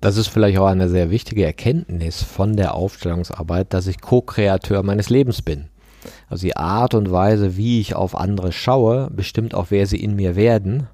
Das 0.00 0.16
ist 0.16 0.28
vielleicht 0.28 0.58
auch 0.58 0.68
eine 0.68 0.88
sehr 0.88 1.10
wichtige 1.10 1.44
Erkenntnis 1.44 2.22
von 2.22 2.56
der 2.56 2.74
Aufstellungsarbeit, 2.74 3.74
dass 3.74 3.88
ich 3.88 4.00
Co-Kreateur 4.00 4.82
meines 4.82 5.10
Lebens 5.10 5.42
bin. 5.42 5.66
Also 6.28 6.46
die 6.46 6.56
Art 6.56 6.94
und 6.94 7.10
Weise, 7.10 7.56
wie 7.56 7.80
ich 7.80 7.94
auf 7.94 8.16
andere 8.16 8.52
schaue, 8.52 9.10
bestimmt 9.10 9.54
auch, 9.54 9.66
wer 9.70 9.86
sie 9.86 10.02
in 10.02 10.14
mir 10.14 10.36
werden. 10.36 10.86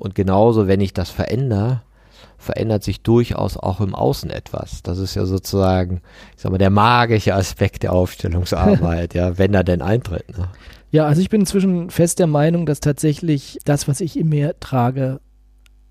Und 0.00 0.14
genauso, 0.14 0.66
wenn 0.66 0.80
ich 0.80 0.94
das 0.94 1.10
verändere, 1.10 1.82
verändert 2.38 2.82
sich 2.82 3.02
durchaus 3.02 3.58
auch 3.58 3.80
im 3.80 3.94
Außen 3.94 4.30
etwas. 4.30 4.82
Das 4.82 4.98
ist 4.98 5.14
ja 5.14 5.26
sozusagen, 5.26 6.00
ich 6.34 6.42
sag 6.42 6.50
mal, 6.50 6.58
der 6.58 6.70
magische 6.70 7.34
Aspekt 7.34 7.82
der 7.82 7.92
Aufstellungsarbeit, 7.92 9.14
ja, 9.14 9.36
wenn 9.36 9.52
er 9.52 9.62
denn 9.62 9.82
eintritt. 9.82 10.36
Ne? 10.36 10.48
Ja, 10.90 11.06
also 11.06 11.20
ich 11.20 11.28
bin 11.28 11.42
inzwischen 11.42 11.90
fest 11.90 12.18
der 12.18 12.26
Meinung, 12.26 12.64
dass 12.64 12.80
tatsächlich 12.80 13.58
das, 13.64 13.86
was 13.86 14.00
ich 14.00 14.18
in 14.18 14.30
mir 14.30 14.58
trage, 14.58 15.20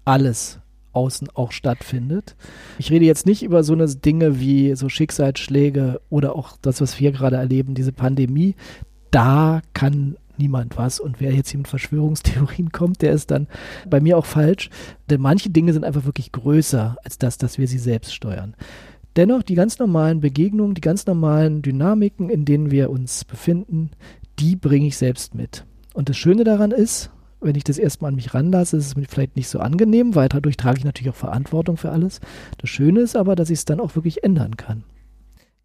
alles 0.06 0.60
außen 0.92 1.30
auch 1.36 1.52
stattfindet. 1.52 2.36
Ich 2.80 2.92
rede 2.92 3.06
jetzt 3.06 3.28
nicht 3.28 3.44
über 3.44 3.64
so 3.64 3.74
eine 3.74 3.88
Dinge 3.88 4.40
wie 4.40 4.76
so 4.76 4.90
Schicksalsschläge 4.90 6.02
oder 6.10 6.36
auch 6.36 6.58
das, 6.64 6.82
was 6.82 7.00
wir 7.00 7.12
gerade 7.12 7.36
erleben, 7.36 7.76
diese 7.76 7.92
Pandemie. 7.92 8.56
Da 9.12 9.62
kann 9.74 10.18
niemand 10.40 10.78
was. 10.78 11.00
Und 11.00 11.20
wer 11.20 11.34
jetzt 11.34 11.50
hier 11.50 11.60
mit 11.60 11.68
Verschwörungstheorien 11.68 12.72
kommt, 12.72 13.02
der 13.02 13.14
ist 13.14 13.32
dann 13.32 13.48
bei 13.90 14.00
mir 14.00 14.18
auch 14.18 14.26
falsch. 14.26 14.70
Denn 15.10 15.22
manche 15.22 15.50
Dinge 15.50 15.74
sind 15.74 15.86
einfach 15.86 16.06
wirklich 16.06 16.32
größer 16.32 16.98
als 17.04 17.18
das, 17.18 17.38
dass 17.38 17.58
wir 17.58 17.68
sie 17.68 17.80
selbst 17.80 18.14
steuern. 18.14 18.56
Dennoch, 19.16 19.44
die 19.44 19.56
ganz 19.56 19.80
normalen 19.80 20.22
Begegnungen, 20.22 20.76
die 20.76 20.82
ganz 20.82 21.06
normalen 21.06 21.62
Dynamiken, 21.62 22.30
in 22.30 22.46
denen 22.46 22.72
wir 22.72 22.90
uns 22.90 23.26
befinden, 23.26 23.92
die 24.40 24.56
bringe 24.56 24.88
ich 24.88 24.98
selbst 24.98 25.36
mit. 25.36 25.66
Und 25.94 26.10
das 26.10 26.18
Schöne 26.18 26.44
daran 26.44 26.72
ist, 26.72 27.12
wenn 27.42 27.56
ich 27.56 27.64
das 27.64 27.78
erstmal 27.78 28.10
an 28.10 28.16
mich 28.16 28.34
ranlasse, 28.34 28.78
ist 28.78 28.88
es 28.88 28.96
mir 28.96 29.06
vielleicht 29.06 29.36
nicht 29.36 29.50
so 29.50 29.60
angenehm, 29.60 30.16
weil 30.16 30.30
dadurch 30.30 30.58
trage 30.58 30.80
ich 30.80 30.86
natürlich 30.86 31.12
auch 31.12 31.18
Verantwortung 31.18 31.78
für 31.78 31.92
alles. 31.92 32.20
Das 32.58 32.70
Schöne 32.70 33.02
ist 33.02 33.16
aber, 33.16 33.36
dass 33.36 33.50
ich 33.50 33.60
es 33.60 33.66
dann 33.66 33.80
auch 33.80 33.96
wirklich 33.96 34.24
ändern 34.24 34.58
kann. 34.58 34.84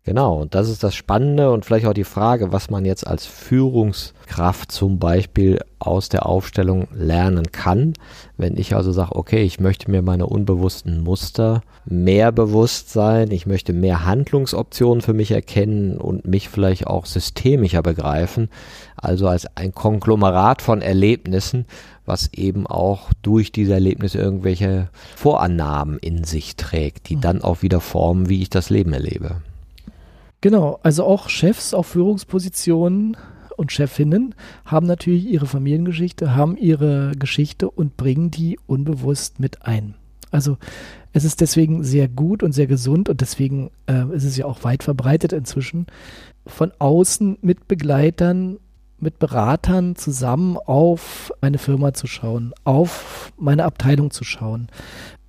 Genau, 0.06 0.42
und 0.42 0.54
das 0.54 0.68
ist 0.68 0.84
das 0.84 0.94
Spannende 0.94 1.50
und 1.50 1.64
vielleicht 1.64 1.86
auch 1.86 1.94
die 1.94 2.04
Frage, 2.04 2.52
was 2.52 2.68
man 2.68 2.84
jetzt 2.84 3.06
als 3.06 3.24
Führungskraft 3.24 4.70
zum 4.70 4.98
Beispiel 4.98 5.60
aus 5.78 6.10
der 6.10 6.26
Aufstellung 6.26 6.88
lernen 6.92 7.52
kann. 7.52 7.94
Wenn 8.36 8.58
ich 8.58 8.76
also 8.76 8.92
sage, 8.92 9.16
okay, 9.16 9.42
ich 9.44 9.60
möchte 9.60 9.90
mir 9.90 10.02
meine 10.02 10.26
unbewussten 10.26 11.00
Muster 11.00 11.62
mehr 11.86 12.32
bewusst 12.32 12.92
sein, 12.92 13.30
ich 13.30 13.46
möchte 13.46 13.72
mehr 13.72 14.04
Handlungsoptionen 14.04 15.00
für 15.00 15.14
mich 15.14 15.30
erkennen 15.30 15.96
und 15.96 16.26
mich 16.26 16.50
vielleicht 16.50 16.86
auch 16.86 17.06
systemischer 17.06 17.82
begreifen, 17.82 18.50
also 18.96 19.26
als 19.26 19.46
ein 19.56 19.72
Konglomerat 19.72 20.60
von 20.60 20.82
Erlebnissen, 20.82 21.64
was 22.04 22.30
eben 22.34 22.66
auch 22.66 23.10
durch 23.22 23.52
diese 23.52 23.72
Erlebnisse 23.72 24.18
irgendwelche 24.18 24.90
Vorannahmen 25.16 25.98
in 25.98 26.24
sich 26.24 26.56
trägt, 26.56 27.08
die 27.08 27.14
hm. 27.14 27.20
dann 27.22 27.42
auch 27.42 27.62
wieder 27.62 27.80
formen, 27.80 28.28
wie 28.28 28.42
ich 28.42 28.50
das 28.50 28.68
Leben 28.68 28.92
erlebe. 28.92 29.36
Genau, 30.44 30.78
also 30.82 31.04
auch 31.04 31.30
Chefs 31.30 31.72
auf 31.72 31.86
Führungspositionen 31.86 33.16
und 33.56 33.72
Chefinnen 33.72 34.34
haben 34.66 34.86
natürlich 34.86 35.24
ihre 35.24 35.46
Familiengeschichte, 35.46 36.36
haben 36.36 36.58
ihre 36.58 37.12
Geschichte 37.18 37.70
und 37.70 37.96
bringen 37.96 38.30
die 38.30 38.58
unbewusst 38.66 39.40
mit 39.40 39.62
ein. 39.62 39.94
Also 40.30 40.58
es 41.14 41.24
ist 41.24 41.40
deswegen 41.40 41.82
sehr 41.82 42.08
gut 42.08 42.42
und 42.42 42.52
sehr 42.52 42.66
gesund 42.66 43.08
und 43.08 43.22
deswegen 43.22 43.70
äh, 43.86 44.04
ist 44.14 44.24
es 44.24 44.36
ja 44.36 44.44
auch 44.44 44.64
weit 44.64 44.82
verbreitet 44.82 45.32
inzwischen, 45.32 45.86
von 46.46 46.72
außen 46.78 47.38
mit 47.40 47.66
Begleitern, 47.66 48.58
mit 48.98 49.18
Beratern 49.18 49.96
zusammen 49.96 50.58
auf 50.58 51.32
meine 51.40 51.56
Firma 51.56 51.94
zu 51.94 52.06
schauen, 52.06 52.52
auf 52.64 53.32
meine 53.38 53.64
Abteilung 53.64 54.10
zu 54.10 54.24
schauen 54.24 54.68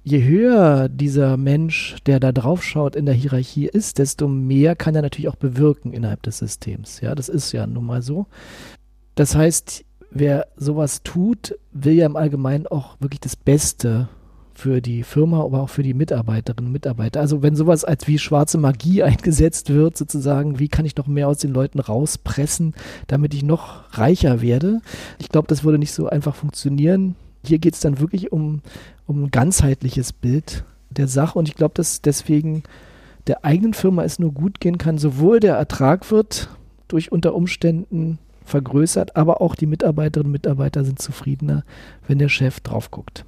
je 0.05 0.23
höher 0.23 0.87
dieser 0.87 1.35
Mensch, 1.35 1.95
der 2.05 2.19
da 2.19 2.31
drauf 2.31 2.63
schaut, 2.63 2.95
in 2.95 3.07
der 3.07 3.15
Hierarchie 3.15 3.65
ist, 3.65 3.97
desto 3.97 4.27
mehr 4.27 4.75
kann 4.75 4.95
er 4.95 5.01
natürlich 5.01 5.27
auch 5.27 5.35
bewirken 5.35 5.93
innerhalb 5.93 6.21
des 6.21 6.37
Systems. 6.37 7.01
Ja, 7.01 7.15
das 7.15 7.27
ist 7.27 7.51
ja 7.51 7.65
nun 7.65 7.85
mal 7.85 8.03
so. 8.03 8.27
Das 9.15 9.35
heißt, 9.35 9.83
wer 10.11 10.47
sowas 10.55 11.01
tut, 11.03 11.57
will 11.71 11.93
ja 11.93 12.05
im 12.05 12.15
Allgemeinen 12.15 12.67
auch 12.67 12.97
wirklich 13.01 13.19
das 13.19 13.35
Beste 13.35 14.07
für 14.53 14.79
die 14.79 15.01
Firma, 15.01 15.43
aber 15.43 15.61
auch 15.61 15.69
für 15.69 15.83
die 15.83 15.95
Mitarbeiterinnen 15.95 16.67
und 16.67 16.71
Mitarbeiter. 16.71 17.19
Also 17.19 17.41
wenn 17.41 17.55
sowas 17.55 17.83
als 17.83 18.07
wie 18.07 18.19
schwarze 18.19 18.59
Magie 18.59 19.01
eingesetzt 19.03 19.71
wird, 19.71 19.97
sozusagen, 19.97 20.59
wie 20.59 20.69
kann 20.69 20.85
ich 20.85 20.95
noch 20.95 21.07
mehr 21.07 21.27
aus 21.27 21.39
den 21.39 21.51
Leuten 21.51 21.79
rauspressen, 21.79 22.75
damit 23.07 23.33
ich 23.33 23.41
noch 23.41 23.97
reicher 23.97 24.41
werde? 24.41 24.81
Ich 25.17 25.29
glaube, 25.29 25.47
das 25.47 25.63
würde 25.63 25.79
nicht 25.79 25.93
so 25.93 26.07
einfach 26.07 26.35
funktionieren. 26.35 27.15
Hier 27.43 27.57
geht 27.57 27.73
es 27.73 27.79
dann 27.79 27.99
wirklich 27.99 28.31
um 28.31 28.61
um 29.07 29.23
ein 29.23 29.31
ganzheitliches 29.31 30.13
Bild 30.13 30.63
der 30.89 31.07
Sache. 31.07 31.37
Und 31.37 31.47
ich 31.47 31.55
glaube, 31.55 31.73
dass 31.75 32.01
deswegen 32.01 32.63
der 33.27 33.43
eigenen 33.45 33.73
Firma 33.73 34.03
es 34.03 34.19
nur 34.19 34.31
gut 34.31 34.59
gehen 34.59 34.77
kann, 34.77 34.97
sowohl 34.97 35.39
der 35.39 35.55
Ertrag 35.55 36.11
wird 36.11 36.49
durch 36.87 37.11
unter 37.11 37.33
Umständen 37.33 38.19
vergrößert, 38.43 39.15
aber 39.15 39.41
auch 39.41 39.55
die 39.55 39.65
Mitarbeiterinnen 39.65 40.27
und 40.27 40.33
Mitarbeiter 40.33 40.85
sind 40.85 41.01
zufriedener, 41.01 41.63
wenn 42.07 42.19
der 42.19 42.29
Chef 42.29 42.59
drauf 42.59 42.91
guckt. 42.91 43.25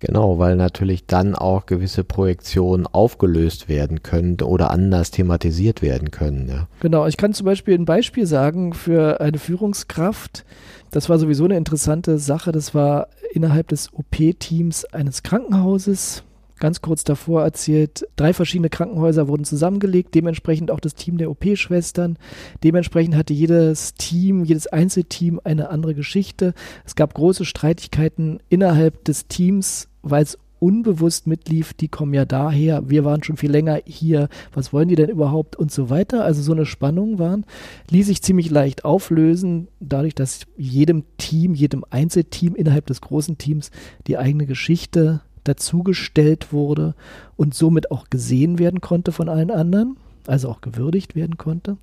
Genau, 0.00 0.38
weil 0.38 0.56
natürlich 0.56 1.06
dann 1.06 1.34
auch 1.34 1.66
gewisse 1.66 2.04
Projektionen 2.04 2.86
aufgelöst 2.86 3.68
werden 3.68 4.02
können 4.02 4.40
oder 4.40 4.70
anders 4.70 5.10
thematisiert 5.10 5.82
werden 5.82 6.10
können. 6.10 6.48
Ja. 6.48 6.68
Genau, 6.80 7.06
ich 7.06 7.18
kann 7.18 7.34
zum 7.34 7.44
Beispiel 7.44 7.74
ein 7.74 7.84
Beispiel 7.84 8.26
sagen 8.26 8.72
für 8.72 9.20
eine 9.20 9.38
Führungskraft. 9.38 10.46
Das 10.90 11.08
war 11.08 11.18
sowieso 11.18 11.44
eine 11.44 11.56
interessante 11.56 12.18
Sache. 12.18 12.52
Das 12.52 12.74
war 12.74 13.08
innerhalb 13.32 13.68
des 13.68 13.92
OP-Teams 13.92 14.84
eines 14.86 15.22
Krankenhauses 15.22 16.24
ganz 16.60 16.80
kurz 16.80 17.02
davor 17.02 17.42
erzählt, 17.42 18.06
drei 18.14 18.32
verschiedene 18.32 18.68
Krankenhäuser 18.68 19.26
wurden 19.26 19.44
zusammengelegt, 19.44 20.14
dementsprechend 20.14 20.70
auch 20.70 20.78
das 20.78 20.94
Team 20.94 21.18
der 21.18 21.30
OP-Schwestern. 21.30 22.18
Dementsprechend 22.62 23.16
hatte 23.16 23.32
jedes 23.32 23.94
Team, 23.94 24.44
jedes 24.44 24.68
Einzelteam 24.68 25.40
eine 25.42 25.70
andere 25.70 25.94
Geschichte. 25.94 26.54
Es 26.84 26.94
gab 26.94 27.14
große 27.14 27.44
Streitigkeiten 27.44 28.38
innerhalb 28.48 29.04
des 29.04 29.26
Teams, 29.26 29.88
weil 30.02 30.22
es 30.22 30.38
unbewusst 30.60 31.26
mitlief, 31.26 31.72
die 31.72 31.88
kommen 31.88 32.14
ja 32.14 32.24
daher, 32.24 32.88
wir 32.88 33.04
waren 33.04 33.24
schon 33.24 33.36
viel 33.36 33.50
länger 33.50 33.80
hier, 33.84 34.28
was 34.52 34.72
wollen 34.72 34.88
die 34.88 34.94
denn 34.94 35.10
überhaupt 35.10 35.56
und 35.56 35.72
so 35.72 35.90
weiter. 35.90 36.24
Also 36.24 36.42
so 36.42 36.52
eine 36.52 36.66
Spannung 36.66 37.18
waren, 37.18 37.44
ließ 37.90 38.06
sich 38.06 38.22
ziemlich 38.22 38.50
leicht 38.50 38.84
auflösen, 38.84 39.68
dadurch, 39.80 40.14
dass 40.14 40.46
jedem 40.56 41.04
Team, 41.16 41.54
jedem 41.54 41.84
Einzelteam 41.90 42.54
innerhalb 42.54 42.86
des 42.86 43.00
großen 43.00 43.38
Teams 43.38 43.70
die 44.06 44.18
eigene 44.18 44.46
Geschichte 44.46 45.22
dazugestellt 45.44 46.52
wurde 46.52 46.94
und 47.36 47.54
somit 47.54 47.90
auch 47.90 48.10
gesehen 48.10 48.58
werden 48.58 48.80
konnte 48.80 49.10
von 49.10 49.28
allen 49.28 49.50
anderen, 49.50 49.96
also 50.26 50.50
auch 50.50 50.60
gewürdigt 50.60 51.16
werden 51.16 51.38
konnte. 51.38 51.78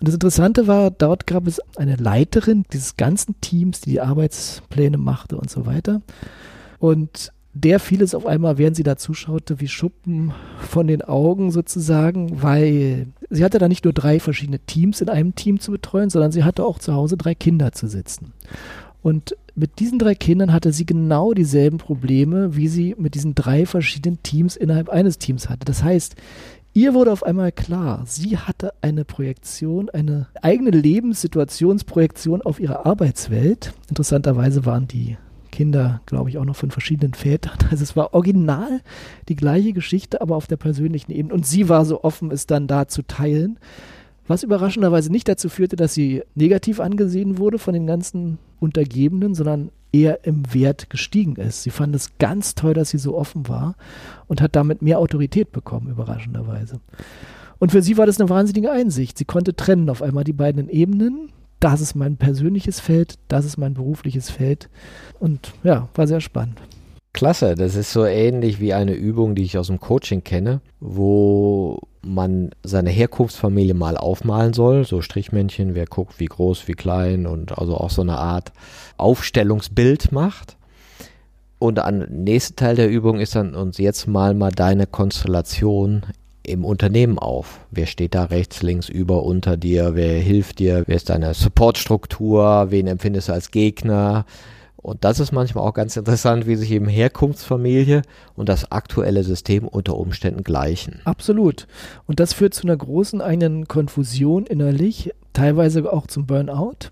Und 0.00 0.06
das 0.06 0.14
Interessante 0.14 0.66
war, 0.66 0.90
dort 0.90 1.26
gab 1.26 1.46
es 1.46 1.60
eine 1.76 1.96
Leiterin 1.96 2.64
dieses 2.72 2.96
ganzen 2.96 3.40
Teams, 3.40 3.80
die 3.80 3.92
die 3.92 4.00
Arbeitspläne 4.00 4.98
machte 4.98 5.36
und 5.36 5.50
so 5.50 5.66
weiter. 5.66 6.02
Und 6.78 7.32
der 7.60 7.80
fiel 7.80 8.02
es 8.02 8.14
auf 8.14 8.26
einmal, 8.26 8.58
während 8.58 8.76
sie 8.76 8.82
da 8.82 8.96
zuschaute, 8.96 9.60
wie 9.60 9.68
Schuppen 9.68 10.32
von 10.58 10.86
den 10.86 11.02
Augen 11.02 11.50
sozusagen, 11.50 12.42
weil 12.42 13.08
sie 13.30 13.44
hatte 13.44 13.58
da 13.58 13.68
nicht 13.68 13.84
nur 13.84 13.92
drei 13.92 14.20
verschiedene 14.20 14.60
Teams 14.60 15.00
in 15.00 15.08
einem 15.08 15.34
Team 15.34 15.60
zu 15.60 15.72
betreuen, 15.72 16.10
sondern 16.10 16.32
sie 16.32 16.44
hatte 16.44 16.64
auch 16.64 16.78
zu 16.78 16.94
Hause 16.94 17.16
drei 17.16 17.34
Kinder 17.34 17.72
zu 17.72 17.88
sitzen. 17.88 18.32
Und 19.02 19.36
mit 19.54 19.78
diesen 19.80 19.98
drei 19.98 20.14
Kindern 20.14 20.52
hatte 20.52 20.72
sie 20.72 20.86
genau 20.86 21.32
dieselben 21.32 21.78
Probleme, 21.78 22.56
wie 22.56 22.68
sie 22.68 22.94
mit 22.98 23.14
diesen 23.14 23.34
drei 23.34 23.66
verschiedenen 23.66 24.22
Teams 24.22 24.56
innerhalb 24.56 24.88
eines 24.88 25.18
Teams 25.18 25.48
hatte. 25.48 25.64
Das 25.64 25.82
heißt, 25.82 26.16
ihr 26.74 26.94
wurde 26.94 27.12
auf 27.12 27.22
einmal 27.22 27.52
klar, 27.52 28.02
sie 28.06 28.38
hatte 28.38 28.72
eine 28.82 29.04
Projektion, 29.04 29.90
eine 29.90 30.28
eigene 30.42 30.70
Lebenssituationsprojektion 30.70 32.42
auf 32.42 32.60
ihre 32.60 32.86
Arbeitswelt. 32.86 33.72
Interessanterweise 33.88 34.64
waren 34.64 34.86
die 34.86 35.16
Kinder, 35.58 36.02
glaube 36.06 36.30
ich, 36.30 36.38
auch 36.38 36.44
noch 36.44 36.54
von 36.54 36.70
verschiedenen 36.70 37.14
Vätern. 37.14 37.58
Also 37.70 37.82
es 37.82 37.96
war 37.96 38.14
original 38.14 38.80
die 39.28 39.34
gleiche 39.34 39.72
Geschichte, 39.72 40.20
aber 40.20 40.36
auf 40.36 40.46
der 40.46 40.56
persönlichen 40.56 41.10
Ebene. 41.10 41.34
Und 41.34 41.46
sie 41.46 41.68
war 41.68 41.84
so 41.84 42.04
offen, 42.04 42.30
es 42.30 42.46
dann 42.46 42.68
da 42.68 42.86
zu 42.86 43.02
teilen 43.02 43.58
was 44.28 44.42
überraschenderweise 44.42 45.10
nicht 45.10 45.26
dazu 45.26 45.48
führte, 45.48 45.76
dass 45.76 45.94
sie 45.94 46.22
negativ 46.34 46.80
angesehen 46.80 47.38
wurde 47.38 47.58
von 47.58 47.72
den 47.72 47.86
ganzen 47.86 48.38
Untergebenen, 48.60 49.34
sondern 49.34 49.70
eher 49.90 50.26
im 50.26 50.52
Wert 50.52 50.90
gestiegen 50.90 51.36
ist. 51.36 51.62
Sie 51.62 51.70
fand 51.70 51.94
es 51.94 52.18
ganz 52.18 52.54
toll, 52.54 52.74
dass 52.74 52.90
sie 52.90 52.98
so 52.98 53.16
offen 53.16 53.48
war 53.48 53.74
und 54.26 54.42
hat 54.42 54.54
damit 54.54 54.82
mehr 54.82 54.98
Autorität 54.98 55.50
bekommen, 55.50 55.88
überraschenderweise. 55.88 56.78
Und 57.58 57.72
für 57.72 57.80
sie 57.80 57.96
war 57.96 58.04
das 58.04 58.20
eine 58.20 58.28
wahnsinnige 58.28 58.70
Einsicht. 58.70 59.16
Sie 59.16 59.24
konnte 59.24 59.56
trennen 59.56 59.88
auf 59.88 60.02
einmal 60.02 60.24
die 60.24 60.34
beiden 60.34 60.68
Ebenen. 60.68 61.30
Das 61.60 61.80
ist 61.80 61.94
mein 61.94 62.16
persönliches 62.16 62.80
Feld, 62.80 63.14
das 63.28 63.44
ist 63.44 63.56
mein 63.56 63.74
berufliches 63.74 64.30
Feld. 64.30 64.68
Und 65.18 65.52
ja, 65.64 65.88
war 65.94 66.06
sehr 66.06 66.20
spannend. 66.20 66.60
Klasse, 67.12 67.56
das 67.56 67.74
ist 67.74 67.92
so 67.92 68.04
ähnlich 68.04 68.60
wie 68.60 68.74
eine 68.74 68.92
Übung, 68.92 69.34
die 69.34 69.42
ich 69.42 69.58
aus 69.58 69.66
dem 69.66 69.80
Coaching 69.80 70.22
kenne, 70.22 70.60
wo 70.78 71.80
man 72.02 72.50
seine 72.62 72.90
Herkunftsfamilie 72.90 73.74
mal 73.74 73.96
aufmalen 73.96 74.52
soll, 74.52 74.84
so 74.84 75.02
Strichmännchen, 75.02 75.74
wer 75.74 75.86
guckt, 75.86 76.20
wie 76.20 76.26
groß, 76.26 76.68
wie 76.68 76.74
klein 76.74 77.26
und 77.26 77.58
also 77.58 77.76
auch 77.76 77.90
so 77.90 78.02
eine 78.02 78.18
Art 78.18 78.52
Aufstellungsbild 78.98 80.12
macht. 80.12 80.56
Und 81.58 81.80
am 81.80 81.98
nächsten 82.08 82.54
Teil 82.54 82.76
der 82.76 82.88
Übung 82.88 83.18
ist 83.18 83.34
dann 83.34 83.56
uns 83.56 83.78
jetzt 83.78 84.06
mal 84.06 84.34
mal 84.34 84.52
deine 84.52 84.86
Konstellation 84.86 86.02
im 86.48 86.64
Unternehmen 86.64 87.18
auf. 87.18 87.60
Wer 87.70 87.86
steht 87.86 88.14
da 88.14 88.24
rechts, 88.24 88.62
links, 88.62 88.88
über, 88.88 89.22
unter 89.22 89.56
dir? 89.56 89.94
Wer 89.94 90.18
hilft 90.20 90.58
dir? 90.58 90.84
Wer 90.86 90.96
ist 90.96 91.10
deine 91.10 91.34
Supportstruktur? 91.34 92.66
Wen 92.70 92.86
empfindest 92.86 93.28
du 93.28 93.32
als 93.32 93.50
Gegner? 93.50 94.24
Und 94.80 95.04
das 95.04 95.18
ist 95.18 95.32
manchmal 95.32 95.64
auch 95.64 95.74
ganz 95.74 95.96
interessant, 95.96 96.46
wie 96.46 96.54
sich 96.54 96.70
eben 96.70 96.86
Herkunftsfamilie 96.86 98.02
und 98.36 98.48
das 98.48 98.70
aktuelle 98.70 99.24
System 99.24 99.66
unter 99.66 99.96
Umständen 99.96 100.44
gleichen. 100.44 101.00
Absolut. 101.04 101.66
Und 102.06 102.20
das 102.20 102.32
führt 102.32 102.54
zu 102.54 102.62
einer 102.62 102.76
großen 102.76 103.20
eigenen 103.20 103.66
Konfusion 103.66 104.46
innerlich, 104.46 105.12
teilweise 105.32 105.92
auch 105.92 106.06
zum 106.06 106.26
Burnout. 106.26 106.90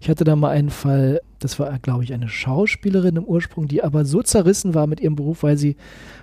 Ich 0.00 0.08
hatte 0.08 0.24
da 0.24 0.36
mal 0.36 0.50
einen 0.50 0.70
Fall, 0.70 1.20
das 1.40 1.58
war, 1.58 1.76
glaube 1.80 2.04
ich, 2.04 2.12
eine 2.12 2.28
Schauspielerin 2.28 3.16
im 3.16 3.24
Ursprung, 3.24 3.66
die 3.66 3.82
aber 3.82 4.04
so 4.04 4.22
zerrissen 4.22 4.74
war 4.74 4.86
mit 4.86 5.00
ihrem 5.00 5.16
Beruf, 5.16 5.42
weil 5.42 5.56
sie 5.56 5.76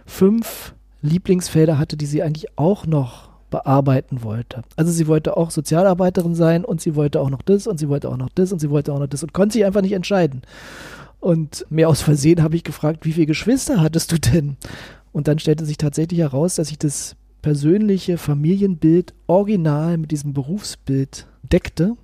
fünf 0.06 0.74
Lieblingsfelder 1.02 1.78
hatte, 1.78 1.98
die 1.98 2.06
sie 2.06 2.24
eigentlich 2.24 2.58
auch 2.58 2.86
noch 2.86 3.30
bearbeiten 3.50 4.24
wollte. 4.24 4.64
Also 4.76 4.92
sie 4.92 5.08
wollte 5.08 5.38
auch 5.38 5.52
Sozialarbeiterin 5.52 6.36
sein 6.36 6.64
und 6.66 6.82
sie 6.82 6.96
wollte 6.96 7.20
auch 7.20 7.30
noch 7.30 7.42
das 7.42 7.68
und 7.68 7.80
sie 7.80 7.90
wollte 7.90 8.10
auch 8.10 8.18
noch 8.18 8.30
das 8.34 8.52
und 8.52 8.60
sie 8.60 8.70
wollte 8.70 8.94
auch 8.94 9.00
noch 9.00 9.08
das 9.08 9.24
und 9.24 9.34
konnte 9.34 9.54
sich 9.54 9.66
einfach 9.66 9.82
nicht 9.82 9.92
entscheiden. 9.92 10.42
Und 11.20 11.66
mehr 11.70 11.90
aus 11.90 12.02
Versehen 12.02 12.42
habe 12.42 12.56
ich 12.56 12.64
gefragt, 12.64 13.06
wie 13.06 13.12
viele 13.12 13.28
Geschwister 13.28 13.82
hattest 13.82 14.12
du 14.12 14.20
denn? 14.20 14.58
Und 15.12 15.28
dann 15.28 15.38
stellte 15.38 15.66
sich 15.66 15.78
tatsächlich 15.78 16.22
heraus, 16.22 16.56
dass 16.56 16.70
sich 16.70 16.80
das 16.80 17.16
persönliche 17.42 18.18
Familienbild 18.18 19.14
original 19.28 19.98
mit 19.98 20.12
diesem 20.12 20.34
Berufsbild 20.34 21.28
deckte, 21.44 21.98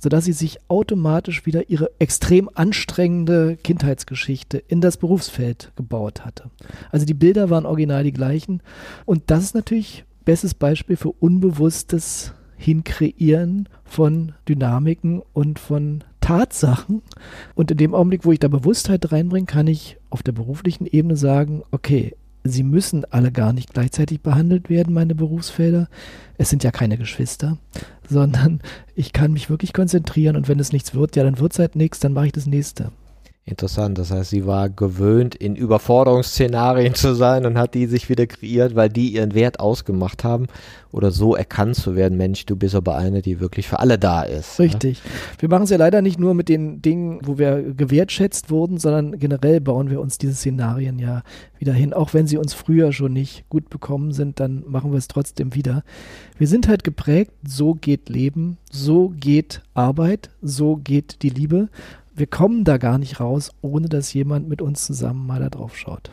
sodass 0.00 0.24
sie 0.24 0.32
sich 0.32 0.58
automatisch 0.68 1.46
wieder 1.46 1.68
ihre 1.70 1.90
extrem 1.98 2.48
anstrengende 2.54 3.56
Kindheitsgeschichte 3.56 4.58
in 4.58 4.80
das 4.80 4.96
Berufsfeld 4.96 5.72
gebaut 5.76 6.24
hatte. 6.24 6.50
Also 6.90 7.06
die 7.06 7.14
Bilder 7.14 7.50
waren 7.50 7.66
original 7.66 8.04
die 8.04 8.12
gleichen. 8.12 8.62
Und 9.04 9.24
das 9.26 9.44
ist 9.44 9.54
natürlich 9.54 10.04
bestes 10.24 10.54
Beispiel 10.54 10.96
für 10.96 11.10
unbewusstes 11.10 12.34
Hinkreieren 12.56 13.68
von 13.84 14.32
Dynamiken 14.48 15.22
und 15.32 15.58
von 15.58 16.04
Tatsachen. 16.20 17.02
Und 17.54 17.70
in 17.70 17.76
dem 17.76 17.94
Augenblick, 17.94 18.24
wo 18.24 18.32
ich 18.32 18.40
da 18.40 18.48
Bewusstheit 18.48 19.12
reinbringe, 19.12 19.46
kann 19.46 19.66
ich 19.66 19.96
auf 20.10 20.22
der 20.22 20.32
beruflichen 20.32 20.86
Ebene 20.86 21.16
sagen, 21.16 21.62
okay, 21.70 22.14
sie 22.50 22.62
müssen 22.62 23.04
alle 23.10 23.32
gar 23.32 23.52
nicht 23.52 23.72
gleichzeitig 23.72 24.20
behandelt 24.20 24.70
werden, 24.70 24.94
meine 24.94 25.14
Berufsfelder. 25.14 25.88
Es 26.36 26.50
sind 26.50 26.64
ja 26.64 26.70
keine 26.70 26.98
Geschwister, 26.98 27.58
sondern 28.08 28.60
ich 28.94 29.12
kann 29.12 29.32
mich 29.32 29.50
wirklich 29.50 29.72
konzentrieren 29.72 30.36
und 30.36 30.48
wenn 30.48 30.60
es 30.60 30.72
nichts 30.72 30.94
wird, 30.94 31.16
ja, 31.16 31.24
dann 31.24 31.38
wird 31.38 31.52
es 31.52 31.58
halt 31.58 31.76
nichts, 31.76 32.00
dann 32.00 32.12
mache 32.12 32.26
ich 32.26 32.32
das 32.32 32.46
nächste. 32.46 32.92
Interessant, 33.48 33.96
das 33.96 34.10
heißt, 34.10 34.28
sie 34.28 34.46
war 34.46 34.68
gewöhnt, 34.68 35.34
in 35.34 35.56
Überforderungsszenarien 35.56 36.94
zu 36.94 37.14
sein 37.14 37.46
und 37.46 37.56
hat 37.56 37.72
die 37.72 37.86
sich 37.86 38.10
wieder 38.10 38.26
kreiert, 38.26 38.74
weil 38.74 38.90
die 38.90 39.08
ihren 39.14 39.32
Wert 39.32 39.58
ausgemacht 39.58 40.22
haben 40.22 40.48
oder 40.92 41.10
so 41.10 41.34
erkannt 41.34 41.76
zu 41.76 41.96
werden, 41.96 42.18
Mensch, 42.18 42.44
du 42.44 42.56
bist 42.56 42.74
aber 42.74 42.96
eine, 42.96 43.22
die 43.22 43.40
wirklich 43.40 43.66
für 43.66 43.78
alle 43.78 43.98
da 43.98 44.22
ist. 44.22 44.58
Ne? 44.58 44.66
Richtig. 44.66 45.02
Ne? 45.02 45.10
Wir 45.38 45.48
machen 45.48 45.62
es 45.62 45.70
ja 45.70 45.78
leider 45.78 46.02
nicht 46.02 46.18
nur 46.20 46.34
mit 46.34 46.50
den 46.50 46.82
Dingen, 46.82 47.20
wo 47.24 47.38
wir 47.38 47.72
gewertschätzt 47.74 48.50
wurden, 48.50 48.76
sondern 48.76 49.18
generell 49.18 49.62
bauen 49.62 49.88
wir 49.88 50.00
uns 50.00 50.18
diese 50.18 50.34
Szenarien 50.34 50.98
ja 50.98 51.22
wieder 51.58 51.72
hin. 51.72 51.94
Auch 51.94 52.12
wenn 52.12 52.26
sie 52.26 52.36
uns 52.36 52.52
früher 52.52 52.92
schon 52.92 53.14
nicht 53.14 53.48
gut 53.48 53.70
bekommen 53.70 54.12
sind, 54.12 54.40
dann 54.40 54.62
machen 54.66 54.90
wir 54.90 54.98
es 54.98 55.08
trotzdem 55.08 55.54
wieder. 55.54 55.84
Wir 56.36 56.48
sind 56.48 56.68
halt 56.68 56.84
geprägt, 56.84 57.32
so 57.46 57.72
geht 57.72 58.10
Leben, 58.10 58.58
so 58.70 59.08
geht 59.08 59.62
Arbeit, 59.72 60.28
so 60.42 60.76
geht 60.76 61.22
die 61.22 61.30
Liebe 61.30 61.68
wir 62.18 62.26
kommen 62.26 62.64
da 62.64 62.76
gar 62.78 62.98
nicht 62.98 63.20
raus, 63.20 63.50
ohne 63.62 63.88
dass 63.88 64.12
jemand 64.12 64.48
mit 64.48 64.62
uns 64.62 64.84
zusammen 64.86 65.26
mal 65.26 65.40
da 65.40 65.50
drauf 65.50 65.76
schaut. 65.76 66.10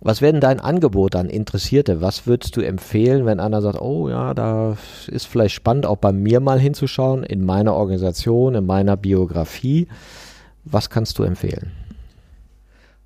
Was 0.00 0.20
wäre 0.20 0.32
denn 0.32 0.40
dein 0.40 0.60
Angebot 0.60 1.16
an 1.16 1.28
Interessierte? 1.28 2.00
Was 2.00 2.26
würdest 2.26 2.56
du 2.56 2.60
empfehlen, 2.60 3.26
wenn 3.26 3.40
einer 3.40 3.60
sagt, 3.60 3.80
oh 3.80 4.08
ja, 4.08 4.32
da 4.32 4.76
ist 5.08 5.26
vielleicht 5.26 5.56
spannend, 5.56 5.86
auch 5.86 5.96
bei 5.96 6.12
mir 6.12 6.38
mal 6.38 6.60
hinzuschauen, 6.60 7.24
in 7.24 7.44
meiner 7.44 7.74
Organisation, 7.74 8.54
in 8.54 8.64
meiner 8.64 8.96
Biografie? 8.96 9.88
Was 10.64 10.88
kannst 10.88 11.18
du 11.18 11.24
empfehlen? 11.24 11.72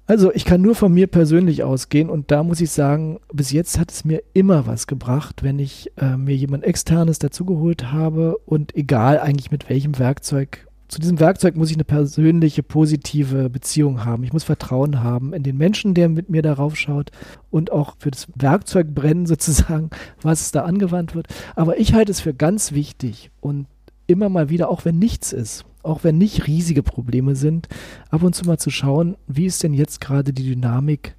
Also 0.06 0.32
ich 0.34 0.44
kann 0.44 0.60
nur 0.60 0.74
von 0.74 0.92
mir 0.92 1.06
persönlich 1.06 1.62
ausgehen 1.62 2.10
und 2.10 2.30
da 2.30 2.42
muss 2.42 2.60
ich 2.60 2.70
sagen, 2.70 3.20
bis 3.32 3.52
jetzt 3.52 3.78
hat 3.78 3.90
es 3.90 4.04
mir 4.04 4.22
immer 4.34 4.66
was 4.66 4.86
gebracht, 4.86 5.42
wenn 5.42 5.58
ich 5.58 5.90
äh, 5.96 6.16
mir 6.16 6.36
jemand 6.36 6.64
externes 6.64 7.18
dazugeholt 7.18 7.92
habe 7.92 8.36
und 8.44 8.76
egal 8.76 9.18
eigentlich 9.18 9.50
mit 9.50 9.70
welchem 9.70 9.98
Werkzeug 9.98 10.66
zu 10.92 11.00
diesem 11.00 11.20
Werkzeug 11.20 11.56
muss 11.56 11.70
ich 11.70 11.76
eine 11.76 11.84
persönliche, 11.84 12.62
positive 12.62 13.48
Beziehung 13.48 14.04
haben. 14.04 14.24
Ich 14.24 14.34
muss 14.34 14.44
Vertrauen 14.44 15.02
haben 15.02 15.32
in 15.32 15.42
den 15.42 15.56
Menschen, 15.56 15.94
der 15.94 16.10
mit 16.10 16.28
mir 16.28 16.42
darauf 16.42 16.76
schaut 16.76 17.10
und 17.48 17.72
auch 17.72 17.94
für 17.98 18.10
das 18.10 18.28
Werkzeug 18.34 18.94
brennen 18.94 19.24
sozusagen, 19.26 19.88
was 20.20 20.50
da 20.50 20.64
angewandt 20.64 21.14
wird. 21.14 21.28
Aber 21.56 21.78
ich 21.80 21.94
halte 21.94 22.12
es 22.12 22.20
für 22.20 22.34
ganz 22.34 22.72
wichtig 22.72 23.30
und 23.40 23.68
immer 24.06 24.28
mal 24.28 24.50
wieder, 24.50 24.68
auch 24.68 24.84
wenn 24.84 24.98
nichts 24.98 25.32
ist, 25.32 25.64
auch 25.82 26.04
wenn 26.04 26.18
nicht 26.18 26.46
riesige 26.46 26.82
Probleme 26.82 27.36
sind, 27.36 27.68
ab 28.10 28.22
und 28.22 28.34
zu 28.34 28.44
mal 28.44 28.58
zu 28.58 28.68
schauen, 28.68 29.16
wie 29.26 29.46
ist 29.46 29.62
denn 29.62 29.72
jetzt 29.72 29.98
gerade 29.98 30.34
die 30.34 30.44
Dynamik 30.44 31.16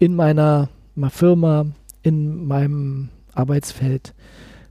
in 0.00 0.16
meiner, 0.16 0.68
meiner 0.96 1.10
Firma, 1.10 1.66
in 2.02 2.44
meinem 2.44 3.10
Arbeitsfeld. 3.34 4.14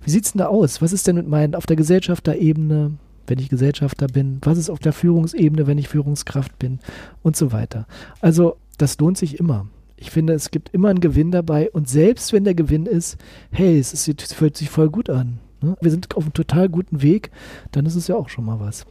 Wie 0.03 0.09
sieht 0.11 0.25
es 0.25 0.33
denn 0.33 0.39
da 0.39 0.47
aus? 0.47 0.81
Was 0.81 0.91
ist 0.91 1.07
denn 1.07 1.15
mit 1.15 1.27
meinen 1.29 1.55
auf 1.55 1.65
der 1.65 1.77
Gesellschafterebene, 1.77 2.97
wenn 3.27 3.39
ich 3.39 3.49
Gesellschafter 3.49 4.07
bin? 4.07 4.39
Was 4.41 4.57
ist 4.57 4.69
auf 4.69 4.79
der 4.79 4.93
Führungsebene, 4.93 5.67
wenn 5.67 5.77
ich 5.77 5.87
Führungskraft 5.87 6.57
bin? 6.59 6.79
Und 7.23 7.35
so 7.35 7.51
weiter. 7.51 7.87
Also, 8.21 8.57
das 8.77 8.97
lohnt 8.99 9.17
sich 9.17 9.39
immer. 9.39 9.67
Ich 9.97 10.11
finde, 10.11 10.33
es 10.33 10.51
gibt 10.51 10.69
immer 10.73 10.89
einen 10.89 10.99
Gewinn 10.99 11.31
dabei 11.31 11.71
und 11.71 11.87
selbst 11.87 12.33
wenn 12.33 12.43
der 12.43 12.55
Gewinn 12.55 12.85
ist, 12.85 13.17
hey, 13.51 13.79
es, 13.79 13.93
ist, 13.93 14.21
es 14.21 14.33
fühlt 14.33 14.57
sich 14.57 14.69
voll 14.69 14.89
gut 14.89 15.09
an. 15.09 15.39
Ne? 15.61 15.77
Wir 15.79 15.91
sind 15.91 16.15
auf 16.15 16.23
einem 16.23 16.33
total 16.33 16.67
guten 16.67 17.01
Weg, 17.01 17.31
dann 17.71 17.85
ist 17.85 17.95
es 17.95 18.07
ja 18.07 18.15
auch 18.15 18.29
schon 18.29 18.45
mal 18.45 18.59
was. 18.59 18.85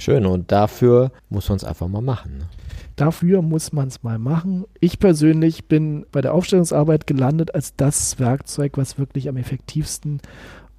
Schön, 0.00 0.26
und 0.26 0.50
dafür 0.50 1.12
muss 1.28 1.48
man 1.48 1.56
es 1.56 1.64
einfach 1.64 1.88
mal 1.88 2.02
machen. 2.02 2.38
Ne? 2.38 2.48
Dafür 2.96 3.42
muss 3.42 3.72
man 3.72 3.88
es 3.88 4.02
mal 4.02 4.18
machen. 4.18 4.64
Ich 4.80 4.98
persönlich 4.98 5.66
bin 5.66 6.06
bei 6.12 6.20
der 6.20 6.34
Aufstellungsarbeit 6.34 7.06
gelandet 7.06 7.54
als 7.54 7.74
das 7.76 8.18
Werkzeug, 8.18 8.76
was 8.76 8.98
wirklich 8.98 9.28
am 9.28 9.36
effektivsten 9.36 10.20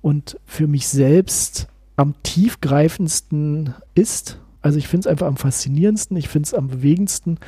und 0.02 0.40
für 0.46 0.68
mich 0.68 0.88
selbst 0.88 1.68
am 1.96 2.16
tiefgreifendsten 2.24 3.74
ist. 3.94 4.40
Also 4.62 4.78
ich 4.78 4.88
finde 4.88 5.08
es 5.08 5.12
einfach 5.12 5.28
am 5.28 5.38
faszinierendsten, 5.38 6.18
ich 6.18 6.28
finde 6.28 6.48
es 6.48 6.54
am 6.54 6.68
bewegendsten 6.68 7.40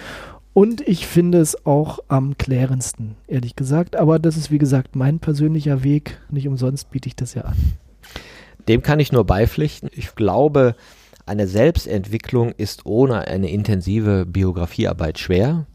und 0.53 0.81
ich 0.87 1.07
finde 1.07 1.39
es 1.39 1.65
auch 1.65 1.99
am 2.07 2.37
klärendsten, 2.37 3.15
ehrlich 3.27 3.55
gesagt. 3.55 3.95
Aber 3.95 4.19
das 4.19 4.37
ist 4.37 4.51
wie 4.51 4.57
gesagt 4.57 4.95
mein 4.95 5.19
persönlicher 5.19 5.83
Weg. 5.83 6.19
Nicht 6.29 6.47
umsonst 6.47 6.89
biete 6.91 7.07
ich 7.07 7.15
das 7.15 7.33
ja 7.33 7.43
an. 7.43 7.55
Dem 8.67 8.81
kann 8.81 8.99
ich 8.99 9.11
nur 9.11 9.25
beipflichten. 9.25 9.89
Ich 9.93 10.15
glaube, 10.15 10.75
eine 11.25 11.47
Selbstentwicklung 11.47 12.51
ist 12.51 12.85
ohne 12.85 13.27
eine 13.27 13.49
intensive 13.49 14.25
Biografiearbeit 14.25 15.19
schwer, 15.19 15.65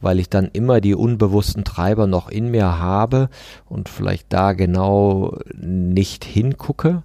weil 0.00 0.18
ich 0.18 0.28
dann 0.28 0.50
immer 0.52 0.80
die 0.80 0.94
unbewussten 0.94 1.64
Treiber 1.64 2.06
noch 2.06 2.28
in 2.28 2.50
mir 2.50 2.78
habe 2.78 3.28
und 3.66 3.88
vielleicht 3.88 4.32
da 4.32 4.52
genau 4.52 5.38
nicht 5.54 6.24
hingucke. 6.24 7.02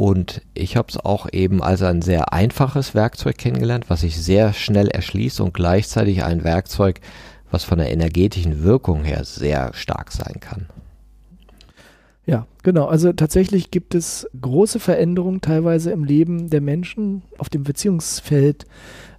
Und 0.00 0.40
ich 0.54 0.78
habe 0.78 0.88
es 0.88 0.96
auch 0.96 1.28
eben 1.30 1.62
als 1.62 1.82
ein 1.82 2.00
sehr 2.00 2.32
einfaches 2.32 2.94
Werkzeug 2.94 3.36
kennengelernt, 3.36 3.90
was 3.90 4.00
sich 4.00 4.18
sehr 4.18 4.54
schnell 4.54 4.88
erschließt 4.88 5.42
und 5.42 5.52
gleichzeitig 5.52 6.24
ein 6.24 6.42
Werkzeug, 6.42 7.02
was 7.50 7.64
von 7.64 7.76
der 7.76 7.92
energetischen 7.92 8.62
Wirkung 8.62 9.04
her 9.04 9.24
sehr 9.24 9.74
stark 9.74 10.10
sein 10.10 10.40
kann. 10.40 10.68
Ja, 12.24 12.46
genau. 12.62 12.86
Also 12.86 13.12
tatsächlich 13.12 13.70
gibt 13.70 13.94
es 13.94 14.26
große 14.40 14.80
Veränderungen 14.80 15.42
teilweise 15.42 15.90
im 15.90 16.04
Leben 16.04 16.48
der 16.48 16.62
Menschen 16.62 17.20
auf 17.36 17.50
dem 17.50 17.64
Beziehungsfeld, 17.64 18.64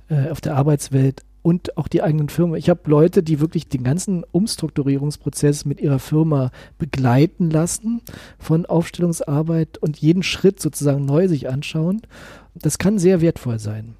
äh, 0.10 0.32
auf 0.32 0.42
der 0.42 0.56
Arbeitswelt 0.56 1.22
und 1.42 1.78
auch 1.78 1.88
die 1.88 2.02
eigenen 2.02 2.30
Firmen. 2.30 2.56
Ich 2.56 2.70
habe 2.70 2.82
Leute, 2.86 3.24
die 3.24 3.40
wirklich 3.40 3.68
den 3.68 3.84
ganzen 3.84 4.24
Umstrukturierungsprozess 4.32 5.66
mit 5.66 5.82
ihrer 5.82 6.00
Firma 6.00 6.52
begleiten 6.78 7.50
lassen 7.50 8.02
von 8.38 8.66
Aufstellungsarbeit 8.66 9.78
und 9.78 9.98
jeden 9.98 10.24
Schritt 10.24 10.60
sozusagen 10.60 11.06
neu 11.06 11.28
sich 11.28 11.50
anschauen. 11.50 12.02
Das 12.54 12.78
kann 12.78 13.00
sehr 13.00 13.22
wertvoll 13.22 13.60
sein 13.60 13.96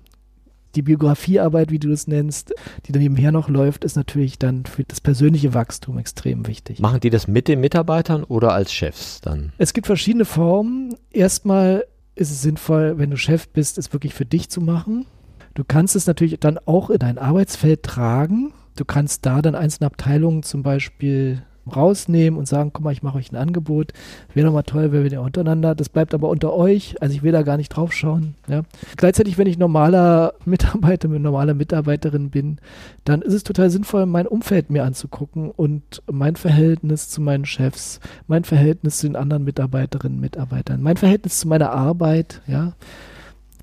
die 0.76 0.82
Biografiearbeit, 0.82 1.72
wie 1.72 1.80
du 1.80 1.92
es 1.92 2.08
nennst, 2.08 2.54
die 2.86 2.92
dann 2.92 3.02
nebenher 3.02 3.32
noch 3.32 3.50
läuft, 3.50 3.84
ist 3.84 3.96
natürlich 3.96 4.40
dann 4.40 4.66
für 4.66 4.84
das 4.84 5.02
persönliche 5.02 5.54
Wachstum 5.54 5.98
extrem 5.98 6.48
wichtig. 6.48 6.80
Machen 6.80 7.00
die 7.00 7.10
das 7.10 7.28
mit 7.28 7.48
den 7.48 7.60
Mitarbeitern 7.60 8.24
oder 8.24 8.54
als 8.54 8.74
Chefs 8.74 9.22
dann? 9.22 9.54
Es 9.58 9.74
gibt 9.74 9.88
verschiedene 9.88 10.26
Formen. 10.26 10.96
Erstmal 11.12 11.86
ist 12.16 12.32
es 12.32 12.42
sinnvoll, 12.42 12.98
wenn 12.98 13.10
du 13.10 13.18
Chef 13.18 13.50
bist, 13.50 13.78
es 13.78 13.94
wirklich 13.94 14.14
für 14.14 14.26
dich 14.26 14.50
zu 14.50 14.62
machen. 14.62 15.06
Du 15.54 15.64
kannst 15.68 15.96
es 15.96 16.08
natürlich 16.08 16.40
dann 16.40 16.58
auch 16.66 16.90
in 16.90 17.00
dein 17.00 17.18
Arbeitsfeld 17.18 17.84
tragen. 17.84 18.54
Du 18.76 18.86
kannst 18.86 19.26
da 19.26 19.42
dann 19.42 19.56
einzelne 19.56 19.88
Abteilungen 19.88 20.44
zum 20.44 20.64
Beispiel 20.64 21.44
rausnehmen 21.76 22.40
und 22.40 22.48
sagen, 22.48 22.72
guck 22.74 22.84
mal, 22.84 22.92
ich 22.92 23.04
mache 23.04 23.18
euch 23.18 23.32
ein 23.32 23.36
Angebot. 23.36 23.94
Wäre 24.34 24.48
doch 24.48 24.54
mal 24.54 24.64
toll, 24.64 24.92
wenn 24.92 25.04
wir 25.04 25.10
da 25.10 25.20
untereinander. 25.20 25.76
Das 25.76 25.90
bleibt 25.90 26.14
aber 26.14 26.30
unter 26.30 26.54
euch. 26.54 27.02
Also 27.02 27.14
ich 27.14 27.24
will 27.24 27.32
da 27.32 27.44
gar 27.44 27.58
nicht 27.58 27.70
drauf 27.70 27.94
schauen. 27.94 28.36
Ja. 28.48 28.64
Gleichzeitig, 28.98 29.38
wenn 29.38 29.48
ich 29.48 29.58
normaler 29.58 30.34
Mitarbeiter, 30.46 31.08
normaler 31.08 31.54
Mitarbeiterin 31.54 32.30
bin, 32.30 32.58
dann 33.06 33.22
ist 33.22 33.34
es 33.34 33.44
total 33.44 33.70
sinnvoll, 33.70 34.06
mein 34.06 34.28
Umfeld 34.28 34.70
mir 34.70 34.84
anzugucken 34.84 35.52
und 35.52 36.02
mein 36.12 36.36
Verhältnis 36.36 37.10
zu 37.10 37.22
meinen 37.22 37.46
Chefs, 37.46 38.00
mein 38.28 38.44
Verhältnis 38.44 38.98
zu 38.98 39.08
den 39.08 39.16
anderen 39.16 39.44
Mitarbeiterinnen, 39.44 40.20
Mitarbeitern, 40.20 40.82
mein 40.82 40.98
Verhältnis 40.98 41.40
zu 41.40 41.48
meiner 41.48 41.72
Arbeit, 41.72 42.42
ja. 42.48 42.74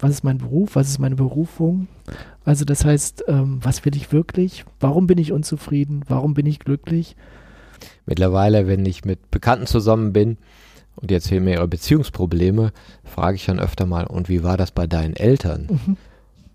Was 0.01 0.11
ist 0.11 0.25
mein 0.25 0.39
Beruf? 0.39 0.71
Was 0.75 0.89
ist 0.89 0.99
meine 0.99 1.17
Berufung? 1.17 1.89
Also 2.45 2.65
das 2.65 2.85
heißt, 2.85 3.25
ähm, 3.29 3.59
was 3.63 3.85
will 3.85 3.97
ich 3.97 4.13
wirklich? 4.13 4.65
Warum 4.81 5.07
bin 5.07 5.19
ich 5.19 5.33
unzufrieden? 5.33 6.05
Warum 6.09 6.35
bin 6.35 6.47
ich 6.47 6.61
glücklich? 6.61 7.17
Mittlerweile, 8.07 8.67
wenn 8.67 8.87
ich 8.87 9.05
mit 9.05 9.31
Bekannten 9.31 9.67
zusammen 9.67 10.13
bin 10.13 10.39
und 10.97 11.11
die 11.11 11.15
erzählen 11.15 11.45
mir 11.45 11.55
ihre 11.55 11.69
Beziehungsprobleme, 11.69 12.73
frage 13.05 13.37
ich 13.37 13.47
dann 13.47 13.61
öfter 13.61 13.87
mal, 13.87 14.07
und 14.07 14.29
wie 14.29 14.43
war 14.43 14.57
das 14.57 14.71
bei 14.71 14.87
deinen 14.87 15.15
Eltern? 15.15 15.69
Mhm. 15.69 15.97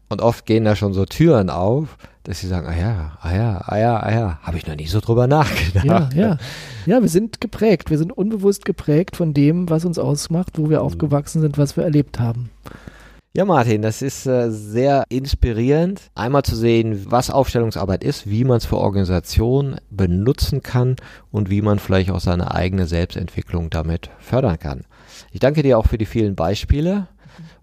Und 0.10 0.22
oft 0.22 0.46
gehen 0.46 0.66
da 0.66 0.76
schon 0.76 0.94
so 0.94 1.06
Türen 1.06 1.50
auf, 1.50 1.98
dass 2.24 2.40
sie 2.40 2.48
sagen, 2.48 2.68
ah 2.68 2.78
ja, 2.78 3.18
ah 3.22 3.36
ja, 3.36 3.62
ah 3.66 3.78
ja, 3.78 4.00
ah 4.00 4.12
ja, 4.12 4.40
habe 4.44 4.58
ich 4.58 4.68
noch 4.68 4.76
nie 4.76 4.88
so 4.88 5.00
drüber 5.00 5.28
nachgedacht. 5.28 5.86
Ja, 5.86 6.10
ja. 6.16 6.38
Ja, 6.86 7.02
wir 7.02 7.10
sind 7.10 7.42
geprägt, 7.42 7.90
wir 7.90 7.98
sind 7.98 8.12
unbewusst 8.12 8.66
geprägt 8.66 9.16
von 9.16 9.34
dem, 9.34 9.70
was 9.70 9.86
uns 9.86 9.98
ausmacht, 9.98 10.58
wo 10.58 10.70
wir 10.70 10.82
aufgewachsen 10.82 11.42
sind, 11.42 11.58
was 11.58 11.78
wir 11.78 11.84
erlebt 11.84 12.20
haben. 12.20 12.50
Ja, 13.36 13.46
Martin, 13.46 13.82
das 13.82 14.04
ist 14.04 14.28
äh, 14.28 14.52
sehr 14.52 15.06
inspirierend, 15.10 16.12
einmal 16.14 16.44
zu 16.44 16.56
sehen, 16.56 17.08
was 17.10 17.32
Aufstellungsarbeit 17.32 18.04
ist, 18.04 18.30
wie 18.30 18.44
man 18.44 18.58
es 18.58 18.68
für 18.68 18.78
Organisationen 18.78 19.78
benutzen 19.90 20.62
kann 20.62 20.98
und 21.32 21.50
wie 21.50 21.64
man 21.64 21.80
vielleicht 21.80 22.12
auch 22.12 22.20
seine 22.20 22.54
eigene 22.54 22.86
Selbstentwicklung 22.86 23.72
damit 23.72 24.12
fördern 24.20 24.60
kann. 24.60 24.86
Ich 25.32 25.40
danke 25.40 25.64
dir 25.64 25.80
auch 25.80 25.88
für 25.88 25.98
die 25.98 26.06
vielen 26.06 26.36
Beispiele 26.36 27.08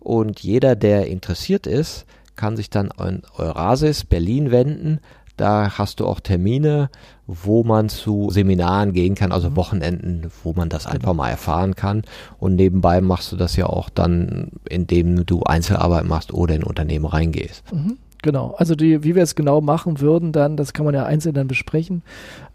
und 0.01 0.41
jeder, 0.41 0.75
der 0.75 1.07
interessiert 1.07 1.69
ist, 1.69 2.05
kann 2.35 2.57
sich 2.57 2.71
dann 2.71 2.91
an 2.91 3.23
Eurasis 3.37 4.05
Berlin 4.05 4.51
wenden. 4.51 4.99
Da 5.41 5.79
hast 5.79 6.01
du 6.01 6.07
auch 6.07 6.21
Termine, 6.21 6.91
wo 7.27 7.65
man 7.65 7.89
zu 7.89 8.29
Seminaren 8.31 8.93
gehen 8.93 9.15
kann, 9.15 9.33
also 9.33 9.49
mhm. 9.49 9.57
Wochenenden, 9.57 10.31
wo 10.45 10.53
man 10.53 10.69
das 10.69 10.87
einfach 10.87 11.15
mal 11.15 11.31
erfahren 11.31 11.75
kann. 11.75 12.03
Und 12.39 12.57
nebenbei 12.57 13.01
machst 13.01 13.33
du 13.33 13.37
das 13.37 13.57
ja 13.57 13.65
auch 13.65 13.89
dann, 13.89 14.51
indem 14.69 15.25
du 15.25 15.43
Einzelarbeit 15.45 16.05
machst 16.05 16.35
oder 16.35 16.55
in 16.55 16.63
Unternehmen 16.63 17.07
reingehst. 17.07 17.73
Mhm. 17.73 17.97
Genau, 18.23 18.55
also 18.59 18.75
die, 18.75 19.03
wie 19.03 19.15
wir 19.15 19.23
es 19.23 19.35
genau 19.35 19.63
machen 19.63 20.01
würden, 20.01 20.33
dann, 20.33 20.59
das 20.59 20.75
kann 20.75 20.85
man 20.85 20.95
ja 20.95 21.07
einzeln 21.07 21.35
dann 21.35 21.49
besprechen. 21.49 22.03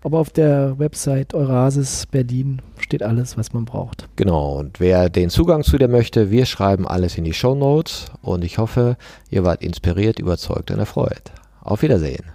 Aber 0.03 0.19
auf 0.19 0.29
der 0.29 0.77
Website 0.77 1.33
Eurasis 1.33 2.05
Berlin 2.05 2.61
steht 2.77 3.01
alles, 3.01 3.35
was 3.35 3.51
man 3.51 3.65
braucht. 3.65 4.07
Genau, 4.15 4.59
und 4.59 4.79
wer 4.79 5.09
den 5.09 5.31
Zugang 5.31 5.63
zu 5.63 5.79
dir 5.79 5.87
möchte, 5.87 6.29
wir 6.29 6.45
schreiben 6.45 6.87
alles 6.87 7.17
in 7.17 7.23
die 7.23 7.33
Show 7.33 7.55
Notes 7.55 8.11
und 8.21 8.43
ich 8.43 8.59
hoffe, 8.59 8.95
ihr 9.31 9.43
wart 9.43 9.63
inspiriert, 9.63 10.19
überzeugt 10.19 10.69
und 10.69 10.77
erfreut. 10.77 11.31
Auf 11.61 11.81
Wiedersehen. 11.81 12.34